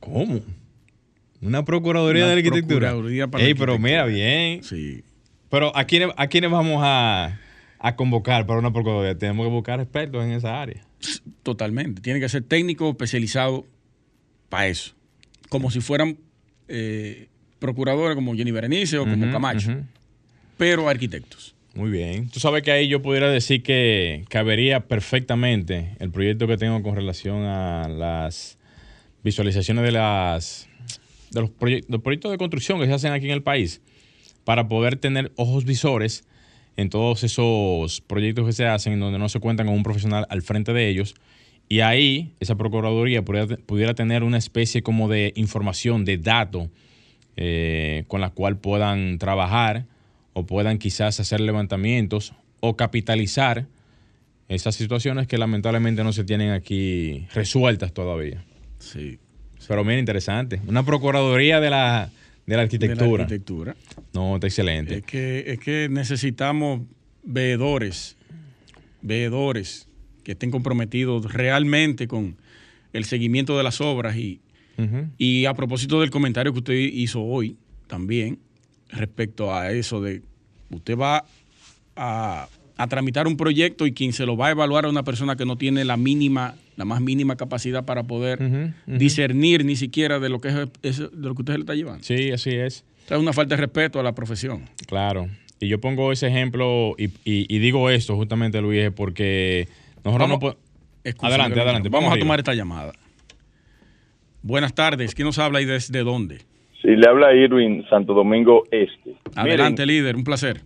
¿Cómo? 0.00 0.40
Una 1.42 1.66
Procuraduría 1.66 2.24
Una 2.24 2.30
de 2.30 2.36
la 2.42 2.48
Arquitectura. 2.48 2.88
Procuraduría 2.88 3.28
para 3.28 3.44
la 3.44 3.48
Ey, 3.48 3.54
pero 3.54 3.74
arquitectura. 3.74 4.06
mira 4.06 4.06
bien. 4.06 4.64
Sí. 4.64 5.04
Pero 5.50 5.76
¿a 5.76 5.84
quiénes, 5.84 6.12
a 6.16 6.28
quiénes 6.28 6.50
vamos 6.50 6.80
a, 6.82 7.38
a 7.80 7.96
convocar 7.96 8.46
para 8.46 8.58
una 8.60 8.72
Procuraduría? 8.72 9.18
Tenemos 9.18 9.46
que 9.46 9.50
buscar 9.50 9.80
expertos 9.80 10.22
en 10.24 10.32
esa 10.32 10.60
área. 10.60 10.84
Totalmente. 11.42 12.00
Tiene 12.02 12.20
que 12.20 12.28
ser 12.28 12.42
técnico 12.44 12.90
especializado 12.90 13.66
para 14.48 14.68
eso. 14.68 14.92
Como 15.48 15.70
si 15.70 15.80
fueran 15.80 16.18
eh, 16.68 17.28
procuradores 17.58 18.14
como 18.14 18.34
Jenny 18.36 18.50
Berenice 18.52 18.98
o 18.98 19.04
como 19.06 19.32
Camacho. 19.32 19.70
Pero 20.58 20.88
arquitectos. 20.88 21.54
Muy 21.74 21.90
bien. 21.90 22.28
Tú 22.28 22.38
sabes 22.38 22.62
que 22.62 22.70
ahí 22.72 22.86
yo 22.88 23.00
pudiera 23.00 23.30
decir 23.30 23.62
que 23.62 24.24
cabería 24.28 24.86
perfectamente 24.88 25.94
el 26.00 26.10
proyecto 26.10 26.46
que 26.46 26.56
tengo 26.58 26.82
con 26.82 26.94
relación 26.96 27.44
a 27.44 27.88
las 27.88 28.58
visualizaciones 29.22 29.84
de 29.84 29.92
las 29.92 30.68
de 31.30 31.40
los, 31.42 31.50
proye- 31.50 31.84
los 31.88 32.02
proyectos 32.02 32.32
de 32.32 32.38
construcción 32.38 32.80
que 32.80 32.86
se 32.86 32.92
hacen 32.92 33.12
aquí 33.12 33.26
en 33.26 33.32
el 33.32 33.42
país 33.42 33.80
para 34.44 34.66
poder 34.68 34.96
tener 34.96 35.30
ojos 35.36 35.64
visores 35.64 36.24
en 36.80 36.88
todos 36.88 37.24
esos 37.24 38.00
proyectos 38.00 38.46
que 38.46 38.52
se 38.52 38.66
hacen 38.66 38.94
en 38.94 39.00
donde 39.00 39.18
no 39.18 39.28
se 39.28 39.38
cuentan 39.38 39.66
con 39.66 39.76
un 39.76 39.82
profesional 39.82 40.26
al 40.30 40.42
frente 40.42 40.72
de 40.72 40.88
ellos 40.88 41.14
y 41.68 41.80
ahí 41.80 42.32
esa 42.40 42.56
procuraduría 42.56 43.22
pudiera, 43.22 43.56
pudiera 43.58 43.94
tener 43.94 44.24
una 44.24 44.38
especie 44.38 44.82
como 44.82 45.08
de 45.08 45.32
información, 45.36 46.04
de 46.04 46.16
dato 46.16 46.70
eh, 47.36 48.04
con 48.08 48.20
la 48.20 48.30
cual 48.30 48.56
puedan 48.56 49.18
trabajar 49.18 49.86
o 50.32 50.46
puedan 50.46 50.78
quizás 50.78 51.20
hacer 51.20 51.40
levantamientos 51.40 52.32
o 52.60 52.76
capitalizar 52.76 53.66
esas 54.48 54.74
situaciones 54.74 55.26
que 55.26 55.38
lamentablemente 55.38 56.02
no 56.02 56.12
se 56.12 56.24
tienen 56.24 56.50
aquí 56.50 57.26
resueltas 57.34 57.92
todavía. 57.92 58.42
Sí. 58.78 59.18
Pero 59.68 59.84
mira, 59.84 60.00
interesante. 60.00 60.60
Una 60.66 60.82
procuraduría 60.82 61.60
de 61.60 61.70
la, 61.70 62.10
de 62.46 62.56
la 62.56 62.62
arquitectura. 62.62 63.06
De 63.06 63.16
la 63.16 63.22
arquitectura. 63.24 63.76
No, 64.12 64.34
está 64.34 64.46
excelente. 64.46 64.96
Es 64.96 65.04
que, 65.04 65.44
es 65.46 65.58
que 65.60 65.88
necesitamos 65.90 66.82
veedores, 67.22 68.16
veedores 69.02 69.88
que 70.24 70.32
estén 70.32 70.50
comprometidos 70.50 71.32
realmente 71.32 72.08
con 72.08 72.36
el 72.92 73.04
seguimiento 73.04 73.56
de 73.56 73.62
las 73.62 73.80
obras. 73.80 74.16
Y, 74.16 74.40
y 75.18 75.44
a 75.44 75.54
propósito 75.54 76.00
del 76.00 76.10
comentario 76.10 76.52
que 76.52 76.58
usted 76.58 76.74
hizo 76.74 77.22
hoy 77.22 77.56
también, 77.86 78.38
respecto 78.88 79.54
a 79.54 79.72
eso 79.72 80.00
de 80.00 80.22
usted 80.70 80.96
va 80.96 81.24
a, 81.96 82.48
a 82.76 82.86
tramitar 82.86 83.26
un 83.26 83.36
proyecto 83.36 83.86
y 83.86 83.92
quien 83.92 84.12
se 84.12 84.24
lo 84.24 84.36
va 84.36 84.48
a 84.48 84.50
evaluar 84.52 84.86
a 84.86 84.88
una 84.88 85.02
persona 85.02 85.36
que 85.36 85.44
no 85.44 85.56
tiene 85.56 85.84
la 85.84 85.96
mínima, 85.96 86.54
la 86.80 86.84
más 86.84 87.00
mínima 87.00 87.36
capacidad 87.36 87.84
para 87.84 88.02
poder 88.02 88.72
discernir 88.86 89.64
ni 89.64 89.76
siquiera 89.76 90.18
de 90.18 90.28
lo 90.28 90.40
que 90.40 90.48
es, 90.48 90.56
es- 90.82 90.98
de 90.98 91.28
lo 91.28 91.34
que 91.36 91.42
usted 91.42 91.54
le 91.54 91.60
está 91.60 91.74
llevando. 91.74 92.02
Sí, 92.02 92.32
así 92.32 92.50
es. 92.50 92.84
O 93.04 93.08
sea, 93.08 93.16
es 93.18 93.22
una 93.22 93.32
falta 93.32 93.54
de 93.54 93.60
respeto 93.60 94.00
a 94.00 94.02
la 94.02 94.14
profesión. 94.14 94.64
Claro. 94.86 95.28
Y 95.60 95.68
yo 95.68 95.78
pongo 95.80 96.10
ese 96.10 96.26
ejemplo 96.28 96.94
y, 96.98 97.04
y- 97.24 97.46
y 97.54 97.58
digo 97.58 97.90
esto 97.90 98.16
justamente, 98.16 98.60
Luis, 98.62 98.90
porque 98.96 99.68
nosotros 100.04 100.28
no 100.28 100.38
podemos... 100.38 100.62
Adelante, 101.04 101.20
Gabriel. 101.50 101.60
adelante. 101.60 101.88
Vamos, 101.90 102.12
a 102.14 102.18
tomar 102.18 102.38
esta 102.38 102.54
llamada. 102.54 102.92
Buenas 104.42 104.74
tardes. 104.74 105.14
¿Quién 105.14 105.26
nos 105.26 105.38
habla 105.38 105.60
y 105.60 105.64
desde 105.66 106.00
dónde? 106.02 106.38
Sí, 106.80 106.88
le 106.96 107.06
habla 107.08 107.34
Irwin 107.34 107.84
Santo 107.90 108.14
Domingo 108.14 108.64
Este. 108.70 109.14
Adelante, 109.34 109.82
Miren, 109.84 109.96
líder. 110.02 110.16
Un 110.16 110.24
placer. 110.24 110.62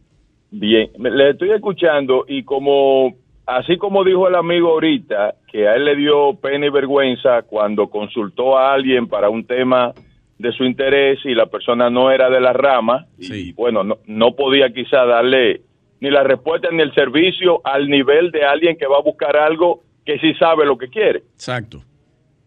bien, 0.53 0.91
le 0.99 1.31
estoy 1.31 1.51
escuchando 1.51 2.25
y 2.29 2.45
como, 2.45 3.17
así 3.47 3.76
como 3.76 4.05
dijo 4.05 4.28
el 4.28 4.34
amigo 4.34 4.70
ahorita, 4.70 5.34
que 5.51 5.68
a 5.68 5.74
él 5.74 5.84
le 5.84 5.97
dio 5.97 6.34
pena 6.40 6.66
y 6.66 6.70
vergüenza 6.70 7.42
cuando 7.42 7.88
consultó 7.88 8.57
a 8.59 8.72
alguien 8.74 9.07
para 9.07 9.28
un 9.30 9.45
tema 9.47 9.92
de 10.38 10.53
su 10.53 10.64
interés 10.64 11.20
y 11.24 11.34
la 11.34 11.47
persona 11.47 11.88
no 11.90 12.11
era 12.11 12.28
de 12.28 12.40
la 12.40 12.53
rama 12.53 13.07
y 13.18 13.24
Sí. 13.24 13.53
bueno, 13.53 13.84
no, 13.84 13.99
no 14.07 14.34
podía 14.34 14.72
quizá 14.72 15.05
darle 15.07 15.61
ni 16.01 16.11
la 16.11 16.22
respuesta 16.24 16.68
ni 16.72 16.82
el 16.82 16.92
servicio 16.95 17.61
al 17.64 17.88
nivel 17.88 18.30
de 18.30 18.45
alguien 18.45 18.76
que 18.76 18.86
va 18.86 18.99
a 18.99 19.03
buscar 19.03 19.36
algo 19.36 19.80
que 20.05 20.18
sí 20.18 20.34
sabe 20.34 20.66
lo 20.66 20.76
que 20.76 20.88
quiere. 20.88 21.20
Exacto. 21.34 21.78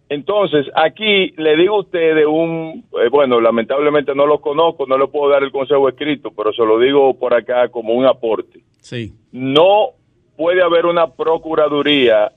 Entonces, 0.09 0.65
aquí 0.75 1.33
le 1.37 1.57
digo 1.57 1.75
a 1.75 1.79
usted 1.81 2.15
de 2.15 2.25
un, 2.25 2.85
eh, 3.03 3.09
bueno, 3.11 3.41
lamentablemente 3.41 4.15
no 4.15 4.25
lo 4.25 4.39
conozco, 4.39 4.85
no 4.85 4.97
le 4.97 5.07
puedo 5.07 5.29
dar 5.31 5.43
el 5.43 5.51
consejo 5.51 5.89
escrito, 5.89 6.31
pero 6.35 6.53
se 6.53 6.63
lo 6.63 6.79
digo 6.79 7.13
por 7.19 7.33
acá 7.33 7.67
como 7.69 7.93
un 7.93 8.05
aporte. 8.05 8.61
Sí. 8.79 9.13
No 9.33 9.89
puede 10.37 10.61
haber 10.61 10.85
una 10.85 11.07
procuraduría 11.07 12.31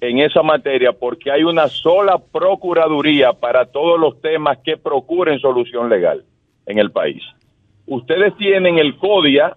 en 0.00 0.18
esa 0.18 0.42
materia 0.42 0.92
porque 0.92 1.30
hay 1.30 1.42
una 1.42 1.68
sola 1.68 2.18
procuraduría 2.18 3.32
para 3.32 3.64
todos 3.64 3.98
los 3.98 4.20
temas 4.20 4.58
que 4.58 4.76
procuren 4.76 5.40
solución 5.40 5.88
legal 5.88 6.22
en 6.66 6.78
el 6.78 6.92
país. 6.92 7.22
Ustedes 7.86 8.36
tienen 8.36 8.78
el 8.78 8.96
CODIA 8.98 9.56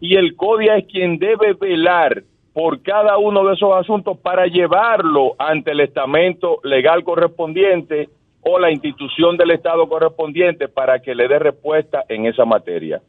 y 0.00 0.16
el 0.16 0.34
CODIA 0.34 0.78
es 0.78 0.86
quien 0.86 1.18
debe 1.18 1.52
velar 1.54 2.24
por 2.52 2.82
cada 2.82 3.16
uno 3.18 3.44
de 3.46 3.54
esos 3.54 3.72
asuntos 3.74 4.18
para 4.18 4.46
llevarlo 4.46 5.34
ante 5.38 5.70
el 5.70 5.80
estamento 5.80 6.58
legal 6.64 7.04
correspondiente 7.04 8.08
o 8.42 8.58
la 8.58 8.70
institución 8.72 9.36
del 9.36 9.52
Estado 9.52 9.88
correspondiente 9.88 10.68
para 10.68 10.98
que 10.98 11.14
le 11.14 11.28
dé 11.28 11.38
respuesta 11.38 12.04
en 12.08 12.26
esa 12.26 12.44
materia. 12.44 13.00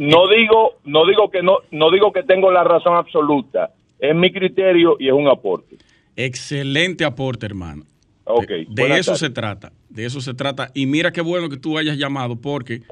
No 0.00 0.28
digo, 0.28 0.80
no 0.84 1.06
digo 1.06 1.30
que 1.30 1.42
no, 1.42 1.58
no 1.70 1.90
digo 1.90 2.12
que 2.12 2.22
tengo 2.24 2.50
la 2.50 2.64
razón 2.64 2.96
absoluta. 2.96 3.72
Es 3.98 4.14
mi 4.14 4.32
criterio 4.32 4.96
y 4.98 5.06
es 5.08 5.12
un 5.14 5.28
aporte. 5.28 5.76
Excelente 6.16 7.04
aporte, 7.04 7.46
hermano. 7.46 7.84
Ok, 8.24 8.50
De, 8.68 8.98
eso 8.98 9.16
se 9.16 9.30
trata. 9.30 9.72
De 9.88 10.04
eso 10.06 10.20
se 10.20 10.34
trata. 10.34 10.70
Y 10.74 10.86
mira 10.86 11.12
qué 11.12 11.20
bueno 11.20 11.48
que 11.48 11.56
tú 11.56 11.78
hayas 11.78 11.96
llamado 11.98 12.36
porque... 12.36 12.82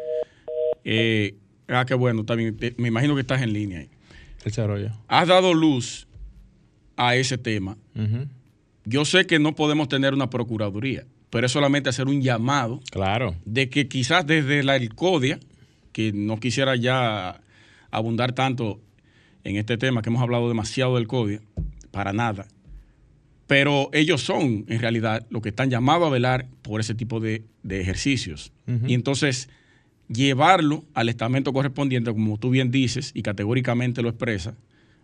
eh, 0.85 1.35
ah, 1.69 1.85
qué 1.87 1.95
bueno. 1.95 2.25
También 2.25 2.57
me 2.77 2.89
imagino 2.89 3.15
que 3.15 3.23
estás 3.23 3.43
en 3.43 3.53
línea 3.53 3.81
ahí. 3.81 3.89
El. 4.45 4.93
Has 5.09 5.29
dado 5.29 5.55
luz 5.55 6.07
a 6.97 7.17
ese 7.17 7.39
tema. 7.39 7.77
Yo 8.85 9.05
sé 9.05 9.27
que 9.27 9.39
no 9.39 9.55
podemos 9.55 9.89
tener 9.89 10.13
una 10.15 10.29
procuraduría, 10.29 11.05
pero 11.31 11.47
es 11.47 11.53
solamente 11.53 11.89
hacer 11.89 12.07
un 12.09 12.21
llamado 12.21 12.81
Claro. 12.91 13.35
de 13.45 13.71
que 13.71 13.89
quizás 13.89 14.27
desde 14.27 14.63
la 14.65 14.77
el 14.77 14.95
CODIA, 14.95 15.39
que 15.93 16.12
no 16.12 16.38
quisiera 16.38 16.76
ya 16.76 17.40
abundar 17.90 18.32
tanto 18.32 18.80
en 19.45 19.57
este 19.57 19.76
tema, 19.76 20.03
que 20.03 20.09
hemos 20.11 20.22
hablado 20.22 20.49
demasiado 20.49 20.97
del 20.97 21.07
CODIA, 21.07 21.40
para 21.90 22.12
nada, 22.12 22.47
pero 23.47 23.90
ellos 23.93 24.22
son 24.22 24.64
en 24.68 24.78
realidad 24.80 25.26
los 25.28 25.43
que 25.43 25.51
están 25.51 25.68
llamados 25.68 26.07
a 26.07 26.11
velar 26.11 26.47
por 26.62 26.80
ese 26.80 26.95
tipo 26.95 27.20
de, 27.20 27.43
de 27.62 27.80
ejercicios. 27.80 28.53
Y 28.86 28.95
entonces 28.95 29.51
llevarlo 30.09 30.84
al 30.95 31.09
estamento 31.11 31.53
correspondiente, 31.53 32.11
como 32.12 32.38
tú 32.38 32.51
bien 32.51 32.70
dices 32.70 33.11
y 33.14 33.22
categóricamente 33.22 34.01
lo 34.01 34.09
expresa, 34.09 34.55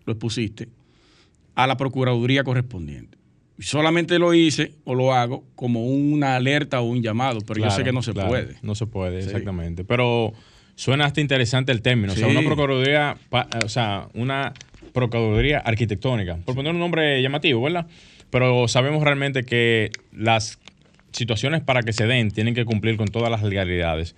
lo 0.06 0.12
expusiste, 0.14 0.68
a 1.54 1.66
la 1.66 1.76
Procuraduría 1.76 2.44
correspondiente. 2.44 3.18
Solamente 3.58 4.18
lo 4.18 4.32
hice 4.32 4.72
o 4.84 4.94
lo 4.94 5.12
hago 5.12 5.44
como 5.56 5.84
una 5.86 6.36
alerta 6.36 6.80
o 6.80 6.84
un 6.84 7.02
llamado, 7.02 7.40
pero 7.46 7.60
yo 7.64 7.70
sé 7.70 7.82
que 7.84 7.92
no 7.92 8.02
se 8.02 8.12
claro. 8.12 8.28
puede. 8.28 8.56
No 8.62 8.74
se 8.76 8.86
puede, 8.86 9.20
Sí. 9.20 9.26
exactamente. 9.28 9.84
Pero 9.84 10.32
suena 10.78 11.06
hasta 11.06 11.20
interesante 11.20 11.72
el 11.72 11.82
término. 11.82 12.12
O 12.12 12.16
sea, 12.16 12.28
una 12.28 12.40
procuraduría, 12.42 13.16
pa- 13.30 13.48
o 13.64 13.68
sea, 13.68 14.06
una 14.14 14.52
procuraduría 14.92 15.58
arquitectónica. 15.58 16.36
Por 16.44 16.54
poner 16.54 16.72
un 16.72 16.78
nombre 16.78 17.20
llamativo, 17.20 17.60
¿verdad? 17.62 17.86
Pero 18.30 18.68
sabemos 18.68 19.02
realmente 19.02 19.42
que 19.44 19.90
las 20.12 20.60
situaciones 21.10 21.62
para 21.62 21.82
que 21.82 21.92
se 21.92 22.06
den 22.06 22.30
tienen 22.30 22.54
que 22.54 22.64
cumplir 22.64 22.96
con 22.96 23.08
todas 23.08 23.28
las 23.30 23.42
legalidades. 23.42 24.14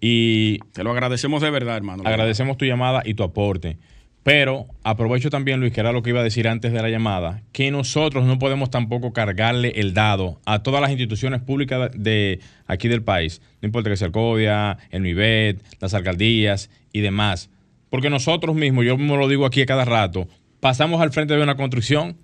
Y 0.00 0.58
Te 0.72 0.84
lo 0.84 0.92
agradecemos 0.92 1.42
de 1.42 1.50
verdad, 1.50 1.76
hermano. 1.76 2.02
agradecemos 2.06 2.58
tu 2.58 2.64
llamada 2.64 3.02
y 3.04 3.14
tu 3.14 3.22
aporte. 3.24 3.76
Pero 4.24 4.66
aprovecho 4.82 5.28
también, 5.28 5.60
Luis, 5.60 5.74
que 5.74 5.80
era 5.80 5.92
lo 5.92 6.02
que 6.02 6.08
iba 6.08 6.20
a 6.20 6.24
decir 6.24 6.48
antes 6.48 6.72
de 6.72 6.80
la 6.80 6.88
llamada, 6.88 7.42
que 7.52 7.70
nosotros 7.70 8.24
no 8.24 8.38
podemos 8.38 8.70
tampoco 8.70 9.12
cargarle 9.12 9.74
el 9.76 9.92
dado 9.92 10.40
a 10.46 10.62
todas 10.62 10.80
las 10.80 10.90
instituciones 10.90 11.42
públicas 11.42 11.90
de 11.94 12.40
aquí 12.66 12.88
del 12.88 13.02
país. 13.02 13.42
No 13.60 13.66
importa 13.66 13.90
que 13.90 13.98
sea 13.98 14.06
el 14.06 14.12
CODIA, 14.12 14.78
el 14.90 15.02
MIBET, 15.02 15.62
las 15.78 15.92
alcaldías 15.92 16.70
y 16.90 17.00
demás. 17.00 17.50
Porque 17.90 18.08
nosotros 18.08 18.56
mismos, 18.56 18.86
yo 18.86 18.96
mismo 18.96 19.18
lo 19.18 19.28
digo 19.28 19.44
aquí 19.44 19.60
a 19.60 19.66
cada 19.66 19.84
rato, 19.84 20.26
pasamos 20.58 21.02
al 21.02 21.12
frente 21.12 21.36
de 21.36 21.42
una 21.42 21.56
construcción, 21.56 22.16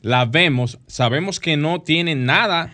la 0.00 0.26
vemos, 0.26 0.78
sabemos 0.86 1.40
que 1.40 1.56
no 1.56 1.80
tiene 1.80 2.14
nada, 2.14 2.70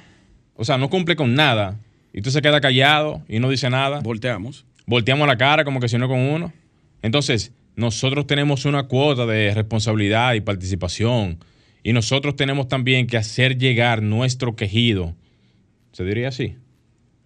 o 0.56 0.66
sea, 0.66 0.76
no 0.76 0.90
cumple 0.90 1.16
con 1.16 1.34
nada, 1.34 1.80
y 2.12 2.20
tú 2.20 2.30
se 2.30 2.42
queda 2.42 2.60
callado 2.60 3.22
y 3.28 3.40
no 3.40 3.48
dice 3.48 3.70
nada 3.70 4.00
Volteamos. 4.00 4.66
volteamos 4.86 5.26
la 5.26 5.38
cara 5.38 5.64
como 5.64 5.80
que 5.80 5.88
si 5.88 5.96
no 5.96 6.06
con 6.06 6.20
uno. 6.20 6.52
Entonces, 7.00 7.52
nosotros 7.76 8.26
tenemos 8.26 8.64
una 8.64 8.84
cuota 8.84 9.26
de 9.26 9.52
responsabilidad 9.54 10.34
y 10.34 10.40
participación. 10.40 11.38
Y 11.82 11.92
nosotros 11.92 12.36
tenemos 12.36 12.68
también 12.68 13.06
que 13.06 13.16
hacer 13.16 13.58
llegar 13.58 14.02
nuestro 14.02 14.56
quejido. 14.56 15.14
¿Se 15.92 16.04
diría 16.04 16.28
así? 16.28 16.56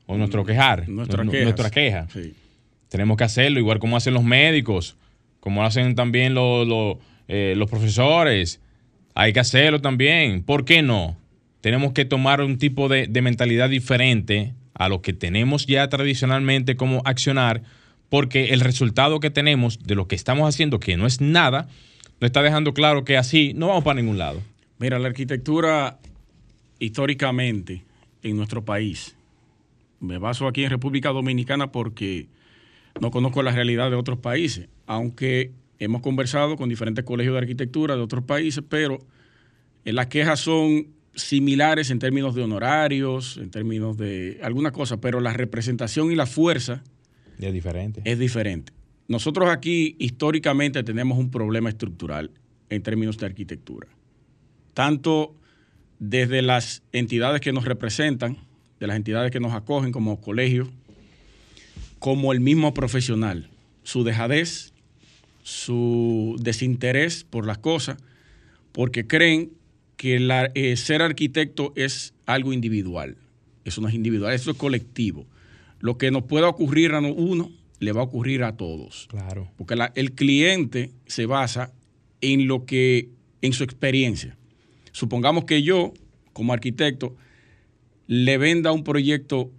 O 0.06 0.16
nuestro 0.16 0.44
quejar. 0.44 0.88
Nuestras 0.88 1.24
nu- 1.24 1.30
quejas. 1.32 1.44
Nuestra 1.44 1.70
queja. 1.70 2.06
Sí. 2.12 2.34
Tenemos 2.88 3.16
que 3.16 3.24
hacerlo, 3.24 3.58
igual 3.60 3.78
como 3.78 3.96
hacen 3.96 4.14
los 4.14 4.24
médicos, 4.24 4.96
como 5.40 5.64
hacen 5.64 5.94
también 5.94 6.34
los, 6.34 6.66
los, 6.66 6.96
eh, 7.28 7.54
los 7.56 7.68
profesores. 7.70 8.60
Hay 9.14 9.32
que 9.32 9.40
hacerlo 9.40 9.80
también. 9.80 10.42
¿Por 10.42 10.64
qué 10.64 10.82
no? 10.82 11.16
Tenemos 11.60 11.92
que 11.92 12.04
tomar 12.04 12.40
un 12.40 12.56
tipo 12.58 12.88
de, 12.88 13.06
de 13.06 13.20
mentalidad 13.22 13.68
diferente 13.68 14.54
a 14.74 14.88
lo 14.88 15.02
que 15.02 15.12
tenemos 15.12 15.66
ya 15.66 15.88
tradicionalmente 15.88 16.76
como 16.76 17.02
accionar, 17.04 17.62
porque 18.08 18.52
el 18.54 18.60
resultado 18.60 19.20
que 19.20 19.30
tenemos 19.30 19.78
de 19.80 19.94
lo 19.94 20.08
que 20.08 20.16
estamos 20.16 20.48
haciendo, 20.48 20.80
que 20.80 20.96
no 20.96 21.06
es 21.06 21.20
nada, 21.20 21.68
nos 22.20 22.28
está 22.28 22.42
dejando 22.42 22.74
claro 22.74 23.04
que 23.04 23.16
así 23.16 23.52
no 23.54 23.68
vamos 23.68 23.84
para 23.84 24.00
ningún 24.00 24.18
lado. 24.18 24.40
Mira, 24.78 24.98
la 24.98 25.08
arquitectura 25.08 25.98
históricamente 26.78 27.84
en 28.22 28.36
nuestro 28.36 28.64
país, 28.64 29.16
me 30.00 30.18
baso 30.18 30.46
aquí 30.46 30.64
en 30.64 30.70
República 30.70 31.10
Dominicana 31.10 31.72
porque 31.72 32.28
no 33.00 33.10
conozco 33.10 33.42
la 33.42 33.52
realidad 33.52 33.90
de 33.90 33.96
otros 33.96 34.18
países, 34.18 34.68
aunque 34.86 35.52
hemos 35.78 36.02
conversado 36.02 36.56
con 36.56 36.68
diferentes 36.68 37.04
colegios 37.04 37.34
de 37.34 37.40
arquitectura 37.40 37.96
de 37.96 38.02
otros 38.02 38.24
países, 38.24 38.64
pero 38.68 38.98
eh, 39.84 39.92
las 39.92 40.06
quejas 40.06 40.40
son 40.40 40.88
similares 41.14 41.90
en 41.90 41.98
términos 41.98 42.34
de 42.34 42.42
honorarios, 42.42 43.36
en 43.38 43.50
términos 43.50 43.96
de 43.96 44.38
alguna 44.42 44.70
cosa, 44.70 45.00
pero 45.00 45.20
la 45.20 45.32
representación 45.32 46.12
y 46.12 46.14
la 46.14 46.26
fuerza 46.26 46.82
Es 47.38 47.52
diferente. 47.52 48.02
es 48.04 48.18
diferente. 48.18 48.72
Nosotros 49.06 49.48
aquí 49.48 49.96
históricamente 49.98 50.82
tenemos 50.82 51.18
un 51.18 51.30
problema 51.30 51.68
estructural 51.68 52.30
en 52.68 52.82
términos 52.82 53.16
de 53.18 53.26
arquitectura. 53.26 53.88
Tanto 54.74 55.34
desde 55.98 56.42
las 56.42 56.82
entidades 56.92 57.40
que 57.40 57.52
nos 57.52 57.64
representan, 57.64 58.36
de 58.78 58.86
las 58.86 58.96
entidades 58.96 59.30
que 59.30 59.40
nos 59.40 59.54
acogen 59.54 59.92
como 59.92 60.20
colegios, 60.20 60.68
como 61.98 62.32
el 62.32 62.40
mismo 62.40 62.74
profesional. 62.74 63.48
Su 63.82 64.04
dejadez, 64.04 64.72
su 65.42 66.36
desinterés 66.40 67.24
por 67.24 67.46
las 67.46 67.58
cosas, 67.58 67.96
porque 68.72 69.06
creen 69.06 69.50
que 69.96 70.50
eh, 70.54 70.76
ser 70.76 71.02
arquitecto 71.02 71.72
es 71.74 72.14
algo 72.26 72.52
individual. 72.52 73.16
Eso 73.64 73.80
no 73.80 73.88
es 73.88 73.94
individual, 73.94 74.32
eso 74.34 74.50
es 74.50 74.56
colectivo. 74.56 75.26
Lo 75.80 75.96
que 75.98 76.10
nos 76.10 76.24
pueda 76.24 76.48
ocurrir 76.48 76.92
a 76.92 77.00
uno, 77.00 77.50
le 77.80 77.92
va 77.92 78.00
a 78.00 78.04
ocurrir 78.04 78.42
a 78.42 78.56
todos. 78.56 79.06
Claro. 79.08 79.48
Porque 79.56 79.76
la- 79.76 79.92
el 79.94 80.12
cliente 80.12 80.90
se 81.06 81.26
basa 81.26 81.72
en 82.20 82.48
lo 82.48 82.64
que, 82.66 83.10
en 83.42 83.52
su 83.52 83.62
experiencia. 83.64 84.36
Supongamos 84.92 85.44
que 85.44 85.62
yo, 85.62 85.92
como 86.32 86.52
arquitecto, 86.52 87.14
le 88.08 88.38
venda 88.38 88.72
un 88.72 88.82
proyecto 88.82 89.50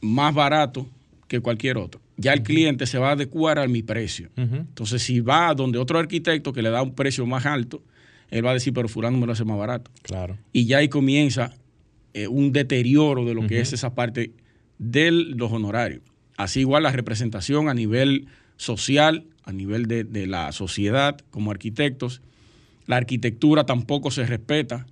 más 0.00 0.34
barato 0.34 0.88
que 1.28 1.40
cualquier 1.40 1.76
otro. 1.78 2.00
Ya 2.16 2.32
el 2.32 2.42
cliente 2.42 2.86
se 2.86 2.98
va 2.98 3.10
a 3.10 3.12
adecuar 3.12 3.58
a 3.58 3.68
mi 3.68 3.82
precio. 3.82 4.30
Entonces, 4.36 5.02
si 5.02 5.20
va 5.20 5.52
donde 5.54 5.78
otro 5.78 5.98
arquitecto 5.98 6.52
que 6.52 6.62
le 6.62 6.70
da 6.70 6.82
un 6.82 6.94
precio 6.94 7.26
más 7.26 7.44
alto, 7.46 7.82
él 8.30 8.44
va 8.44 8.50
a 8.50 8.54
decir, 8.54 8.72
pero 8.72 8.88
fulano 8.88 9.18
me 9.18 9.26
lo 9.26 9.32
hace 9.32 9.44
más 9.44 9.58
barato. 9.58 9.90
Claro. 10.02 10.38
Y 10.52 10.64
ya 10.64 10.78
ahí 10.78 10.88
comienza 10.88 11.54
eh, 12.14 12.26
un 12.26 12.52
deterioro 12.52 13.24
de 13.26 13.34
lo 13.34 13.46
que 13.46 13.60
es 13.60 13.72
esa 13.74 13.94
parte 13.94 14.32
de 14.78 15.10
los 15.10 15.50
honorarios. 15.52 16.02
Así 16.36 16.60
igual 16.60 16.82
la 16.82 16.92
representación 16.92 17.68
a 17.68 17.74
nivel 17.74 18.26
social, 18.56 19.24
a 19.44 19.52
nivel 19.52 19.86
de, 19.86 20.04
de 20.04 20.26
la 20.26 20.52
sociedad 20.52 21.18
como 21.30 21.50
arquitectos. 21.50 22.20
La 22.86 22.96
arquitectura 22.96 23.64
tampoco 23.66 24.10
se 24.10 24.26
respeta. 24.26 24.86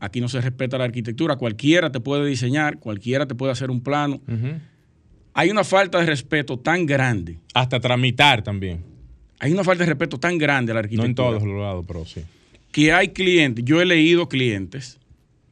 Aquí 0.00 0.20
no 0.20 0.28
se 0.28 0.40
respeta 0.40 0.78
la 0.78 0.84
arquitectura. 0.84 1.36
Cualquiera 1.36 1.92
te 1.92 2.00
puede 2.00 2.26
diseñar, 2.26 2.78
cualquiera 2.78 3.26
te 3.26 3.34
puede 3.34 3.52
hacer 3.52 3.70
un 3.70 3.80
plano. 3.80 4.20
Hay 5.34 5.50
una 5.50 5.64
falta 5.64 5.98
de 6.00 6.06
respeto 6.06 6.58
tan 6.58 6.84
grande. 6.86 7.38
Hasta 7.54 7.80
tramitar 7.80 8.42
también. 8.42 8.84
Hay 9.38 9.52
una 9.52 9.64
falta 9.64 9.84
de 9.84 9.90
respeto 9.90 10.18
tan 10.18 10.36
grande 10.38 10.72
a 10.72 10.74
la 10.74 10.80
No 10.82 10.84
arquitectura. 10.84 11.08
en 11.08 11.14
todos 11.38 11.42
los 11.42 11.60
lados, 11.60 11.84
pero 11.86 12.04
sí. 12.04 12.22
que 12.70 12.92
hay 12.92 13.08
clientes, 13.08 13.64
yo 13.64 13.80
he 13.80 13.84
leído 13.84 14.28
clientes 14.28 14.98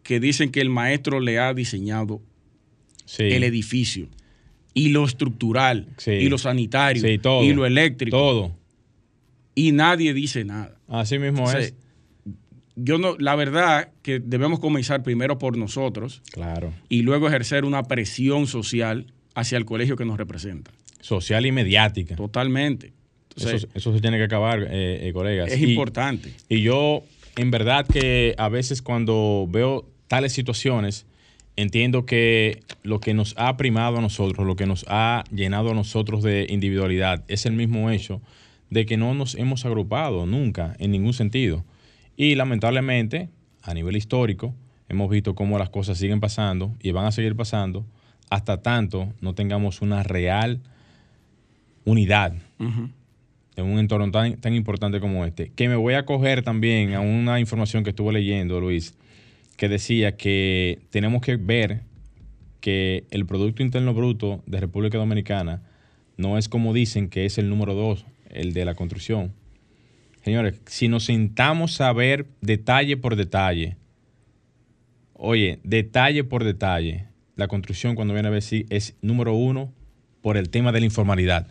que 0.02 0.20
dicen 0.20 0.50
que 0.50 0.60
el 0.60 0.68
maestro 0.70 1.20
le 1.20 1.38
ha 1.38 1.54
diseñado 1.54 2.20
Sí. 3.11 3.24
el 3.24 3.42
edificio. 3.44 4.08
Y 4.72 4.90
lo 4.90 5.04
estructural, 5.04 5.88
Sí. 5.96 6.12
y 6.12 6.28
lo 6.28 6.38
sanitario, 6.38 7.02
Sí, 7.02 7.18
todo. 7.18 7.42
y 7.42 7.52
lo 7.52 7.66
eléctrico. 7.66 8.16
Todo. 8.16 8.56
Y 9.56 9.72
nadie 9.72 10.14
dice 10.14 10.44
nada. 10.44 10.76
Así 10.86 11.18
mismo 11.18 11.42
O 11.44 11.50
sea, 11.50 11.58
es. 11.61 11.74
yo 12.76 12.98
no, 12.98 13.16
la 13.18 13.34
verdad 13.34 13.90
que 14.02 14.20
debemos 14.20 14.61
comenzar 14.61 15.02
primero 15.02 15.38
por 15.38 15.56
nosotros 15.56 16.22
Claro. 16.32 16.72
y 16.88 17.02
luego 17.02 17.26
ejercer 17.26 17.64
una 17.64 17.82
presión 17.82 18.46
social 18.46 19.06
hacia 19.34 19.58
el 19.58 19.64
colegio 19.64 19.96
que 19.96 20.04
nos 20.04 20.16
representa. 20.16 20.70
Social 21.00 21.44
y 21.46 21.52
mediática. 21.52 22.14
Totalmente. 22.14 22.92
Entonces, 23.30 23.64
eso, 23.64 23.68
eso 23.74 23.94
se 23.94 24.00
tiene 24.00 24.18
que 24.18 24.24
acabar, 24.24 24.62
eh, 24.70 25.08
eh, 25.08 25.12
colegas. 25.12 25.50
es 25.50 25.61
Y- 25.61 25.70
importante. 25.72 26.32
Y 26.48 26.62
yo, 26.62 27.02
en 27.36 27.50
verdad 27.50 27.86
que 27.86 28.34
a 28.38 28.48
veces 28.48 28.82
cuando 28.82 29.46
veo 29.50 29.88
tales 30.08 30.32
situaciones, 30.32 31.06
entiendo 31.61 32.06
que 32.06 32.62
lo 32.82 33.00
que 33.00 33.14
nos 33.14 33.34
ha 33.36 33.56
primado 33.56 33.98
a 33.98 34.00
nosotros, 34.00 34.46
lo 34.46 34.56
que 34.56 34.66
nos 34.66 34.84
ha 34.88 35.24
llenado 35.32 35.70
a 35.70 35.74
nosotros 35.74 36.22
de 36.22 36.46
individualidad, 36.48 37.24
es 37.28 37.46
el 37.46 37.52
mismo 37.52 37.90
hecho 37.90 38.20
de 38.70 38.86
que 38.86 38.96
no 38.96 39.14
nos 39.14 39.34
hemos 39.34 39.64
agrupado 39.66 40.26
nunca, 40.26 40.74
en 40.78 40.92
ningún 40.92 41.12
sentido. 41.12 41.64
Y 42.16 42.34
lamentablemente, 42.34 43.28
a 43.62 43.74
nivel 43.74 43.96
histórico, 43.96 44.54
hemos 44.88 45.11
visto 45.11 45.34
cómo 45.34 45.58
las 45.58 45.70
cosas 45.70 45.98
siguen 45.98 46.20
pasando 46.20 46.74
y 46.80 46.92
van 46.92 47.06
a 47.06 47.12
seguir 47.12 47.36
pasando 47.36 47.84
hasta 48.30 48.62
tanto 48.62 49.12
no 49.20 49.34
tengamos 49.34 49.82
una 49.82 50.02
real 50.02 50.61
unidad 51.84 52.34
en 53.56 53.66
un 53.66 53.78
entorno 53.78 54.11
tan, 54.11 54.36
tan 54.36 54.54
importante 54.54 55.00
como 55.00 55.24
este. 55.24 55.50
Que 55.54 55.68
me 55.68 55.76
voy 55.76 55.94
a 55.94 56.06
coger 56.06 56.42
también 56.42 56.94
a 56.94 57.00
una 57.00 57.40
información 57.40 57.82
que 57.82 57.90
estuve 57.90 58.12
leyendo, 58.12 58.61
Luis, 58.61 58.94
que 59.61 59.68
decía 59.68 60.16
que 60.16 60.78
tenemos 60.88 61.20
que 61.20 61.36
ver 61.36 61.82
que 62.62 63.04
el 63.11 63.26
Producto 63.26 63.62
Interno 63.62 63.92
Bruto 63.92 64.42
de 64.46 64.58
República 64.58 64.96
Dominicana 64.96 65.61
no 66.16 66.38
es 66.38 66.48
como 66.48 66.72
dicen 66.72 67.11
que 67.11 67.26
es 67.26 67.36
el 67.36 67.50
número 67.50 67.74
dos, 67.74 68.06
el 68.30 68.54
de 68.54 68.64
la 68.64 68.74
construcción. 68.74 69.34
Señores, 70.24 70.62
si 70.64 70.88
nos 70.88 71.04
sentamos 71.04 71.78
a 71.82 71.92
ver 71.92 72.24
detalle 72.40 72.96
por 72.96 73.16
detalle, 73.16 73.76
oye, 75.12 75.61
detalle 75.62 76.24
por 76.24 76.42
detalle, 76.44 77.04
la 77.36 77.46
construcción 77.46 77.94
cuando 77.96 78.14
viene 78.14 78.28
a 78.28 78.32
ver 78.32 78.40
si 78.42 78.64
es 78.70 78.96
número 79.02 79.34
uno 79.34 79.74
por 80.22 80.38
el 80.38 80.48
tema 80.48 80.72
de 80.72 80.80
la 80.80 80.86
informalidad. 80.86 81.48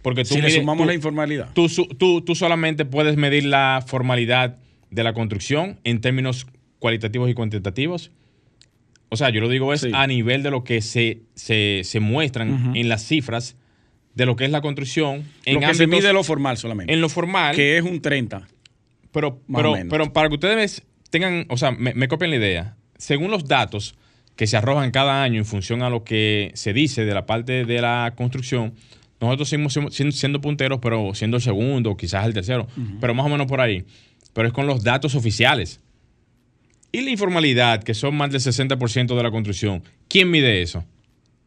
Porque 0.00 0.22
tú 0.24 0.36
Si 0.36 0.40
le 0.40 0.48
sumamos 0.50 0.84
tú- 0.84 0.88
la 0.88 0.94
informalidad. 0.94 1.50
tú, 1.52 1.68
tú- 1.98 2.22
tú 2.22 2.34
solamente 2.34 2.86
puedes 2.86 3.18
medir 3.18 3.44
la 3.44 3.84
formalidad 3.86 4.56
de 4.90 5.04
la 5.04 5.12
construcción 5.12 5.78
en 5.84 6.00
términos 6.00 6.46
cualitativos 6.86 7.28
y 7.28 7.34
cuantitativos. 7.34 8.12
O 9.08 9.16
sea, 9.16 9.30
yo 9.30 9.40
lo 9.40 9.48
digo 9.48 9.72
es 9.72 9.80
Sí. 9.80 9.90
a 9.92 10.06
nivel 10.06 10.44
de 10.44 10.52
lo 10.52 10.62
que 10.62 10.80
se, 10.82 11.22
se, 11.34 11.80
se 11.82 11.98
muestran 11.98 12.76
en 12.76 12.88
las 12.88 13.02
cifras 13.04 13.56
de 14.14 14.24
lo 14.24 14.36
que 14.36 14.44
es 14.44 14.52
la 14.52 14.60
construcción 14.60 15.24
en 15.44 15.54
lo 15.54 15.60
que 15.66 15.74
se 15.74 15.88
mide 15.88 16.12
lo 16.12 16.22
formal 16.22 16.56
solamente. 16.56 16.92
en 16.92 17.00
lo 17.00 17.08
formal. 17.08 17.56
que 17.56 17.76
es 17.76 17.82
un 17.84 18.00
30. 18.00 18.46
Pero, 19.10 19.40
Más 19.48 19.58
pero, 19.58 19.72
o 19.72 19.74
menos. 19.74 19.90
pero 19.90 20.12
para 20.12 20.28
que 20.28 20.34
ustedes 20.34 20.82
tengan, 21.10 21.46
o 21.48 21.56
sea, 21.56 21.72
me, 21.72 21.92
me 21.94 22.06
copien 22.06 22.30
la 22.30 22.36
idea. 22.36 22.76
Según 22.98 23.32
los 23.32 23.46
datos 23.46 23.96
que 24.36 24.46
se 24.46 24.56
arrojan 24.56 24.92
cada 24.92 25.22
año 25.24 25.38
en 25.38 25.44
función 25.44 25.82
a 25.82 25.90
lo 25.90 26.04
que 26.04 26.52
se 26.54 26.72
dice 26.72 27.04
de 27.04 27.14
la 27.14 27.26
parte 27.26 27.64
de 27.64 27.80
la 27.80 28.12
construcción, 28.16 28.74
nosotros 29.20 29.48
seguimos 29.48 29.76
siendo 30.12 30.40
punteros, 30.40 30.78
pero 30.80 31.14
siendo 31.14 31.36
el 31.38 31.42
segundo, 31.42 31.96
quizás 31.96 32.26
el 32.26 32.34
tercero, 32.34 32.68
pero 33.00 33.12
más 33.14 33.26
o 33.26 33.28
menos 33.30 33.46
por 33.46 33.60
ahí. 33.60 33.84
Pero 34.34 34.48
es 34.48 34.52
con 34.54 34.66
los 34.66 34.82
datos 34.84 35.14
oficiales. 35.14 35.80
Y 36.96 37.02
la 37.02 37.10
informalidad, 37.10 37.82
que 37.82 37.92
son 37.94 38.16
más 38.16 38.30
del 38.30 38.40
60% 38.40 39.14
de 39.16 39.22
la 39.22 39.30
construcción, 39.30 39.82
¿quién 40.08 40.30
mide 40.30 40.62
eso? 40.62 40.84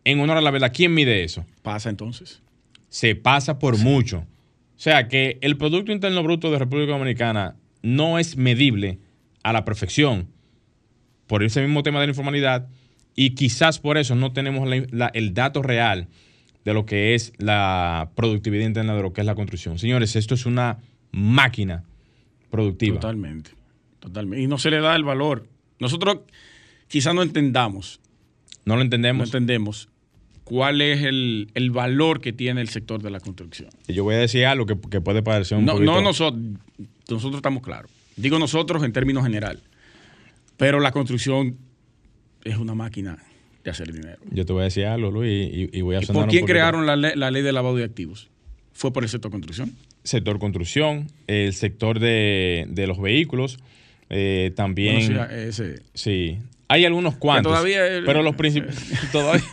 En 0.06 0.20
honor 0.20 0.38
a 0.38 0.42
la 0.42 0.52
verdad, 0.52 0.72
¿quién 0.74 0.94
mide 0.94 1.24
eso? 1.24 1.46
Pasa 1.64 1.90
entonces. 1.90 2.42
se 2.90 3.16
pasa 3.16 3.58
por 3.60 3.78
mucho. 3.78 4.20
O 4.20 4.26
sea 4.82 5.08
que 5.08 5.38
el 5.42 5.58
Producto 5.58 5.92
Interno 5.92 6.22
Bruto 6.24 6.50
de 6.52 6.58
República 6.60 6.92
Dominicana 6.94 7.56
no 7.84 8.18
es 8.20 8.36
medible 8.38 8.98
a 9.44 9.54
la 9.54 9.64
perfección 9.66 10.28
por 11.28 11.44
ese 11.44 11.62
mismo 11.62 11.84
tema 11.84 12.00
de 12.00 12.08
la 12.08 12.12
informalidad 12.12 12.68
y 13.16 13.32
quizás 13.32 13.78
por 13.80 13.98
eso 13.98 14.16
no 14.16 14.34
tenemos 14.34 14.68
la- 14.70 14.86
la- 14.92 15.12
el 15.14 15.34
dato 15.36 15.62
real 15.62 16.08
de 16.66 16.74
lo 16.74 16.86
que 16.86 17.14
es 17.16 17.34
la 17.38 18.10
productividad 18.16 18.66
interna 18.66 18.96
de 18.96 19.02
lo 19.04 19.14
que 19.14 19.22
es 19.22 19.28
la 19.28 19.36
construcción. 19.36 19.78
Señores, 19.80 20.16
esto 20.16 20.34
es 20.36 20.46
una 20.48 20.78
máquina 21.12 21.84
productiva. 22.50 23.00
Totalmente. 23.00 23.52
Totalmente. 24.00 24.42
Y 24.44 24.48
no 24.48 24.58
se 24.58 24.70
le 24.72 24.80
da 24.80 24.96
el 24.96 25.04
valor. 25.04 25.48
Nosotros 25.80 26.20
quizás 26.88 27.14
no 27.16 27.22
entendamos, 27.22 28.00
No 28.66 28.74
lo 28.74 28.78
no 28.78 28.82
entendemos. 28.84 29.28
entendemos 29.30 29.90
cuál 30.44 30.82
es 30.82 31.04
el, 31.04 31.50
el 31.54 31.72
valor 31.72 32.22
que 32.22 32.34
tiene 32.34 32.62
el 32.62 32.70
sector 32.70 33.02
de 33.02 33.10
la 33.12 33.20
construcción. 33.20 33.70
Y 33.88 33.94
Yo 33.94 34.04
voy 34.04 34.16
a 34.16 34.20
decir 34.20 34.46
algo 34.46 34.66
que, 34.66 34.78
que 34.90 35.00
puede 35.02 35.22
parecer 35.22 35.58
un 35.58 35.66
No, 35.66 35.74
poquito... 35.74 35.92
no 35.94 36.02
nosotros, 36.02 36.42
nosotros 37.10 37.36
estamos 37.38 37.62
claros. 37.64 37.92
Digo 38.16 38.40
nosotros 38.40 38.84
en 38.84 38.92
términos 38.92 39.24
general. 39.24 39.62
Pero 40.58 40.80
la 40.80 40.92
construcción 40.92 41.58
es 42.44 42.58
una 42.58 42.74
máquina 42.76 43.18
de 43.64 43.72
hacer 43.72 43.92
dinero. 43.94 44.18
Yo 44.32 44.46
te 44.46 44.54
voy 44.54 44.62
a 44.62 44.66
decir 44.66 44.86
algo, 44.86 45.12
Luis, 45.12 45.50
y, 45.54 45.70
y 45.78 45.82
voy 45.82 45.96
a 45.96 46.00
¿Y 46.00 46.06
sonar 46.06 46.24
por 46.24 46.30
quién 46.32 46.46
crearon 46.46 46.86
la, 46.86 46.96
le- 46.96 47.16
la 47.16 47.32
ley 47.32 47.42
de 47.44 47.52
lavado 47.52 47.76
de 47.76 47.84
activos? 47.84 48.30
Fue 48.74 48.92
por 48.92 49.04
el 49.04 49.10
sector 49.10 49.32
construcción. 49.32 49.76
sector 50.04 50.40
construcción, 50.40 51.08
el 51.28 51.54
sector 51.54 52.00
de, 52.00 52.66
de 52.70 52.88
los 52.88 53.00
vehículos, 53.00 53.58
eh, 54.10 54.52
también... 54.56 55.06
Bueno, 55.16 55.28
sí, 55.30 55.36
ese- 55.36 55.82
Sí, 55.94 56.38
hay 56.68 56.86
algunos 56.86 57.16
cuantos. 57.16 57.52
todavía 57.52 57.86
el- 57.88 58.06
pero 58.06 58.22
los 58.24 58.36
principales. 58.36 58.78
todavía, 59.12 59.44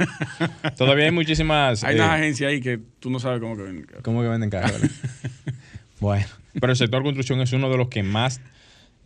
todavía 0.76 1.04
hay 1.06 1.10
muchísimas. 1.12 1.82
hay 1.84 1.94
eh, 1.96 1.98
unas 2.00 2.10
agencias 2.10 2.50
ahí 2.50 2.60
que 2.60 2.78
tú 3.00 3.10
no 3.10 3.18
sabes 3.20 3.40
cómo 3.40 3.56
que 3.56 3.62
ven. 3.62 3.86
¿Cómo 4.02 4.22
que 4.22 4.28
venden 4.28 4.50
carros? 4.50 4.80
bueno, 6.00 6.26
pero 6.60 6.72
el 6.72 6.76
sector 6.76 7.02
construcción 7.02 7.40
es 7.40 7.52
uno 7.52 7.70
de 7.70 7.76
los 7.76 7.88
que 7.88 8.02
más. 8.02 8.40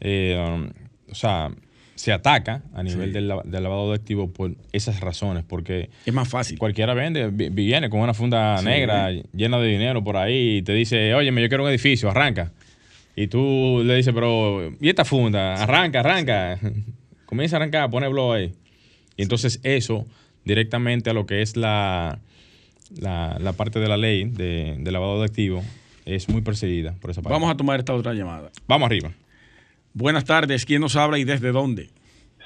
eh, 0.01 0.37
um, 0.49 0.71
o 1.11 1.15
sea, 1.15 1.51
se 1.97 2.13
ataca 2.13 2.63
a 2.73 2.83
nivel 2.83 3.09
Sí. 3.09 3.13
del, 3.13 3.29
lava- 3.29 3.43
del 3.45 3.63
lavado 3.63 3.91
de 3.91 3.97
activos 3.97 4.31
por 4.31 4.53
esas 4.73 5.01
razones, 5.01 5.45
porque 5.47 5.91
Es 6.07 6.15
más 6.15 6.29
fácil. 6.29 6.57
cualquiera 6.59 6.95
vende, 6.95 7.29
vi- 7.29 7.51
viene 7.51 7.91
con 7.91 8.01
una 8.01 8.15
funda 8.15 8.57
Sí. 8.59 8.65
negra 8.65 9.11
llena 9.35 9.59
de 9.59 9.69
dinero 9.69 10.03
por 10.03 10.17
ahí 10.17 10.59
y 10.59 10.63
te 10.63 10.73
dice, 10.73 11.13
oye, 11.15 11.29
yo 11.31 11.49
quiero 11.49 11.65
un 11.65 11.69
edificio, 11.69 12.09
arranca. 12.09 12.53
Y 13.17 13.27
tú 13.27 13.83
le 13.85 13.97
dices, 13.97 14.15
pero, 14.15 14.73
¿y 14.81 14.89
esta 14.89 15.05
funda? 15.05 15.55
Arranca, 15.63 16.01
arranca. 16.01 16.59
Comienza 17.27 17.57
a 17.57 17.59
arrancar, 17.61 17.91
pone 17.91 18.09
blow 18.09 18.33
ahí. 18.33 18.53
Y 19.17 19.23
entonces 19.23 19.61
eso, 19.63 20.07
directamente 20.45 21.11
a 21.11 21.13
lo 21.13 21.27
que 21.27 21.43
es 21.43 21.57
la, 21.57 22.19
la, 22.99 23.37
la 23.41 23.53
parte 23.53 23.79
de 23.81 23.89
la 23.89 23.97
ley 23.97 24.25
de, 24.25 24.77
de 24.79 24.93
lavado 24.93 25.19
de 25.21 25.27
activos, 25.27 25.65
es 26.07 26.29
muy 26.29 26.41
perseguida 26.41 26.95
por 27.01 27.11
esa 27.11 27.21
parte. 27.23 27.33
Vamos 27.35 27.51
a 27.53 27.57
tomar 27.57 27.79
esta 27.79 27.95
otra 27.95 28.15
llamada. 28.15 28.51
Vamos 28.67 28.87
arriba. 28.87 29.11
Buenas 29.93 30.25
tardes. 30.25 30.65
¿Quién 30.65 30.81
nos 30.81 30.97
habla 30.97 31.19
y 31.19 31.25
desde 31.25 31.53
dónde? 31.53 31.89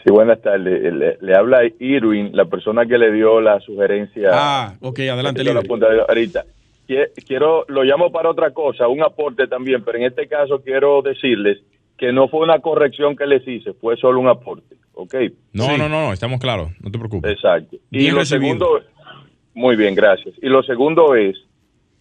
Sí, 0.03 0.11
buenas 0.11 0.43
tardes. 0.43 0.93
Le, 0.93 1.17
le 1.21 1.35
habla 1.37 1.61
Irwin, 1.79 2.31
la 2.37 2.45
persona 2.47 2.85
que 2.85 2.99
le 2.99 3.11
dio 3.12 3.41
la 3.41 3.61
sugerencia. 3.61 4.29
Ah, 4.33 4.75
ok, 4.81 4.99
adelante, 5.01 5.39
que 5.39 5.45
dio 5.45 5.55
la 5.55 5.61
líder. 5.61 5.69
punta 5.69 5.89
de- 5.91 6.01
ahorita. 6.07 6.45
Quie- 6.87 7.11
Quiero, 7.26 7.64
lo 7.68 7.82
llamo 7.82 8.11
para 8.12 8.30
otra 8.30 8.51
cosa, 8.53 8.89
un 8.89 9.03
aporte 9.03 9.47
también, 9.47 9.82
pero 9.85 9.99
en 9.99 10.05
este 10.05 10.26
caso 10.28 10.61
quiero 10.62 11.01
decirles 11.03 11.59
que 11.97 12.12
no 12.12 12.28
fue 12.28 12.41
una 12.41 12.59
corrección 12.61 13.16
que 13.16 13.26
les 13.26 13.47
hice, 13.47 13.72
fue 13.74 13.97
solo 13.97 14.20
un 14.20 14.28
aporte, 14.28 14.74
¿ok? 14.95 15.14
No, 15.53 15.64
Sí. 15.64 15.70
no, 15.78 15.89
no, 15.89 15.89
no, 15.89 16.12
estamos 16.12 16.41
claros, 16.41 16.70
no 16.80 16.91
te 16.91 16.99
preocupes. 16.99 17.30
Exacto. 17.32 17.76
Y 17.91 17.99
Bien 17.99 18.14
lo 18.14 18.20
recibido. 18.20 18.59
segundo, 18.59 18.80
muy 19.55 19.76
bien, 19.76 19.95
gracias. 19.95 20.35
Y 20.43 20.49
lo 20.49 20.62
segundo 20.62 21.14
es, 21.14 21.37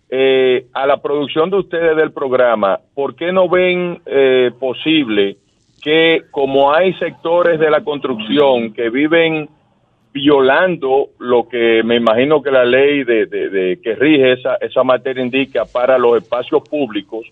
eh, 0.09 0.65
a 0.73 0.85
la 0.85 1.01
producción 1.01 1.49
de 1.49 1.57
ustedes 1.57 1.95
del 1.95 2.11
programa, 2.11 2.79
¿por 2.93 3.15
qué 3.15 3.31
no 3.31 3.47
ven 3.49 4.01
eh, 4.05 4.51
posible 4.59 5.37
que 5.81 6.23
como 6.31 6.73
hay 6.73 6.93
sectores 6.95 7.59
de 7.59 7.69
la 7.69 7.83
construcción 7.83 8.73
que 8.73 8.89
viven 8.89 9.49
violando 10.13 11.09
lo 11.19 11.47
que 11.49 11.81
me 11.83 11.95
imagino 11.95 12.41
que 12.41 12.51
la 12.51 12.63
ley 12.63 13.03
de, 13.03 13.25
de- 13.25 13.49
de 13.49 13.79
que 13.81 13.95
rige 13.95 14.33
esa, 14.33 14.55
esa 14.61 14.83
materia 14.83 15.23
indica 15.23 15.65
para 15.65 15.97
los 15.97 16.21
espacios 16.21 16.61
públicos, 16.69 17.25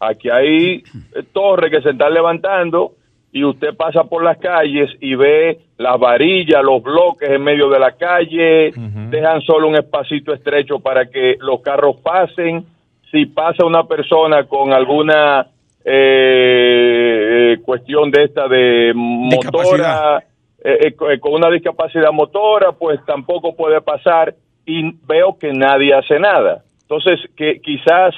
aquí 0.00 0.28
hay 0.28 0.82
eh, 1.14 1.22
torres 1.32 1.70
que 1.70 1.80
se 1.80 1.90
están 1.90 2.12
levantando 2.12 2.92
y 3.32 3.44
usted 3.44 3.74
pasa 3.76 4.04
por 4.04 4.22
las 4.24 4.38
calles 4.38 4.90
y 5.00 5.14
ve 5.14 5.58
las 5.78 5.98
varillas, 5.98 6.62
los 6.62 6.82
bloques 6.82 7.28
en 7.30 7.42
medio 7.42 7.68
de 7.68 7.78
la 7.78 7.92
calle, 7.92 8.70
dejan 9.10 9.40
solo 9.42 9.68
un 9.68 9.76
espacito 9.76 10.32
estrecho 10.34 10.78
para 10.80 11.06
que 11.06 11.36
los 11.40 11.60
carros 11.60 11.96
pasen. 12.00 12.64
Si 13.10 13.26
pasa 13.26 13.64
una 13.64 13.84
persona 13.84 14.44
con 14.44 14.72
alguna 14.72 15.46
eh, 15.84 17.54
eh, 17.54 17.58
cuestión 17.64 18.10
de 18.10 18.24
esta 18.24 18.46
de 18.48 18.92
motora, 18.94 20.22
eh, 20.64 20.88
eh, 20.88 20.96
eh, 21.10 21.20
con 21.20 21.34
una 21.34 21.50
discapacidad 21.50 22.10
motora, 22.10 22.72
pues 22.72 22.98
tampoco 23.04 23.54
puede 23.54 23.82
pasar 23.82 24.34
y 24.64 24.92
veo 25.06 25.36
que 25.38 25.52
nadie 25.52 25.92
hace 25.92 26.18
nada. 26.18 26.64
Entonces, 26.80 27.20
que 27.36 27.60
quizás 27.60 28.14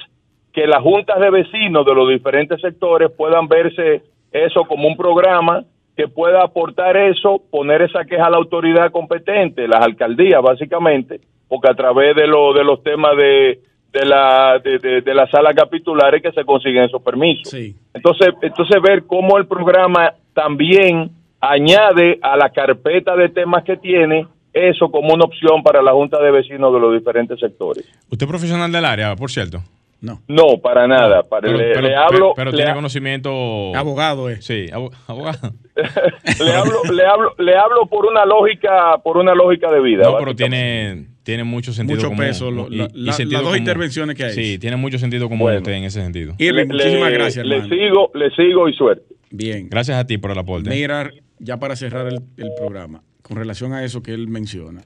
que 0.53 0.67
las 0.67 0.81
juntas 0.81 1.19
de 1.19 1.31
vecinos 1.31 1.85
de 1.85 1.95
los 1.95 2.09
diferentes 2.09 2.61
sectores 2.61 3.11
puedan 3.11 3.49
verse 3.49 4.03
eso 4.31 4.65
como 4.65 4.87
un 4.87 4.97
programa 4.97 5.65
que 5.97 6.07
pueda 6.07 6.45
aportar 6.45 6.97
eso, 6.97 7.43
poner 7.51 7.83
esa 7.83 8.05
queja 8.05 8.27
a 8.27 8.31
la 8.31 8.37
autoridad 8.37 8.93
competente, 8.93 9.67
las 9.67 9.81
alcaldías 9.81 10.41
básicamente, 10.41 11.21
porque 11.49 11.71
a 11.71 11.75
través 11.75 12.15
de, 12.15 12.29
lo, 12.29 12.53
de 12.53 12.63
los 12.63 12.81
temas 12.83 13.17
de, 13.17 13.59
de 13.93 14.05
la 14.05 14.61
de, 14.63 14.79
de, 14.79 15.01
de 15.01 15.15
las 15.15 15.31
salas 15.31 15.55
capitulares 15.55 16.23
que 16.23 16.33
se 16.33 16.45
consiguen 16.45 16.85
esos 16.85 17.03
permisos. 17.03 17.51
Sí. 17.51 17.75
Entonces, 17.93 18.29
entonces 18.41 18.81
ver 18.81 19.05
cómo 19.07 19.37
el 19.39 19.47
programa 19.47 20.13
también 20.33 21.11
añade 21.41 22.19
a 22.23 22.37
la 22.37 22.51
carpeta 22.51 23.17
de 23.17 23.29
temas 23.29 23.65
que 23.65 23.77
tiene 23.77 24.27
eso 24.53 24.91
como 24.91 25.13
una 25.15 25.25
opción 25.25 25.63
para 25.63 25.83
la 25.83 25.93
Junta 25.93 26.21
de 26.23 26.31
Vecinos 26.31 26.73
de 26.73 26.81
los 26.81 26.95
diferentes 26.95 27.39
sectores. 27.39 27.85
Usted 28.11 28.25
es 28.27 28.31
profesional 28.31 28.73
del 28.73 28.85
área, 28.85 29.15
por 29.17 29.31
cierto. 29.31 29.63
No. 30.01 30.21
No, 30.29 30.59
para 30.63 30.87
nada. 30.87 31.23
Para, 31.23 31.43
Pero, 31.43 31.57
le, 31.59 31.73
pero- 31.73 31.89
le 31.89 31.97
hablo, 31.97 32.33
pero 32.37 32.51
le, 32.51 32.57
tiene 32.57 32.71
ha- 32.71 32.75
conocimiento. 32.75 33.75
Abogado 33.75 34.29
es. 34.29 34.45
Sí, 34.45 34.67
abo- 34.73 34.91
abogado. 35.07 35.53
le 35.75 36.53
hablo, 36.55 36.83
le 36.93 37.05
hablo, 37.07 37.35
le 37.39 37.57
hablo 37.57 37.87
por 37.87 38.05
una 38.07 38.25
lógica, 38.27 38.99
por 39.03 39.17
una 39.17 39.35
lógica 39.35 39.71
de 39.71 39.81
vida. 39.81 40.05
No, 40.05 40.19
pero 40.19 40.35
tiene, 40.37 41.07
tiene 41.23 41.45
mucho 41.45 41.73
sentido 41.73 41.97
Mucho 41.97 42.09
común. 42.09 42.25
peso, 42.27 42.51
lo- 42.51 42.69
Y- 42.69 42.77
la- 42.77 42.89
y 42.95 43.01
la- 43.05 43.13
sentido 43.13 43.39
las 43.39 43.43
dos 43.43 43.51
común. 43.53 43.59
intervenciones 43.59 44.17
que 44.17 44.25
hay. 44.25 44.33
Sí, 44.33 44.59
tiene 44.59 44.77
mucho 44.77 44.99
sentido 44.99 45.29
común 45.29 45.41
Bueno. 45.47 45.59
usted 45.59 45.73
en 45.73 45.85
ese 45.85 46.03
sentido. 46.03 46.35
Irving, 46.39 46.67
Le- 46.69 46.75
muchísimas 46.75 47.11
gracias, 47.13 47.47
Le 47.47 47.57
hermano. 47.57 47.75
sigo, 47.75 48.11
le 48.15 48.31
sigo 48.31 48.69
y 48.69 48.75
suerte. 48.75 49.15
Bien. 49.31 49.69
Gracias 49.71 49.99
a 49.99 50.07
ti 50.07 50.19
por 50.19 50.31
el 50.31 50.39
aporte. 50.39 50.69
Mira, 50.71 51.11
ya 51.39 51.59
para 51.59 51.77
cerrar 51.77 52.07
el, 52.07 52.23
el 52.37 52.51
programa, 52.57 53.03
con 53.23 53.37
relación 53.37 53.73
a 53.73 53.85
eso 53.85 54.03
que 54.03 54.13
él 54.13 54.29
menciona, 54.29 54.85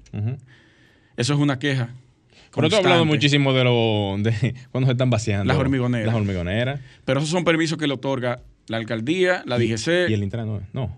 eso 1.17 1.35
es 1.35 1.39
una 1.39 1.59
queja. 1.59 1.95
Pero 2.55 2.69
tú 2.69 2.77
has 2.77 2.85
hablado 2.85 3.05
muchísimo 3.05 3.53
de 3.53 3.65
lo 3.65 4.17
de 4.19 4.55
cuando 4.73 4.87
se 4.87 4.93
están 4.93 5.11
vaciando. 5.11 5.45
Las 5.45 5.57
hormigoneras. 5.57 6.07
Las 6.07 6.17
hormigoneras. 6.17 6.81
Pero 7.05 7.21
esos 7.21 7.31
son 7.31 7.45
permisos 7.45 7.79
que 7.79 7.87
le 7.87 7.95
otorga 7.95 8.43
la 8.67 8.77
alcaldía, 8.77 9.43
la 9.47 9.59
DGC, 9.59 10.09
Y 10.09 10.11
y, 10.11 10.15
el 10.15 10.23
Intran 10.23 10.47
no. 10.47 10.61
No. 10.73 10.97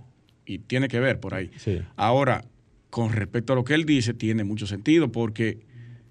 tiene 0.66 0.88
que 0.88 1.00
ver 1.00 1.20
por 1.20 1.34
ahí. 1.34 1.50
Sí. 1.56 1.80
Ahora, 1.96 2.44
con 2.90 3.12
respecto 3.12 3.52
a 3.52 3.56
lo 3.56 3.64
que 3.64 3.74
él 3.74 3.84
dice, 3.84 4.14
tiene 4.14 4.44
mucho 4.44 4.66
sentido 4.66 5.10
porque, 5.10 5.60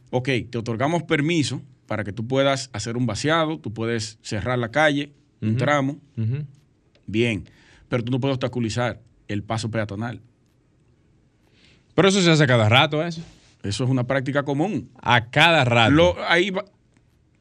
ok, 0.10 0.30
te 0.50 0.58
otorgamos 0.58 1.04
permiso 1.04 1.62
para 1.86 2.04
que 2.04 2.12
tú 2.12 2.28
puedas 2.28 2.70
hacer 2.74 2.98
un 2.98 3.06
vaciado, 3.06 3.60
tú 3.60 3.74
puedes 3.74 4.18
cerrar 4.22 4.58
la 4.58 4.70
calle, 4.72 5.12
un 5.42 5.58
tramo, 5.58 6.00
bien, 7.06 7.46
pero 7.89 8.04
tú 8.04 8.12
no 8.12 8.20
puedes 8.20 8.36
obstaculizar 8.36 9.02
el 9.34 9.44
paso 9.44 9.70
peatonal. 9.72 10.22
Pero 11.96 12.08
eso 12.08 12.22
se 12.22 12.32
hace 12.32 12.44
a 12.44 12.48
cada 12.48 12.70
rato, 12.70 13.04
eso. 13.06 13.22
Eso 13.64 13.84
es 13.84 13.90
una 13.90 14.06
práctica 14.06 14.44
común. 14.44 14.90
A 15.02 15.30
cada 15.30 15.66
rato. 15.66 15.92
Lo- 15.92 16.16
ahí 16.28 16.50
va- 16.50 16.66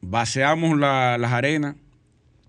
vaciamos 0.01 0.77
la- 0.77 1.17
las 1.17 1.31
arenas, 1.31 1.75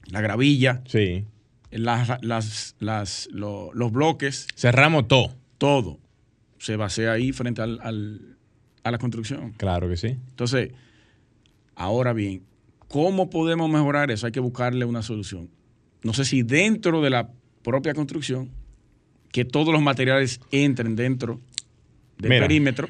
la 0.06 0.20
gravilla, 0.20 0.82
Sí. 0.86 1.24
las, 1.70 2.22
las- 2.22 2.76
las- 2.80 3.28
lo- 3.32 3.70
los 3.72 3.92
bloques, 3.92 4.46
Cerramos 4.56 5.08
todo. 5.08 5.34
todo 5.58 5.98
se 6.58 6.76
vacía 6.76 7.12
ahí 7.12 7.32
frente 7.32 7.62
al- 7.62 7.80
al- 7.82 8.36
a 8.84 8.90
la 8.90 8.98
construcción. 8.98 9.52
Claro 9.56 9.88
que 9.88 9.96
sí. 9.96 10.08
Entonces, 10.08 10.72
ahora 11.74 12.12
bien, 12.12 12.42
¿cómo 12.88 13.30
podemos 13.30 13.70
mejorar 13.70 14.10
eso? 14.10 14.26
Hay 14.26 14.32
que 14.32 14.40
buscarle 14.40 14.84
una 14.84 15.02
solución. 15.02 15.48
No 16.02 16.12
sé 16.12 16.24
si 16.24 16.42
dentro 16.42 17.00
de 17.00 17.10
la 17.10 17.30
propia 17.62 17.94
construcción, 17.94 18.50
que 19.32 19.44
todos 19.44 19.72
los 19.72 19.82
materiales 19.82 20.40
entren 20.52 20.94
dentro 20.94 21.40
del 22.18 22.30
Mira. 22.30 22.46
perímetro, 22.46 22.88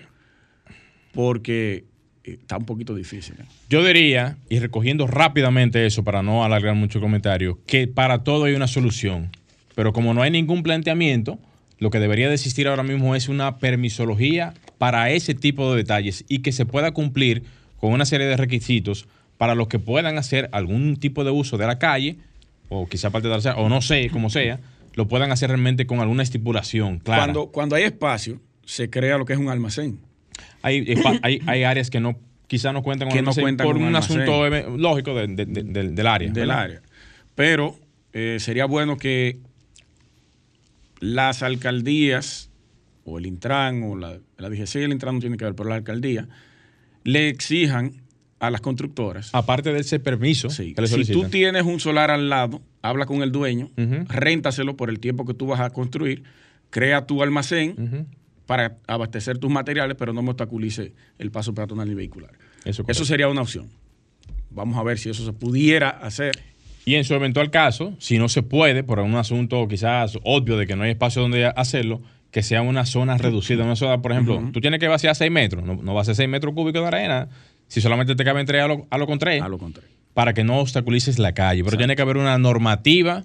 porque 1.12 1.84
eh, 2.24 2.38
está 2.40 2.58
un 2.58 2.66
poquito 2.66 2.94
difícil. 2.94 3.36
¿eh? 3.40 3.44
Yo 3.70 3.84
diría, 3.84 4.36
y 4.50 4.58
recogiendo 4.58 5.06
rápidamente 5.06 5.86
eso 5.86 6.04
para 6.04 6.22
no 6.22 6.44
alargar 6.44 6.74
mucho 6.74 6.98
el 6.98 7.02
comentario, 7.02 7.58
que 7.66 7.86
para 7.86 8.24
todo 8.24 8.44
hay 8.44 8.54
una 8.54 8.66
solución. 8.66 9.30
Pero 9.74 9.92
como 9.92 10.12
no 10.12 10.22
hay 10.22 10.30
ningún 10.30 10.62
planteamiento, 10.62 11.38
lo 11.78 11.90
que 11.90 11.98
debería 11.98 12.28
de 12.28 12.34
existir 12.34 12.68
ahora 12.68 12.82
mismo 12.82 13.16
es 13.16 13.28
una 13.28 13.58
permisología 13.58 14.52
para 14.78 15.10
ese 15.10 15.34
tipo 15.34 15.70
de 15.70 15.78
detalles 15.78 16.24
y 16.28 16.40
que 16.40 16.52
se 16.52 16.66
pueda 16.66 16.92
cumplir 16.92 17.44
con 17.78 17.92
una 17.92 18.04
serie 18.04 18.26
de 18.26 18.36
requisitos 18.36 19.06
para 19.38 19.54
los 19.54 19.68
que 19.68 19.78
puedan 19.78 20.18
hacer 20.18 20.48
algún 20.52 20.96
tipo 20.96 21.24
de 21.24 21.30
uso 21.30 21.56
de 21.56 21.66
la 21.66 21.78
calle, 21.78 22.16
o 22.68 22.88
quizá 22.88 23.10
parte 23.10 23.28
de 23.28 23.38
la 23.38 23.54
o 23.56 23.68
no 23.68 23.82
sé, 23.82 24.08
como 24.10 24.30
sea, 24.30 24.60
lo 24.94 25.08
puedan 25.08 25.32
hacer 25.32 25.48
realmente 25.50 25.86
con 25.86 26.00
alguna 26.00 26.22
estipulación 26.22 26.98
clara. 26.98 27.22
Cuando, 27.24 27.46
cuando 27.52 27.76
hay 27.76 27.84
espacio, 27.84 28.40
se 28.64 28.90
crea 28.90 29.18
lo 29.18 29.24
que 29.24 29.32
es 29.32 29.38
un 29.38 29.48
almacén. 29.48 29.98
Hay, 30.62 30.94
hay, 31.22 31.40
hay 31.46 31.62
áreas 31.64 31.90
que 31.90 32.00
no 32.00 32.18
quizá 32.46 32.72
no 32.72 32.82
cuentan 32.82 33.08
con 33.08 33.16
Que 33.16 33.22
no 33.22 33.32
cuentan 33.34 33.66
por 33.66 33.76
con 33.76 33.84
un 33.84 33.96
asunto 33.96 34.46
eve- 34.46 34.66
lógico 34.76 35.14
de- 35.14 35.26
de- 35.28 35.46
de- 35.46 35.62
del, 35.62 35.94
del 35.94 36.06
área. 36.06 36.30
del 36.30 36.46
¿verdad? 36.48 36.62
área. 36.64 36.82
Pero 37.34 37.76
eh, 38.12 38.36
sería 38.40 38.66
bueno 38.66 38.98
que 38.98 39.38
las 41.00 41.42
alcaldías, 41.42 42.50
o 43.04 43.18
el 43.18 43.26
Intran, 43.26 43.82
o 43.82 43.96
la, 43.96 44.18
la 44.36 44.48
DGC 44.50 44.76
y 44.76 44.82
el 44.84 44.92
Intran 44.92 45.14
no 45.16 45.20
tiene 45.20 45.36
que 45.36 45.44
ver, 45.44 45.54
pero 45.54 45.68
la 45.68 45.76
alcaldía, 45.76 46.28
le 47.04 47.28
exijan 47.28 48.01
a 48.42 48.50
las 48.50 48.60
constructoras. 48.60 49.30
Aparte 49.32 49.72
de 49.72 49.78
ese 49.78 50.00
permiso 50.00 50.50
sí, 50.50 50.74
que 50.74 50.82
le 50.82 50.88
si 50.88 51.04
tú 51.12 51.26
tienes 51.26 51.62
un 51.62 51.78
solar 51.78 52.10
al 52.10 52.28
lado, 52.28 52.60
habla 52.82 53.06
con 53.06 53.22
el 53.22 53.30
dueño, 53.30 53.70
Ujú. 53.78 54.04
réntaselo 54.08 54.76
por 54.76 54.90
el 54.90 54.98
tiempo 54.98 55.24
que 55.24 55.32
tú 55.32 55.46
vas 55.46 55.60
a 55.60 55.70
construir, 55.70 56.24
crea 56.68 57.06
tu 57.06 57.22
almacén 57.22 58.08
para 58.46 58.78
abastecer 58.88 59.38
tus 59.38 59.48
materiales, 59.48 59.96
pero 59.96 60.12
no 60.12 60.22
me 60.22 60.30
obstaculice 60.30 60.92
el 61.20 61.30
paso 61.30 61.54
peatonal 61.54 61.88
y 61.88 61.94
vehicular. 61.94 62.32
Eso, 62.64 62.84
Eso 62.88 63.04
sería 63.04 63.28
una 63.28 63.42
opción. 63.42 63.68
Vamos 64.50 64.76
a 64.76 64.82
ver 64.82 64.98
si 64.98 65.08
eso 65.08 65.24
se 65.24 65.32
pudiera 65.32 65.88
hacer. 65.90 66.36
Y 66.84 66.96
en 66.96 67.04
su 67.04 67.14
eventual 67.14 67.52
caso, 67.52 67.94
si 68.00 68.18
no 68.18 68.28
se 68.28 68.42
puede, 68.42 68.82
por 68.82 68.98
un 68.98 69.14
asunto 69.14 69.68
quizás 69.68 70.18
obvio 70.24 70.56
de 70.56 70.66
que 70.66 70.74
no 70.74 70.82
hay 70.82 70.90
espacio 70.90 71.22
donde 71.22 71.46
hacerlo, 71.46 72.02
que 72.32 72.42
sea 72.42 72.62
una 72.62 72.86
zona 72.86 73.18
reducida. 73.18 73.62
Una 73.62 73.76
zona, 73.76 74.00
por 74.02 74.10
ejemplo, 74.10 74.42
tú 74.52 74.60
tienes 74.60 74.80
que 74.80 74.88
vaciar 74.88 75.14
6 75.14 75.30
metros, 75.30 75.62
no, 75.64 75.76
no 75.76 75.94
va 75.94 76.00
a 76.00 76.04
ser 76.04 76.16
6 76.16 76.28
metros 76.28 76.54
cúbicos 76.54 76.80
de 76.80 76.88
arena, 76.88 77.28
si 77.72 77.80
solamente 77.80 78.14
te 78.14 78.22
caben 78.22 78.44
3 78.44 78.64
a 78.90 78.98
lo, 78.98 79.06
con 79.06 79.18
3, 79.18 79.40
A 79.40 79.48
lo 79.48 79.56
contrario. 79.56 79.88
para 80.12 80.34
que 80.34 80.44
no 80.44 80.58
obstaculices 80.58 81.18
la 81.18 81.32
calle. 81.32 81.64
Pero 81.64 81.78
tiene 81.78 81.96
que 81.96 82.02
haber 82.02 82.18
una 82.18 82.36
normativa 82.36 83.24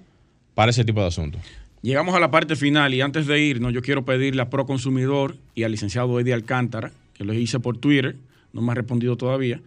para 0.54 0.70
ese 0.70 0.86
tipo 0.86 1.02
de 1.02 1.08
asuntos. 1.08 1.42
Llegamos 1.82 2.14
a 2.14 2.18
la 2.18 2.30
parte 2.30 2.56
final 2.56 2.94
y 2.94 3.02
antes 3.02 3.26
de 3.26 3.38
irnos, 3.38 3.74
yo 3.74 3.82
quiero 3.82 4.06
pedirle 4.06 4.40
a 4.40 4.48
Proconsumidor 4.48 5.36
y 5.54 5.64
al 5.64 5.72
licenciado 5.72 6.18
Eddie 6.18 6.32
Alcántara, 6.32 6.92
que 7.12 7.24
lo 7.24 7.34
hice 7.34 7.60
por 7.60 7.76
Twitter, 7.76 8.16
no 8.54 8.62
me 8.62 8.72
ha 8.72 8.74
respondido 8.74 9.18
todavía. 9.18 9.60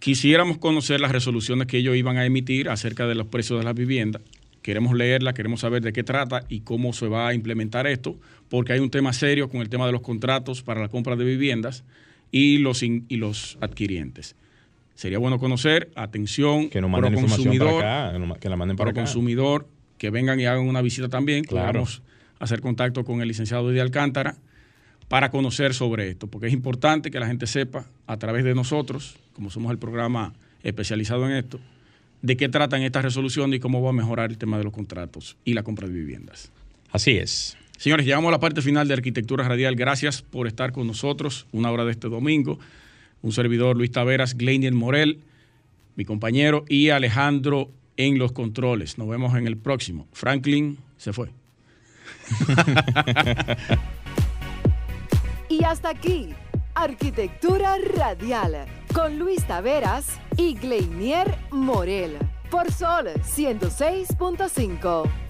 Quisiéramos 0.00 0.58
conocer 0.58 1.00
las 1.00 1.12
resoluciones 1.12 1.66
que 1.66 1.78
ellos 1.78 1.96
iban 1.96 2.18
a 2.18 2.26
emitir 2.26 2.68
acerca 2.68 3.06
de 3.06 3.14
los 3.14 3.26
precios 3.28 3.58
de 3.58 3.64
las 3.64 3.74
viviendas. 3.74 4.20
Queremos 4.60 4.94
leerla, 4.94 5.32
queremos 5.32 5.60
saber 5.60 5.80
de 5.80 5.94
qué 5.94 6.02
trata 6.02 6.44
y 6.50 6.60
cómo 6.60 6.92
se 6.92 7.08
va 7.08 7.28
a 7.28 7.32
implementar 7.32 7.86
esto, 7.86 8.16
porque 8.50 8.74
hay 8.74 8.80
un 8.80 8.90
tema 8.90 9.14
serio 9.14 9.48
con 9.48 9.62
el 9.62 9.70
tema 9.70 9.86
de 9.86 9.92
los 9.92 10.02
contratos 10.02 10.60
para 10.60 10.82
la 10.82 10.88
compra 10.88 11.16
de 11.16 11.24
viviendas 11.24 11.84
y 12.30 12.58
los, 12.58 12.82
in- 12.82 13.06
y 13.08 13.16
los 13.16 13.58
adquirientes. 13.60 14.36
Sería 14.94 15.18
bueno 15.18 15.38
conocer, 15.38 15.90
atención, 15.94 16.68
Que 16.68 16.80
nos 16.80 16.90
manden 16.90 17.12
Proconsumidor, 17.14 17.80
para 17.80 18.08
acá, 18.10 18.18
que 18.34 18.40
que 18.40 18.48
la 18.48 18.56
manden 18.56 18.76
para 18.76 18.90
acá. 18.90 19.00
consumidor 19.00 19.66
que 19.98 20.10
vengan 20.10 20.38
y 20.40 20.44
hagan 20.46 20.66
una 20.66 20.82
visita 20.82 21.08
también. 21.08 21.44
Claro. 21.44 21.66
Podemos 21.68 22.02
hacer 22.38 22.60
contacto 22.60 23.04
con 23.04 23.20
el 23.22 23.28
licenciado 23.28 23.70
Eddie 23.70 23.80
Alcántara 23.80 24.36
para 25.08 25.30
conocer 25.30 25.74
sobre 25.74 26.08
esto, 26.10 26.26
porque 26.28 26.46
es 26.46 26.52
importante 26.52 27.10
que 27.10 27.18
la 27.18 27.26
gente 27.26 27.46
sepa 27.46 27.86
a 28.06 28.16
través 28.18 28.44
de 28.44 28.54
nosotros, 28.54 29.16
como 29.32 29.50
somos 29.50 29.72
el 29.72 29.78
programa 29.78 30.34
especializado 30.62 31.26
en 31.28 31.32
esto, 31.36 31.58
de 32.22 32.36
qué 32.36 32.48
tratan 32.48 32.82
estas 32.82 33.02
resoluciones 33.04 33.56
y 33.56 33.60
cómo 33.60 33.82
va 33.82 33.90
a 33.90 33.92
mejorar 33.94 34.30
el 34.30 34.38
tema 34.38 34.58
de 34.58 34.64
los 34.64 34.72
contratos 34.72 35.36
y 35.44 35.54
la 35.54 35.62
compra 35.62 35.88
de 35.88 35.94
viviendas. 35.94 36.52
Así 36.92 37.16
es. 37.16 37.56
Señores, 37.80 38.04
llegamos 38.04 38.28
a 38.28 38.32
la 38.32 38.40
parte 38.40 38.60
final 38.60 38.86
de 38.88 38.92
Arquitectura 38.92 39.48
Radial. 39.48 39.74
Gracias 39.74 40.20
por 40.20 40.46
estar 40.46 40.70
con 40.70 40.86
nosotros 40.86 41.46
una 41.50 41.70
hora 41.70 41.86
de 41.86 41.92
este 41.92 42.10
domingo. 42.10 42.58
Un 43.22 43.32
servidor, 43.32 43.74
Luis 43.74 43.90
Taveras, 43.90 44.36
Gleinier 44.36 44.74
Morel, 44.74 45.20
mi 45.96 46.04
compañero, 46.04 46.66
y 46.68 46.90
Alejandro 46.90 47.70
en 47.96 48.18
los 48.18 48.32
controles. 48.32 48.98
Nos 48.98 49.08
vemos 49.08 49.34
en 49.34 49.46
el 49.46 49.56
próximo. 49.56 50.06
Franklin 50.12 50.76
se 50.98 51.14
fue. 51.14 51.30
Y 55.48 55.64
hasta 55.64 55.88
aquí, 55.88 56.34
Arquitectura 56.74 57.76
Radial, 57.96 58.66
con 58.94 59.18
Luis 59.18 59.42
Taveras 59.46 60.20
y 60.36 60.54
Gleinier 60.54 61.34
Morel, 61.50 62.18
por 62.50 62.70
Sol 62.70 63.08
106.5. 63.08 65.29